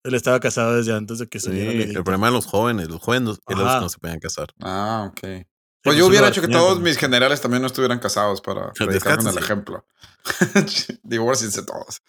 Él 0.04 0.14
estaba 0.14 0.40
casado 0.40 0.76
desde 0.76 0.94
antes 0.94 1.20
de 1.20 1.28
que 1.28 1.40
se 1.40 1.52
sí, 1.52 1.60
El 1.60 2.04
problema 2.04 2.28
de 2.28 2.34
los 2.34 2.46
jóvenes, 2.46 2.88
los 2.88 3.02
jóvenes 3.02 3.40
no 3.48 3.90
se 3.90 3.98
podían 3.98 4.20
casar. 4.20 4.50
Ah, 4.62 5.08
ok. 5.10 5.20
Pues, 5.22 5.46
pues 5.84 5.98
yo 5.98 6.08
hubiera 6.08 6.30
hecho 6.30 6.42
que 6.42 6.48
todos 6.48 6.80
mis 6.80 6.98
generales 6.98 7.42
también 7.42 7.62
no 7.62 7.68
estuvieran 7.68 8.00
casados 8.00 8.42
para 8.42 8.72
predicar 8.74 9.20
el 9.20 9.38
ejemplo. 9.38 9.86
Divorciense 11.04 11.64
todos. 11.64 12.02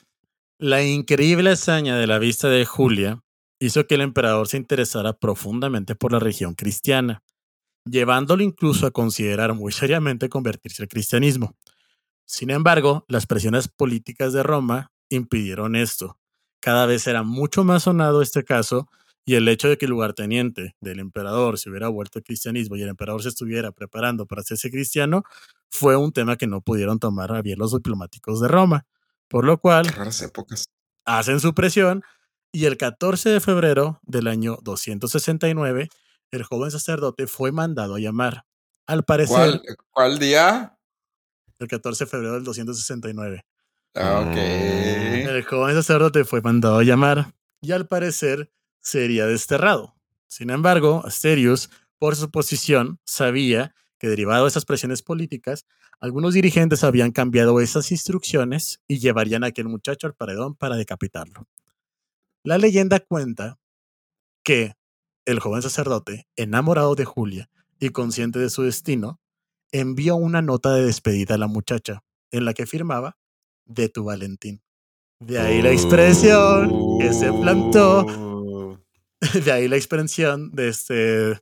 La 0.59 0.83
increíble 0.83 1.51
hazaña 1.51 1.97
de 1.97 2.07
la 2.07 2.19
vista 2.19 2.49
de 2.49 2.65
Julia 2.65 3.23
hizo 3.61 3.87
que 3.87 3.95
el 3.95 4.01
emperador 4.01 4.49
se 4.49 4.57
interesara 4.57 5.13
profundamente 5.13 5.95
por 5.95 6.13
la 6.13 6.19
religión 6.19 6.55
cristiana, 6.55 7.23
llevándolo 7.85 8.43
incluso 8.43 8.87
a 8.87 8.91
considerar 8.91 9.55
muy 9.55 9.73
seriamente 9.73 10.29
convertirse 10.29 10.83
al 10.83 10.89
cristianismo. 10.89 11.57
Sin 12.25 12.51
embargo, 12.51 13.05
las 13.09 13.27
presiones 13.27 13.69
políticas 13.69 14.33
de 14.33 14.43
Roma 14.43 14.93
impidieron 15.09 15.77
esto. 15.77 16.19
Cada 16.61 16.87
vez 16.87 17.07
era 17.07 17.23
mucho 17.23 17.65
más 17.65 17.85
sonado 17.85 18.21
este 18.21 18.45
caso 18.45 18.89
y 19.25 19.35
el 19.35 19.47
hecho 19.49 19.69
de 19.69 19.77
que 19.79 19.85
el 19.85 19.91
lugarteniente 19.91 20.75
del 20.81 21.01
emperador 21.01 21.59
se 21.59 21.71
hubiera 21.71 21.89
vuelto 21.89 22.19
al 22.19 22.25
cristianismo 22.25 22.77
y 22.77 22.83
el 22.83 22.89
emperador 22.89 23.23
se 23.23 23.29
estuviera 23.29 23.73
preparando 23.73 24.27
para 24.27 24.41
hacerse 24.41 24.71
cristiano 24.71 25.23
fue 25.71 25.97
un 25.97 26.13
tema 26.13 26.37
que 26.37 26.47
no 26.47 26.61
pudieron 26.61 26.99
tomar 26.99 27.33
a 27.33 27.43
bien 27.43 27.59
los 27.59 27.73
diplomáticos 27.73 28.41
de 28.41 28.49
Roma. 28.49 28.87
Por 29.29 29.45
lo 29.45 29.59
cual, 29.59 29.87
épocas. 30.23 30.65
hacen 31.05 31.41
su 31.41 31.55
presión 31.55 32.03
y 32.53 32.65
el 32.65 32.79
14 32.79 33.29
de 33.29 33.41
febrero 33.41 34.01
del 34.03 34.27
año 34.27 34.59
269, 34.63 35.89
el 36.31 36.43
joven 36.43 36.71
sacerdote 36.71 37.27
fue 37.27 37.53
mandado 37.53 37.95
a 37.97 38.01
llamar. 38.01 38.45
Al 38.87 39.05
parecer. 39.05 39.61
¿Cuál, 39.61 39.77
cuál 39.91 40.19
día? 40.19 40.79
El 41.59 41.69
14 41.69 42.05
de 42.05 42.11
febrero 42.11 42.35
del 42.35 42.45
269. 42.45 43.45
Ah, 43.95 44.21
ok. 44.21 44.37
El 44.37 45.45
joven 45.45 45.75
sacerdote 45.75 46.25
fue 46.25 46.41
mandado 46.41 46.79
a 46.79 46.85
llamar 46.85 47.35
y 47.61 47.73
al 47.73 47.87
parecer 47.87 48.51
sería 48.81 49.27
desterrado. 49.27 49.95
Sin 50.27 50.51
embargo, 50.51 51.03
Asterius, 51.05 51.71
por 51.99 52.17
su 52.17 52.31
posición, 52.31 53.01
sabía 53.05 53.75
que 53.99 54.09
derivado 54.09 54.45
de 54.45 54.51
esas 54.51 54.65
presiones 54.65 55.03
políticas, 55.03 55.67
algunos 56.01 56.35
dirigentes 56.35 56.85
habían 56.85 57.11
cambiado 57.11 57.61
esas 57.61 57.91
instrucciones 57.91 58.81
y 58.87 59.01
llevarían 59.01 59.43
a 59.43 59.49
aquel 59.49 59.69
muchacho 59.69 60.07
al 60.07 60.15
paredón 60.15 60.55
para 60.55 60.77
decapitarlo. 60.77 61.49
La 62.45 62.57
leyenda 62.57 63.01
cuenta 63.01 63.59
que 64.45 64.75
el 65.29 65.41
joven 65.41 65.61
sacerdote, 65.61 66.27
enamorado 66.37 66.95
de 66.95 67.05
Julia 67.05 67.51
y 67.79 67.91
consciente 67.91 68.39
de 68.39 68.49
su 68.49 68.63
destino, 68.63 69.21
envió 69.73 70.17
una 70.17 70.41
nota 70.41 70.73
de 70.73 70.87
despedida 70.87 71.35
a 71.35 71.39
la 71.39 71.47
muchacha 71.47 72.03
en 72.31 72.47
la 72.47 72.55
que 72.55 72.65
firmaba 72.65 73.19
de 73.67 73.91
tu 73.91 74.05
Valentín. 74.05 74.63
De 75.21 75.39
ahí 75.39 75.61
la 75.61 75.71
expresión 75.71 76.99
que 76.99 77.13
se 77.13 77.31
plantó. 77.33 78.07
De 79.45 79.51
ahí 79.51 79.67
la 79.67 79.75
expresión 79.75 80.53
de, 80.53 80.69
este, 80.69 80.95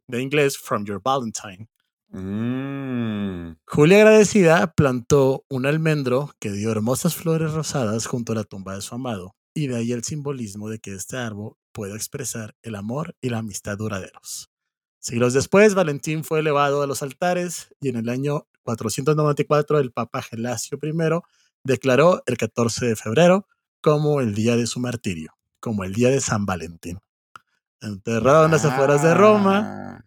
de 0.08 0.22
inglés, 0.22 0.56
from 0.56 0.86
your 0.86 0.98
Valentine. 1.04 1.68
Mm. 2.08 3.58
Julia 3.66 3.98
agradecida 3.98 4.72
plantó 4.72 5.44
un 5.50 5.66
almendro 5.66 6.30
que 6.40 6.50
dio 6.50 6.72
hermosas 6.72 7.14
flores 7.14 7.52
rosadas 7.52 8.06
junto 8.06 8.32
a 8.32 8.36
la 8.36 8.44
tumba 8.44 8.74
de 8.74 8.80
su 8.80 8.94
amado, 8.94 9.36
y 9.52 9.66
de 9.66 9.76
ahí 9.76 9.92
el 9.92 10.04
simbolismo 10.04 10.70
de 10.70 10.78
que 10.78 10.94
este 10.94 11.18
árbol 11.18 11.58
puede 11.76 11.94
expresar 11.94 12.56
el 12.62 12.74
amor 12.74 13.14
y 13.20 13.28
la 13.28 13.38
amistad 13.38 13.76
duraderos. 13.76 14.50
Siglos 14.98 15.34
después, 15.34 15.74
Valentín 15.74 16.24
fue 16.24 16.38
elevado 16.40 16.80
a 16.80 16.86
los 16.86 17.02
altares 17.02 17.68
y 17.82 17.90
en 17.90 17.96
el 17.96 18.08
año 18.08 18.48
494 18.62 19.78
el 19.78 19.92
Papa 19.92 20.22
Gelasio 20.22 20.78
I 20.82 20.92
declaró 21.64 22.22
el 22.24 22.38
14 22.38 22.86
de 22.86 22.96
febrero 22.96 23.46
como 23.82 24.22
el 24.22 24.34
día 24.34 24.56
de 24.56 24.66
su 24.66 24.80
martirio, 24.80 25.36
como 25.60 25.84
el 25.84 25.92
día 25.92 26.08
de 26.08 26.22
San 26.22 26.46
Valentín. 26.46 26.98
Enterrado 27.82 28.46
en 28.46 28.52
las 28.52 28.64
afueras 28.64 29.02
de 29.02 29.12
Roma, 29.14 29.58
Ah. 29.98 30.04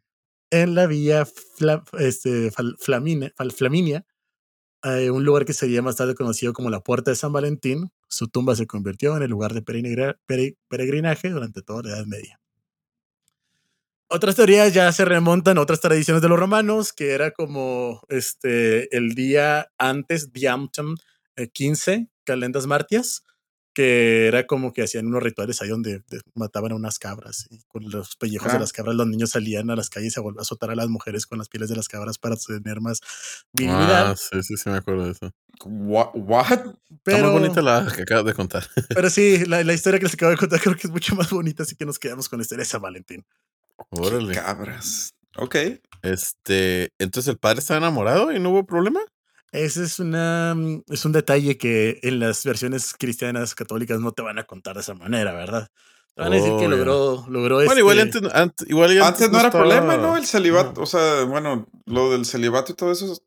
en 0.50 0.74
la 0.74 0.88
vía 0.88 1.26
Fla- 1.28 1.84
este, 2.00 2.52
Fal- 2.52 2.76
Flamine- 2.80 3.32
Fal- 3.36 3.52
Flaminia, 3.54 4.06
un 5.12 5.26
lugar 5.26 5.46
que 5.46 5.54
sería 5.54 5.82
más 5.82 5.96
tarde 5.98 6.16
conocido 6.16 6.54
como 6.54 6.70
la 6.70 6.82
Puerta 6.82 7.12
de 7.12 7.16
San 7.16 7.34
Valentín. 7.34 7.92
Su 8.08 8.28
tumba 8.30 8.56
se 8.56 8.68
convirtió 8.68 9.16
en 9.18 9.24
el 9.24 9.30
lugar 9.30 9.54
de 9.54 9.62
peregrina- 9.62 10.18
pere- 10.28 10.58
peregrinaje 10.68 11.30
durante 11.30 11.62
toda 11.62 11.84
la 11.84 11.90
Edad 11.92 12.06
Media. 12.06 12.40
Otras 14.12 14.36
teorías 14.36 14.74
ya 14.74 14.92
se 14.92 15.06
remontan 15.06 15.58
a 15.58 15.62
otras 15.62 15.82
tradiciones 15.82 16.22
de 16.24 16.30
los 16.30 16.40
romanos, 16.40 16.94
que 16.94 17.12
era 17.12 17.32
como 17.32 18.02
este, 18.10 18.96
el 18.98 19.14
día 19.14 19.70
antes, 19.78 20.34
Diamtum 20.34 20.96
eh, 21.36 21.50
15, 21.50 22.08
Calendas 22.24 22.66
Martias, 22.66 23.24
que 23.74 24.28
era 24.28 24.46
como 24.48 24.74
que 24.74 24.82
hacían 24.84 25.08
unos 25.08 25.22
rituales 25.24 25.62
ahí 25.62 25.70
donde 25.70 26.00
de- 26.10 26.22
mataban 26.34 26.72
a 26.72 26.76
unas 26.76 26.98
cabras 27.00 27.48
y 27.52 27.60
con 27.68 27.90
los 27.90 28.16
pellejos 28.16 28.52
de 28.52 28.60
las 28.60 28.74
cabras 28.74 28.96
los 28.96 29.08
niños 29.08 29.30
salían 29.30 29.70
a 29.70 29.76
las 29.76 29.90
calles 29.90 30.18
a 30.18 30.22
volver 30.22 30.40
a 30.40 30.42
azotar 30.42 30.72
a 30.72 30.76
las 30.76 30.90
mujeres 30.90 31.26
con 31.28 31.38
las 31.38 31.48
pieles 31.50 31.70
de 31.70 31.76
las 31.76 31.88
cabras 31.88 32.18
para 32.18 32.36
tener 32.36 32.82
más 32.82 33.00
virilidad. 33.54 34.12
Ah, 34.12 34.16
sí, 34.16 34.42
sí, 34.44 34.58
sí, 34.58 34.70
me 34.70 34.78
acuerdo 34.78 35.06
de 35.06 35.12
eso. 35.12 35.32
Wha- 35.66 36.12
What? 36.14 36.52
Está 36.52 36.76
pero, 37.04 37.32
muy 37.32 37.42
bonita 37.42 37.62
la 37.62 37.92
que 37.96 38.02
acabas 38.02 38.26
de 38.26 38.34
contar. 38.34 38.66
pero 38.90 39.10
sí, 39.10 39.46
la, 39.46 39.64
la 39.64 39.74
historia 39.74 40.00
que 40.00 40.06
les 40.06 40.14
acabo 40.16 40.32
de 40.32 40.38
contar 40.38 40.60
creo 40.60 40.76
que 40.76 40.88
es 40.88 40.92
mucho 40.92 41.16
más 41.16 41.30
bonita, 41.30 41.64
así 41.64 41.76
que 41.76 41.86
nos 41.86 42.00
quedamos 42.00 42.28
con 42.28 42.40
la 42.40 42.44
historia 42.44 42.64
de 42.64 42.70
San 42.70 42.82
Valentín. 42.82 43.26
Órale. 43.92 44.34
Cabras. 44.34 45.14
Ok. 45.38 45.56
Este, 46.02 46.92
entonces 46.98 47.30
el 47.30 47.38
padre 47.38 47.60
estaba 47.60 47.78
enamorado 47.78 48.32
y 48.32 48.40
no 48.40 48.50
hubo 48.52 48.66
problema. 48.66 49.00
Ese 49.52 49.84
es, 49.84 50.00
una, 50.00 50.54
mm, 50.56 50.84
es 50.90 51.06
un 51.06 51.12
detalle 51.12 51.58
que 51.58 52.00
en 52.04 52.20
las 52.20 52.44
versiones 52.44 52.94
cristianas 52.98 53.56
católicas 53.56 54.00
no 54.00 54.12
te 54.12 54.22
van 54.22 54.38
a 54.40 54.44
contar 54.46 54.76
de 54.76 54.82
esa 54.82 54.94
manera, 54.94 55.34
¿verdad? 55.34 55.70
Te 56.16 56.22
van 56.24 56.34
a 56.34 56.36
decir 56.36 56.52
Oh, 56.52 56.60
que 56.60 56.68
logró, 56.68 57.26
logró 57.30 57.56
Bueno, 57.56 57.78
igual 57.80 58.00
este- 58.00 58.18
antes, 58.20 58.34
ant- 58.34 58.70
igual 58.70 58.94
y 58.94 59.00
Antes 59.00 59.32
no 59.32 59.40
era 59.40 59.48
estaba- 59.48 59.64
problema, 59.64 59.98
¿no? 59.98 60.18
El 60.18 60.26
celibato. 60.26 60.74
No. 60.76 60.82
O 60.84 60.86
sea, 60.86 61.24
bueno, 61.24 61.68
lo 61.86 62.12
del 62.12 62.26
celibato 62.26 62.72
y 62.74 62.76
todo 62.76 62.92
eso. 62.92 63.18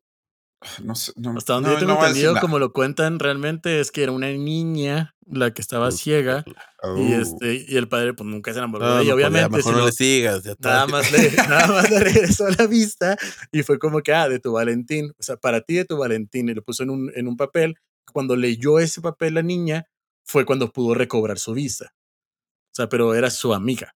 No 0.84 0.94
sé. 0.94 1.12
No, 1.16 1.36
Hasta 1.36 1.54
donde 1.54 1.70
no, 1.70 1.74
yo 1.74 1.80
tengo 1.86 1.92
entendido, 2.00 2.34
como 2.40 2.58
lo 2.58 2.72
cuentan 2.72 3.18
realmente, 3.18 3.80
es 3.80 3.90
que 3.90 4.02
era 4.02 4.12
una 4.12 4.28
niña 4.30 5.14
la 5.26 5.52
que 5.54 5.62
estaba 5.62 5.90
ciega 5.92 6.44
y, 6.46 6.52
Oh. 6.84 6.96
este, 6.98 7.64
y 7.68 7.76
el 7.76 7.88
padre 7.88 8.12
pues 8.12 8.28
nunca 8.28 8.52
se 8.52 8.58
enamoró 8.58 8.84
no, 8.86 8.94
pues 8.96 9.06
ya, 9.06 9.14
obviamente. 9.14 9.48
mejor 9.56 9.76
no 9.76 9.86
le 9.86 9.92
sigas. 9.92 10.42
Ya 10.42 10.54
nada, 10.58 10.86
más 10.86 11.10
le, 11.12 11.30
nada 11.48 11.66
más 11.68 11.90
le 11.90 12.00
regresó 12.00 12.48
la 12.50 12.66
vista 12.66 13.16
y 13.52 13.62
fue 13.62 13.78
como 13.78 14.00
que, 14.02 14.12
ah, 14.12 14.28
de 14.28 14.40
tu 14.40 14.52
Valentín. 14.52 15.12
O 15.18 15.22
sea, 15.22 15.36
para 15.36 15.60
ti 15.60 15.74
de 15.74 15.84
tu 15.84 15.96
Valentín. 15.96 16.48
Y 16.48 16.54
lo 16.54 16.62
puso 16.62 16.82
en 16.82 16.90
un, 16.90 17.12
en 17.14 17.28
un 17.28 17.36
papel. 17.36 17.76
Cuando 18.12 18.34
leyó 18.36 18.78
ese 18.80 19.00
papel 19.00 19.34
la 19.34 19.42
niña, 19.42 19.86
fue 20.24 20.44
cuando 20.44 20.72
pudo 20.72 20.94
recobrar 20.94 21.38
su 21.38 21.52
vista. 21.54 21.94
O 22.72 22.74
sea, 22.74 22.88
pero 22.88 23.14
era 23.14 23.30
su 23.30 23.54
amiga. 23.54 23.94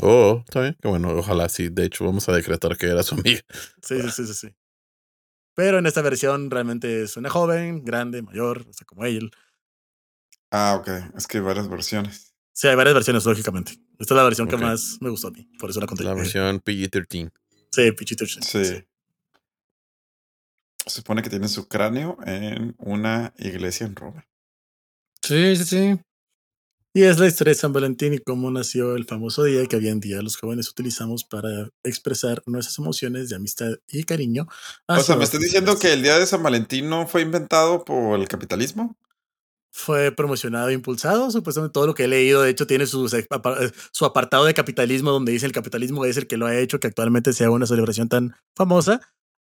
Oh, 0.00 0.42
está 0.46 0.60
bien. 0.60 0.76
Qué 0.80 0.88
bueno, 0.88 1.10
ojalá 1.10 1.48
sí. 1.48 1.68
De 1.68 1.84
hecho, 1.84 2.04
vamos 2.04 2.28
a 2.28 2.32
decretar 2.32 2.76
que 2.76 2.86
era 2.86 3.02
su 3.02 3.14
amiga. 3.14 3.40
Sí, 3.82 4.00
sí, 4.02 4.10
sí, 4.10 4.26
sí, 4.26 4.34
sí. 4.34 4.48
Pero 5.58 5.80
en 5.80 5.86
esta 5.86 6.02
versión 6.02 6.52
realmente 6.52 7.02
es 7.02 7.16
una 7.16 7.30
joven, 7.30 7.84
grande, 7.84 8.22
mayor, 8.22 8.64
o 8.70 8.72
sea, 8.72 8.86
como 8.86 9.04
él. 9.04 9.32
Ah, 10.52 10.76
ok. 10.78 11.16
Es 11.16 11.26
que 11.26 11.38
hay 11.38 11.42
varias 11.42 11.68
versiones. 11.68 12.32
Sí, 12.52 12.68
hay 12.68 12.76
varias 12.76 12.94
versiones, 12.94 13.24
lógicamente. 13.24 13.72
Esta 13.98 14.14
es 14.14 14.16
la 14.18 14.22
versión 14.22 14.46
que 14.46 14.56
más 14.56 14.98
me 15.00 15.10
gustó 15.10 15.26
a 15.26 15.30
mí. 15.32 15.50
Por 15.58 15.70
eso 15.70 15.80
la 15.80 15.88
conté. 15.88 16.04
La 16.04 16.14
versión 16.14 16.60
PG-13. 16.60 17.32
Sí, 17.72 17.90
Pichito. 17.90 18.24
Sí. 18.24 18.38
Se 18.40 18.84
supone 20.86 21.22
que 21.22 21.28
tiene 21.28 21.48
su 21.48 21.66
cráneo 21.66 22.18
en 22.24 22.76
una 22.78 23.34
iglesia 23.36 23.84
en 23.84 23.96
Roma. 23.96 24.28
Sí, 25.24 25.56
sí, 25.56 25.64
sí. 25.64 26.00
Y 26.98 27.04
es 27.04 27.20
la 27.20 27.28
historia 27.28 27.52
de 27.52 27.60
San 27.60 27.72
Valentín 27.72 28.12
y 28.12 28.18
cómo 28.18 28.50
nació 28.50 28.96
el 28.96 29.04
famoso 29.04 29.44
día 29.44 29.64
que 29.66 29.76
hoy 29.76 29.86
en 29.86 30.00
día 30.00 30.20
los 30.20 30.36
jóvenes 30.36 30.68
utilizamos 30.68 31.22
para 31.22 31.70
expresar 31.84 32.42
nuestras 32.44 32.76
emociones 32.80 33.28
de 33.28 33.36
amistad 33.36 33.70
y 33.86 34.02
cariño. 34.02 34.48
O 34.88 34.98
sea, 34.98 35.14
¿me 35.14 35.22
estás 35.22 35.38
diciendo 35.38 35.78
que 35.78 35.92
el 35.92 36.02
día 36.02 36.18
de 36.18 36.26
San 36.26 36.42
Valentín 36.42 36.88
no 36.88 37.06
fue 37.06 37.22
inventado 37.22 37.84
por 37.84 38.18
el 38.18 38.26
capitalismo? 38.26 38.96
fue 39.70 40.10
promocionado 40.10 40.70
e 40.70 40.72
impulsado? 40.72 41.30
Supuestamente 41.30 41.72
todo 41.72 41.86
lo 41.86 41.94
que 41.94 42.02
he 42.06 42.08
leído, 42.08 42.42
de 42.42 42.50
hecho, 42.50 42.66
tiene 42.66 42.84
su, 42.84 43.08
su 43.92 44.04
apartado 44.04 44.44
de 44.46 44.54
capitalismo 44.54 45.12
donde 45.12 45.30
dice 45.30 45.46
el 45.46 45.52
capitalismo 45.52 46.04
es 46.04 46.16
el 46.16 46.26
que 46.26 46.36
lo 46.36 46.46
ha 46.46 46.56
hecho 46.58 46.80
que 46.80 46.88
actualmente 46.88 47.32
sea 47.32 47.52
una 47.52 47.66
celebración 47.66 48.08
tan 48.08 48.34
famosa, 48.56 49.00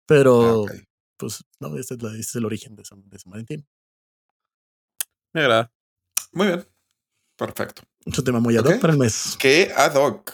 pero 0.08 0.66
Ah, 0.68 0.72
pues 1.18 1.43
no, 1.60 1.78
este 1.78 1.93
es, 1.93 2.01
la- 2.01 2.10
este 2.10 2.22
es 2.22 2.36
el 2.36 2.45
origen 2.45 2.76
de 2.76 2.84
San, 2.84 3.08
de 3.08 3.20
San 3.20 3.30
Valentín. 3.30 3.68
Me 5.34 5.41
agrada. 5.41 5.72
Muy 6.32 6.47
bien. 6.47 6.72
Perfecto. 7.38 7.81
Es 8.05 8.17
un 8.17 8.25
tema 8.25 8.39
muy 8.39 8.55
ad 8.57 8.65
hoc 8.65 8.79
para 8.79 8.93
el 8.93 8.99
mes. 8.99 9.36
Que 9.39 9.71
ad 9.75 9.95
hoc. 9.95 10.31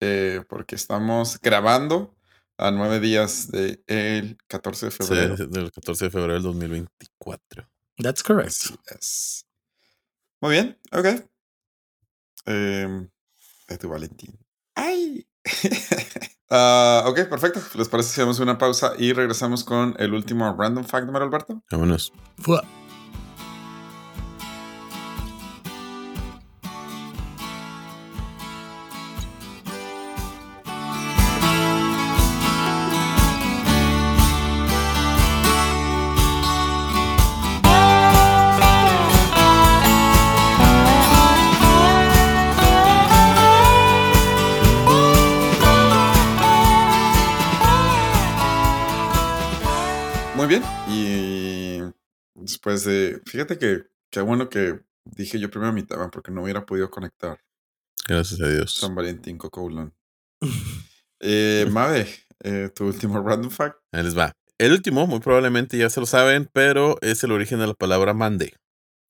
eh, 0.00 0.42
porque 0.48 0.74
estamos 0.74 1.40
grabando 1.40 2.14
a 2.58 2.70
nueve 2.70 3.00
días 3.00 3.50
del 3.50 4.36
14 4.46 4.86
de 4.86 4.92
Sí, 4.92 4.98
febrero. 4.98 5.36
del 5.36 5.72
14 5.72 6.04
de 6.06 6.10
febrero 6.10 6.34
del 6.34 6.42
2024. 6.42 7.68
That's 7.98 8.22
correct. 8.22 8.48
Así 8.50 8.74
es. 8.98 9.46
Muy 10.40 10.52
bien, 10.52 10.78
ok. 10.92 11.06
Em, 12.44 13.08
de 13.68 13.78
tu 13.78 13.88
Valentín. 13.88 14.38
¡Ay! 14.74 15.26
Ah, 16.48 17.02
ok, 17.08 17.24
perfecto. 17.28 17.60
¿Les 17.74 17.88
parece 17.88 18.10
si 18.10 18.20
hacemos 18.20 18.38
una 18.38 18.56
pausa 18.56 18.92
y 18.96 19.12
regresamos 19.12 19.64
con 19.64 19.96
el 19.98 20.14
último 20.14 20.54
random 20.56 20.84
fact 20.84 21.06
de 21.06 21.10
Mario 21.10 21.26
Alberto? 21.26 21.60
Vámonos. 21.72 22.12
Fua. 22.38 22.62
Después 52.66 52.84
de. 52.84 53.20
Fíjate 53.26 53.58
que 53.58 53.84
qué 54.10 54.20
bueno 54.20 54.48
que 54.48 54.80
dije 55.04 55.38
yo 55.38 55.50
primero 55.50 55.72
mi 55.72 55.84
tema 55.84 56.10
porque 56.10 56.32
no 56.32 56.42
hubiera 56.42 56.66
podido 56.66 56.90
conectar 56.90 57.38
Gracias 58.08 58.40
a 58.40 58.48
Dios. 58.48 58.74
San 58.74 58.94
Valentín 58.94 59.38
Cocoulon. 59.38 59.94
Eh, 61.18 61.66
Mave, 61.70 62.06
eh, 62.44 62.68
tu 62.74 62.84
último 62.84 63.22
random 63.26 63.50
fact. 63.50 63.78
Ahí 63.90 64.02
les 64.02 64.16
va. 64.16 64.34
El 64.58 64.72
último, 64.72 65.06
muy 65.06 65.18
probablemente 65.18 65.78
ya 65.78 65.88
se 65.88 65.98
lo 65.98 66.04
saben, 66.04 66.46
pero 66.52 66.98
es 67.00 67.24
el 67.24 67.32
origen 67.32 67.58
de 67.58 67.66
la 67.66 67.72
palabra 67.72 68.12
mande 68.12 68.52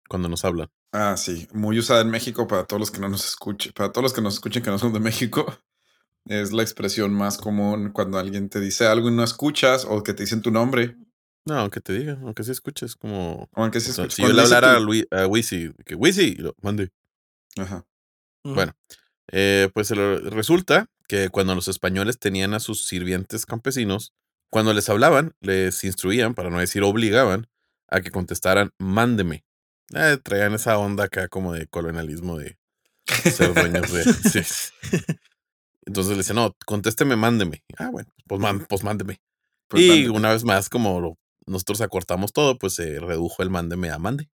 cuando 0.09 0.29
nos 0.29 0.45
hablan. 0.45 0.69
Ah, 0.93 1.17
sí, 1.17 1.49
muy 1.53 1.81
usada 1.81 2.03
en 2.03 2.11
México 2.11 2.47
para 2.47 2.65
todos 2.65 2.79
los 2.79 2.93
que 2.93 3.01
no 3.01 3.09
nos 3.09 3.27
escuchen, 3.27 3.73
para 3.73 3.91
todos 3.91 4.05
los 4.05 4.13
que 4.13 4.21
nos 4.21 4.35
escuchen 4.35 4.63
que 4.63 4.71
no 4.71 4.79
son 4.79 4.93
de 4.93 5.01
México. 5.01 5.47
Es 6.27 6.53
la 6.53 6.63
expresión 6.63 7.13
más 7.13 7.39
común 7.39 7.91
cuando 7.91 8.19
alguien 8.19 8.49
te 8.49 8.61
dice 8.61 8.87
algo 8.87 9.09
y 9.09 9.13
no 9.13 9.25
escuchas 9.25 9.85
o 9.85 10.05
que 10.05 10.15
te 10.15 10.23
dicen 10.23 10.43
tu 10.43 10.53
nombre 10.53 10.97
No, 11.47 11.55
aunque 11.61 11.81
te 11.81 11.93
diga, 11.93 12.19
aunque 12.23 12.43
sí 12.43 12.51
escuches, 12.51 12.97
como. 12.97 13.49
aunque 13.55 13.81
sí 13.81 13.91
escuches. 13.91 14.15
si 14.15 14.23
yo 14.23 14.33
le 14.33 14.43
hablara 14.43 14.75
a, 14.75 14.81
Luis, 14.81 15.07
a 15.13 15.27
Wisi, 15.27 15.73
que 15.85 15.95
Wisi, 15.95 16.35
lo 16.35 16.55
mande. 16.61 16.91
Ajá. 17.57 17.87
Bueno, 18.43 18.77
eh, 19.33 19.71
pues 19.73 19.91
resulta 19.91 20.89
que 21.09 21.31
cuando 21.31 21.55
los 21.55 21.69
españoles 21.69 22.19
tenían 22.19 22.53
a 22.53 22.61
sus 22.61 22.87
sirvientes 22.87 23.47
campesinos, 23.47 24.13
cuando 24.51 24.73
les 24.73 24.89
hablaban, 24.89 25.35
les 25.41 25.85
instruían, 25.85 26.35
para 26.35 26.51
no 26.51 26.59
decir 26.59 26.83
obligaban, 26.83 27.49
a 27.89 28.01
que 28.01 28.11
contestaran, 28.11 28.73
mándeme. 28.79 29.45
Eh, 29.95 30.19
traían 30.23 30.55
esa 30.55 30.79
onda 30.79 31.05
acá 31.05 31.29
como 31.29 31.53
de 31.53 31.67
colonialismo 31.69 32.39
de 32.39 32.59
ser 33.07 33.55
dueños 33.55 33.93
de... 33.93 34.03
Entonces 35.87 36.11
le 36.13 36.19
decían, 36.19 36.37
no, 36.37 36.57
contésteme, 36.67 37.15
mándeme. 37.15 37.63
Ah, 37.79 37.91
bueno, 37.91 38.11
pues, 38.27 38.41
pues 38.69 38.83
mándeme. 38.83 39.21
Pues 39.69 39.83
y 39.83 40.09
una 40.09 40.31
vez 40.31 40.45
más, 40.45 40.69
como 40.69 41.17
nosotros 41.47 41.81
acortamos 41.81 42.33
todo, 42.33 42.59
pues 42.59 42.75
se 42.75 43.01
redujo 43.01 43.43
el 43.43 43.51
mándeme 43.51 43.91
a 43.91 43.99
mande. 43.99 44.29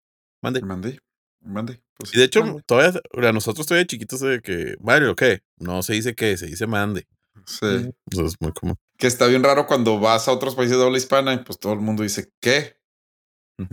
Mande. 0.42 0.60
Mande. 0.62 1.00
Mande. 1.40 1.82
Pues, 1.96 2.14
y 2.14 2.18
de 2.18 2.24
hecho, 2.24 2.42
todavía, 2.66 3.00
nosotros 3.32 3.66
todavía 3.66 3.86
chiquitos 3.86 4.20
de 4.20 4.40
que, 4.40 4.76
Mario, 4.80 5.16
¿qué? 5.16 5.40
No 5.56 5.82
se 5.82 5.94
dice 5.94 6.14
qué, 6.14 6.36
se 6.36 6.46
dice 6.46 6.66
mande. 6.66 7.06
Sí. 7.46 7.90
Eso 8.10 8.26
es 8.26 8.34
muy 8.40 8.52
común. 8.52 8.76
Que 8.98 9.06
está 9.06 9.26
bien 9.26 9.44
raro 9.44 9.66
cuando 9.66 9.98
vas 9.98 10.28
a 10.28 10.32
otros 10.32 10.54
países 10.54 10.76
de 10.76 10.84
habla 10.84 10.98
hispana 10.98 11.32
y 11.34 11.38
pues 11.38 11.58
todo 11.58 11.72
el 11.72 11.80
mundo 11.80 12.02
dice 12.02 12.30
¿qué? 12.40 12.76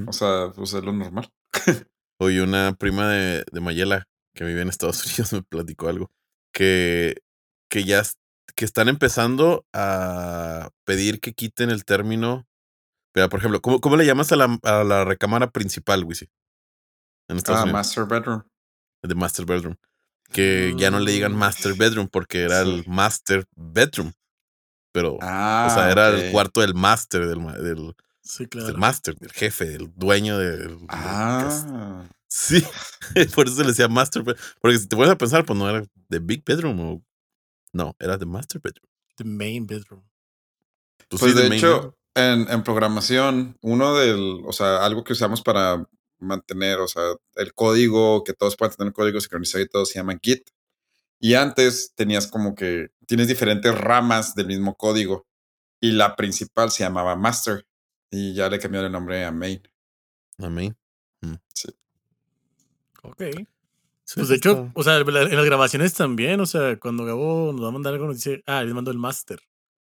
O 0.07 0.13
sea, 0.13 0.51
pues 0.55 0.73
es 0.73 0.83
lo 0.83 0.93
normal. 0.93 1.31
Hoy 2.19 2.39
una 2.39 2.73
prima 2.73 3.09
de, 3.11 3.43
de 3.51 3.61
Mayela 3.61 4.07
que 4.33 4.43
vive 4.43 4.61
en 4.61 4.69
Estados 4.69 5.05
Unidos 5.05 5.33
me 5.33 5.43
platicó 5.43 5.89
algo. 5.89 6.11
Que, 6.53 7.17
que 7.69 7.83
ya 7.83 8.03
que 8.55 8.65
están 8.65 8.87
empezando 8.87 9.65
a 9.73 10.69
pedir 10.85 11.19
que 11.19 11.33
quiten 11.33 11.69
el 11.69 11.85
término. 11.85 12.47
Pero, 13.15 13.29
por 13.29 13.39
ejemplo, 13.39 13.61
¿cómo, 13.61 13.79
cómo 13.79 13.95
le 13.95 14.05
llamas 14.05 14.33
a 14.33 14.35
la, 14.35 14.59
a 14.63 14.83
la 14.83 15.05
recámara 15.05 15.49
principal, 15.49 16.03
Wisi? 16.03 16.27
En 17.29 17.37
Estados 17.37 17.61
ah, 17.61 17.71
Master 17.71 18.03
Bedroom. 18.05 18.43
De 19.01 19.15
Master 19.15 19.45
Bedroom. 19.45 19.77
Que 20.33 20.73
ya 20.77 20.91
no 20.91 20.99
le 20.99 21.13
digan 21.13 21.31
mm, 21.31 21.37
Master 21.37 21.75
Bedroom 21.75 22.09
porque 22.09 22.41
era 22.41 22.59
el 22.59 22.83
Master 22.87 23.47
Bedroom. 23.55 24.11
Pero, 24.91 25.17
ah, 25.21 25.69
o 25.71 25.73
sea, 25.73 25.91
era 25.91 26.09
el 26.09 26.29
cuarto 26.33 26.59
del 26.59 26.73
Master, 26.73 27.25
del, 27.25 27.41
del, 27.63 27.95
sí, 28.21 28.47
claro. 28.47 28.67
del 28.67 28.77
Master, 28.77 29.15
del 29.15 29.31
jefe, 29.31 29.63
del 29.63 29.93
dueño 29.95 30.37
del. 30.37 30.77
ah. 30.89 32.03
Sí, 32.27 32.61
por 33.33 33.47
eso 33.47 33.55
se 33.55 33.61
le 33.61 33.69
decía 33.69 33.87
Master 33.87 34.23
Bedroom. 34.23 34.45
Porque 34.59 34.77
si 34.77 34.87
te 34.87 34.95
pones 34.97 35.11
a 35.11 35.17
pensar, 35.17 35.45
pues 35.45 35.57
no 35.57 35.69
era 35.69 35.85
de 36.09 36.19
Big 36.19 36.43
Bedroom 36.43 36.79
o. 36.81 37.01
No, 37.71 37.95
era 37.97 38.17
de 38.17 38.25
Master 38.25 38.59
Bedroom. 38.59 38.89
The 39.15 39.23
Main 39.23 39.65
Bedroom. 39.65 40.03
Pues, 41.07 41.21
pues 41.21 41.35
de 41.35 41.55
hecho, 41.55 41.95
en, 42.15 42.49
en 42.49 42.63
programación, 42.63 43.57
uno 43.61 43.95
del. 43.95 44.41
O 44.45 44.53
sea, 44.53 44.85
algo 44.85 45.03
que 45.03 45.13
usamos 45.13 45.41
para 45.41 45.85
mantener, 46.19 46.79
o 46.79 46.87
sea, 46.87 47.03
el 47.35 47.53
código, 47.53 48.23
que 48.23 48.33
todos 48.33 48.55
puedan 48.55 48.75
tener 48.75 48.93
código 48.93 49.19
sincronizado 49.19 49.63
y 49.63 49.69
todo 49.69 49.85
se 49.85 49.99
llama 49.99 50.17
Git. 50.21 50.49
Y 51.19 51.35
antes 51.35 51.93
tenías 51.95 52.27
como 52.27 52.55
que 52.55 52.89
tienes 53.07 53.27
diferentes 53.27 53.75
ramas 53.77 54.35
del 54.35 54.47
mismo 54.47 54.75
código 54.75 55.27
y 55.79 55.91
la 55.91 56.15
principal 56.15 56.71
se 56.71 56.83
llamaba 56.83 57.15
Master 57.15 57.65
y 58.11 58.33
ya 58.33 58.49
le 58.49 58.59
cambiaron 58.59 58.87
el 58.87 58.91
nombre 58.91 59.23
a 59.23 59.31
Main. 59.31 59.61
A 60.39 60.49
Main. 60.49 60.75
Mm. 61.21 61.35
Sí. 61.53 61.69
Ok. 63.03 63.23
pues 64.15 64.27
de 64.27 64.35
hecho, 64.35 64.71
o 64.73 64.83
sea, 64.83 64.97
en 64.97 65.05
las 65.13 65.45
grabaciones 65.45 65.93
también, 65.93 66.39
o 66.39 66.45
sea, 66.45 66.77
cuando 66.79 67.05
Gabo 67.05 67.51
nos 67.53 67.63
va 67.63 67.69
a 67.69 67.71
mandar 67.71 67.93
algo, 67.93 68.07
nos 68.07 68.15
dice, 68.17 68.43
ah, 68.45 68.63
le 68.63 68.73
mando 68.73 68.91
el 68.91 68.97
Master. 68.97 69.39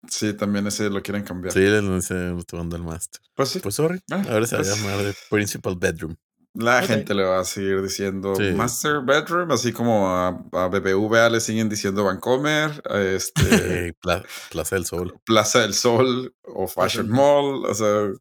Sí, 0.10 0.34
también 0.34 0.68
ese 0.68 0.90
lo 0.90 1.02
quieren 1.02 1.24
cambiar. 1.24 1.54
Sí, 1.54 1.60
le 1.60 1.82
mando 1.82 2.76
el 2.76 2.84
Master. 2.84 3.22
Pues 3.36 3.50
sí. 3.50 3.60
Pues 3.60 3.76
sorry. 3.76 4.02
Ah, 4.12 4.24
Ahora 4.30 4.46
se 4.46 4.56
va 4.56 4.62
a 4.62 4.66
pues 4.66 4.78
llamar 4.78 4.98
de 5.04 5.16
Principal 5.30 5.76
Bedroom. 5.78 6.16
La 6.56 6.84
gente 6.84 7.16
le 7.16 7.24
va 7.24 7.40
a 7.40 7.46
seguir 7.46 7.82
diciendo 7.82 8.36
Master 8.56 9.02
Bedroom, 9.02 9.52
así 9.52 9.74
como 9.74 10.08
a, 10.08 10.28
a, 10.52 10.68
BBVA 10.68 11.28
le 11.32 11.40
siguen 11.40 11.68
diciendo 11.68 12.04
Vancomer, 12.04 12.80
este, 12.94 13.96
Plaza 14.52 14.76
del 14.76 14.86
Sol. 14.86 15.20
Plaza 15.26 15.62
del 15.62 15.74
Sol 15.74 16.36
o 16.44 16.68
Fashion 16.68 17.10
Mall, 17.10 17.66
o 17.66 17.74
sea, 17.74 18.12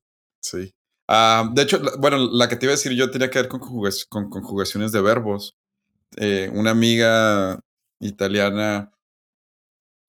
sí. 0.41 0.75
Ah, 1.09 1.47
de 1.53 1.61
hecho, 1.61 1.79
bueno, 1.99 2.17
la 2.17 2.49
que 2.49 2.57
te 2.57 2.65
iba 2.65 2.73
a 2.73 2.77
decir 2.77 2.93
yo 2.93 3.11
tenía 3.11 3.29
que 3.29 3.39
ver 3.39 3.49
con, 3.49 3.61
con 3.61 4.31
conjugaciones 4.31 4.93
de 4.93 5.03
verbos. 5.03 5.59
Eh, 6.17 6.51
una 6.55 6.71
amiga 6.71 7.61
italiana 8.01 8.93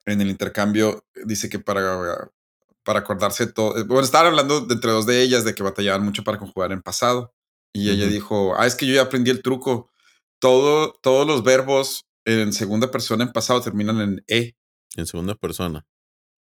en 0.06 0.22
el 0.22 0.30
intercambio 0.30 1.06
dice 1.26 1.50
que 1.50 1.60
para, 1.60 2.32
para 2.84 3.00
acordarse 3.00 3.48
todo, 3.48 3.74
bueno, 3.86 4.02
estaban 4.02 4.28
hablando 4.28 4.62
de 4.62 4.74
entre 4.74 4.92
dos 4.92 5.06
de 5.06 5.22
ellas 5.22 5.46
de 5.46 5.56
que 5.56 5.64
batallaban 5.64 6.04
mucho 6.04 6.24
para 6.24 6.40
conjugar 6.40 6.72
en 6.72 6.82
pasado. 6.82 7.34
Y 7.76 7.90
ella 7.90 8.06
dijo, 8.06 8.54
ah, 8.56 8.68
es 8.68 8.76
que 8.76 8.86
yo 8.86 8.94
ya 8.94 9.02
aprendí 9.02 9.32
el 9.32 9.42
truco. 9.42 9.90
Todo, 10.40 10.94
todos 11.02 11.26
los 11.26 11.44
verbos 11.44 12.06
en 12.26 12.54
segunda 12.54 12.92
persona 12.92 13.24
en 13.24 13.32
pasado 13.32 13.62
terminan 13.62 14.00
en 14.00 14.24
E. 14.28 14.56
En 14.96 15.08
segunda 15.08 15.34
persona. 15.34 15.86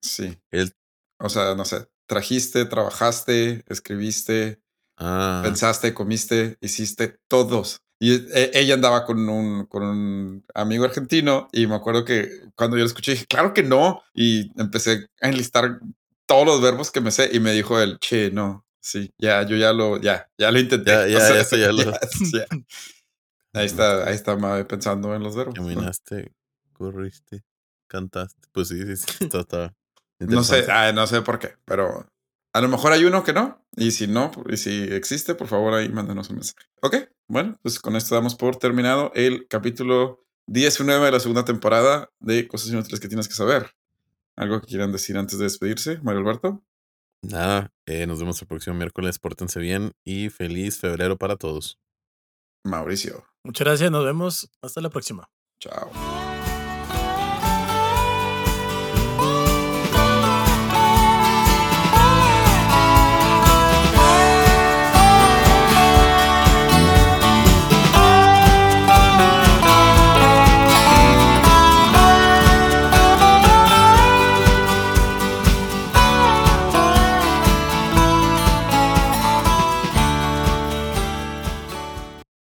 Sí. 0.02 0.38
El... 0.50 0.74
O 1.20 1.30
sea, 1.30 1.56
no 1.56 1.64
sé, 1.64 1.88
trajiste, 2.08 2.66
trabajaste, 2.66 3.64
escribiste, 3.68 4.62
ah. 4.98 5.42
pensaste, 5.44 5.94
comiste, 5.94 6.58
hiciste 6.60 7.20
todos. 7.30 7.82
Y 8.02 8.14
e, 8.34 8.52
ella 8.56 8.74
andaba 8.74 9.06
con 9.06 9.30
un, 9.30 9.68
con 9.68 9.84
un 9.84 10.44
amigo 10.56 10.86
argentino 10.86 11.48
y 11.54 11.68
me 11.68 11.76
acuerdo 11.76 12.04
que 12.04 12.50
cuando 12.56 12.76
yo 12.76 12.82
lo 12.82 12.88
escuché 12.88 13.12
dije, 13.12 13.28
claro 13.28 13.54
que 13.54 13.62
no. 13.62 14.02
Y 14.14 14.52
empecé 14.60 15.08
a 15.22 15.30
enlistar 15.30 15.80
todos 16.26 16.46
los 16.46 16.62
verbos 16.62 16.92
que 16.92 17.00
me 17.00 17.12
sé 17.12 17.30
y 17.32 17.40
me 17.40 17.54
dijo 17.54 17.80
él, 17.80 17.98
che, 18.00 18.32
no, 18.32 18.66
Sí, 18.82 19.14
ya, 19.20 19.44
yo 19.44 19.56
ya 19.56 19.72
lo, 19.74 20.02
ya, 20.02 20.28
ya 20.38 20.52
lo 20.52 20.60
intenté. 20.60 20.92
Ya, 20.92 21.08
ya, 21.08 21.18
eso 21.40 21.56
ya 21.56 21.72
lo. 21.72 21.84
Ahí 23.54 23.66
está, 23.66 24.08
ahí 24.08 24.16
está 24.16 24.38
pensando 24.66 25.14
en 25.14 25.24
los 25.24 25.36
verbos. 25.36 25.56
Caminaste, 25.56 26.34
corriste, 26.72 27.44
cantaste. 27.86 28.48
Pues 28.54 28.70
sí, 28.70 28.82
sí, 28.86 28.96
sí, 28.96 29.26
está, 29.34 29.76
No 30.20 30.42
sé, 30.46 30.66
no 30.94 31.06
sé 31.06 31.22
por 31.22 31.38
qué, 31.38 31.56
pero 31.66 32.08
a 32.54 32.62
lo 32.62 32.68
mejor 32.68 32.92
hay 32.92 33.06
uno 33.06 33.24
que 33.24 33.34
no. 33.34 33.66
Y 33.76 33.92
si 33.92 34.08
no, 34.08 34.32
y 34.50 34.58
si 34.58 34.84
existe, 34.84 35.36
por 35.36 35.48
favor 35.48 35.74
ahí 35.74 35.90
mándanos 35.90 36.30
un 36.30 36.38
mensaje. 36.38 36.66
Ok, 36.82 36.96
bueno, 37.28 37.58
pues 37.62 37.80
con 37.80 37.96
esto 37.96 38.16
damos 38.16 38.36
por 38.36 38.58
terminado 38.58 39.12
el 39.16 39.48
capítulo 39.48 40.26
19 40.48 41.06
de 41.06 41.12
la 41.12 41.20
segunda 41.20 41.46
temporada 41.46 42.10
de 42.20 42.48
Cosas 42.48 42.70
Inútiles 42.70 43.00
que 43.00 43.08
tienes 43.08 43.28
que 43.28 43.34
saber. 43.34 43.72
¿Algo 44.36 44.60
que 44.62 44.68
quieran 44.68 44.92
decir 44.92 45.18
antes 45.18 45.38
de 45.38 45.46
despedirse, 45.46 46.00
Mario 46.04 46.22
Alberto? 46.22 46.64
Nada, 47.22 47.72
eh, 47.86 48.08
nos 48.08 48.20
vemos 48.20 48.42
el 48.42 48.48
próximo 48.48 48.76
miércoles. 48.76 49.20
Pórtense 49.20 49.60
bien 49.60 49.94
y 50.04 50.30
feliz 50.30 50.80
febrero 50.80 51.18
para 51.18 51.36
todos. 51.36 51.80
Mauricio. 52.64 53.26
Muchas 53.44 53.66
gracias, 53.66 53.92
nos 53.92 54.06
vemos. 54.06 54.50
Hasta 54.62 54.82
la 54.82 54.90
próxima. 54.90 55.30
Chao. 55.60 56.21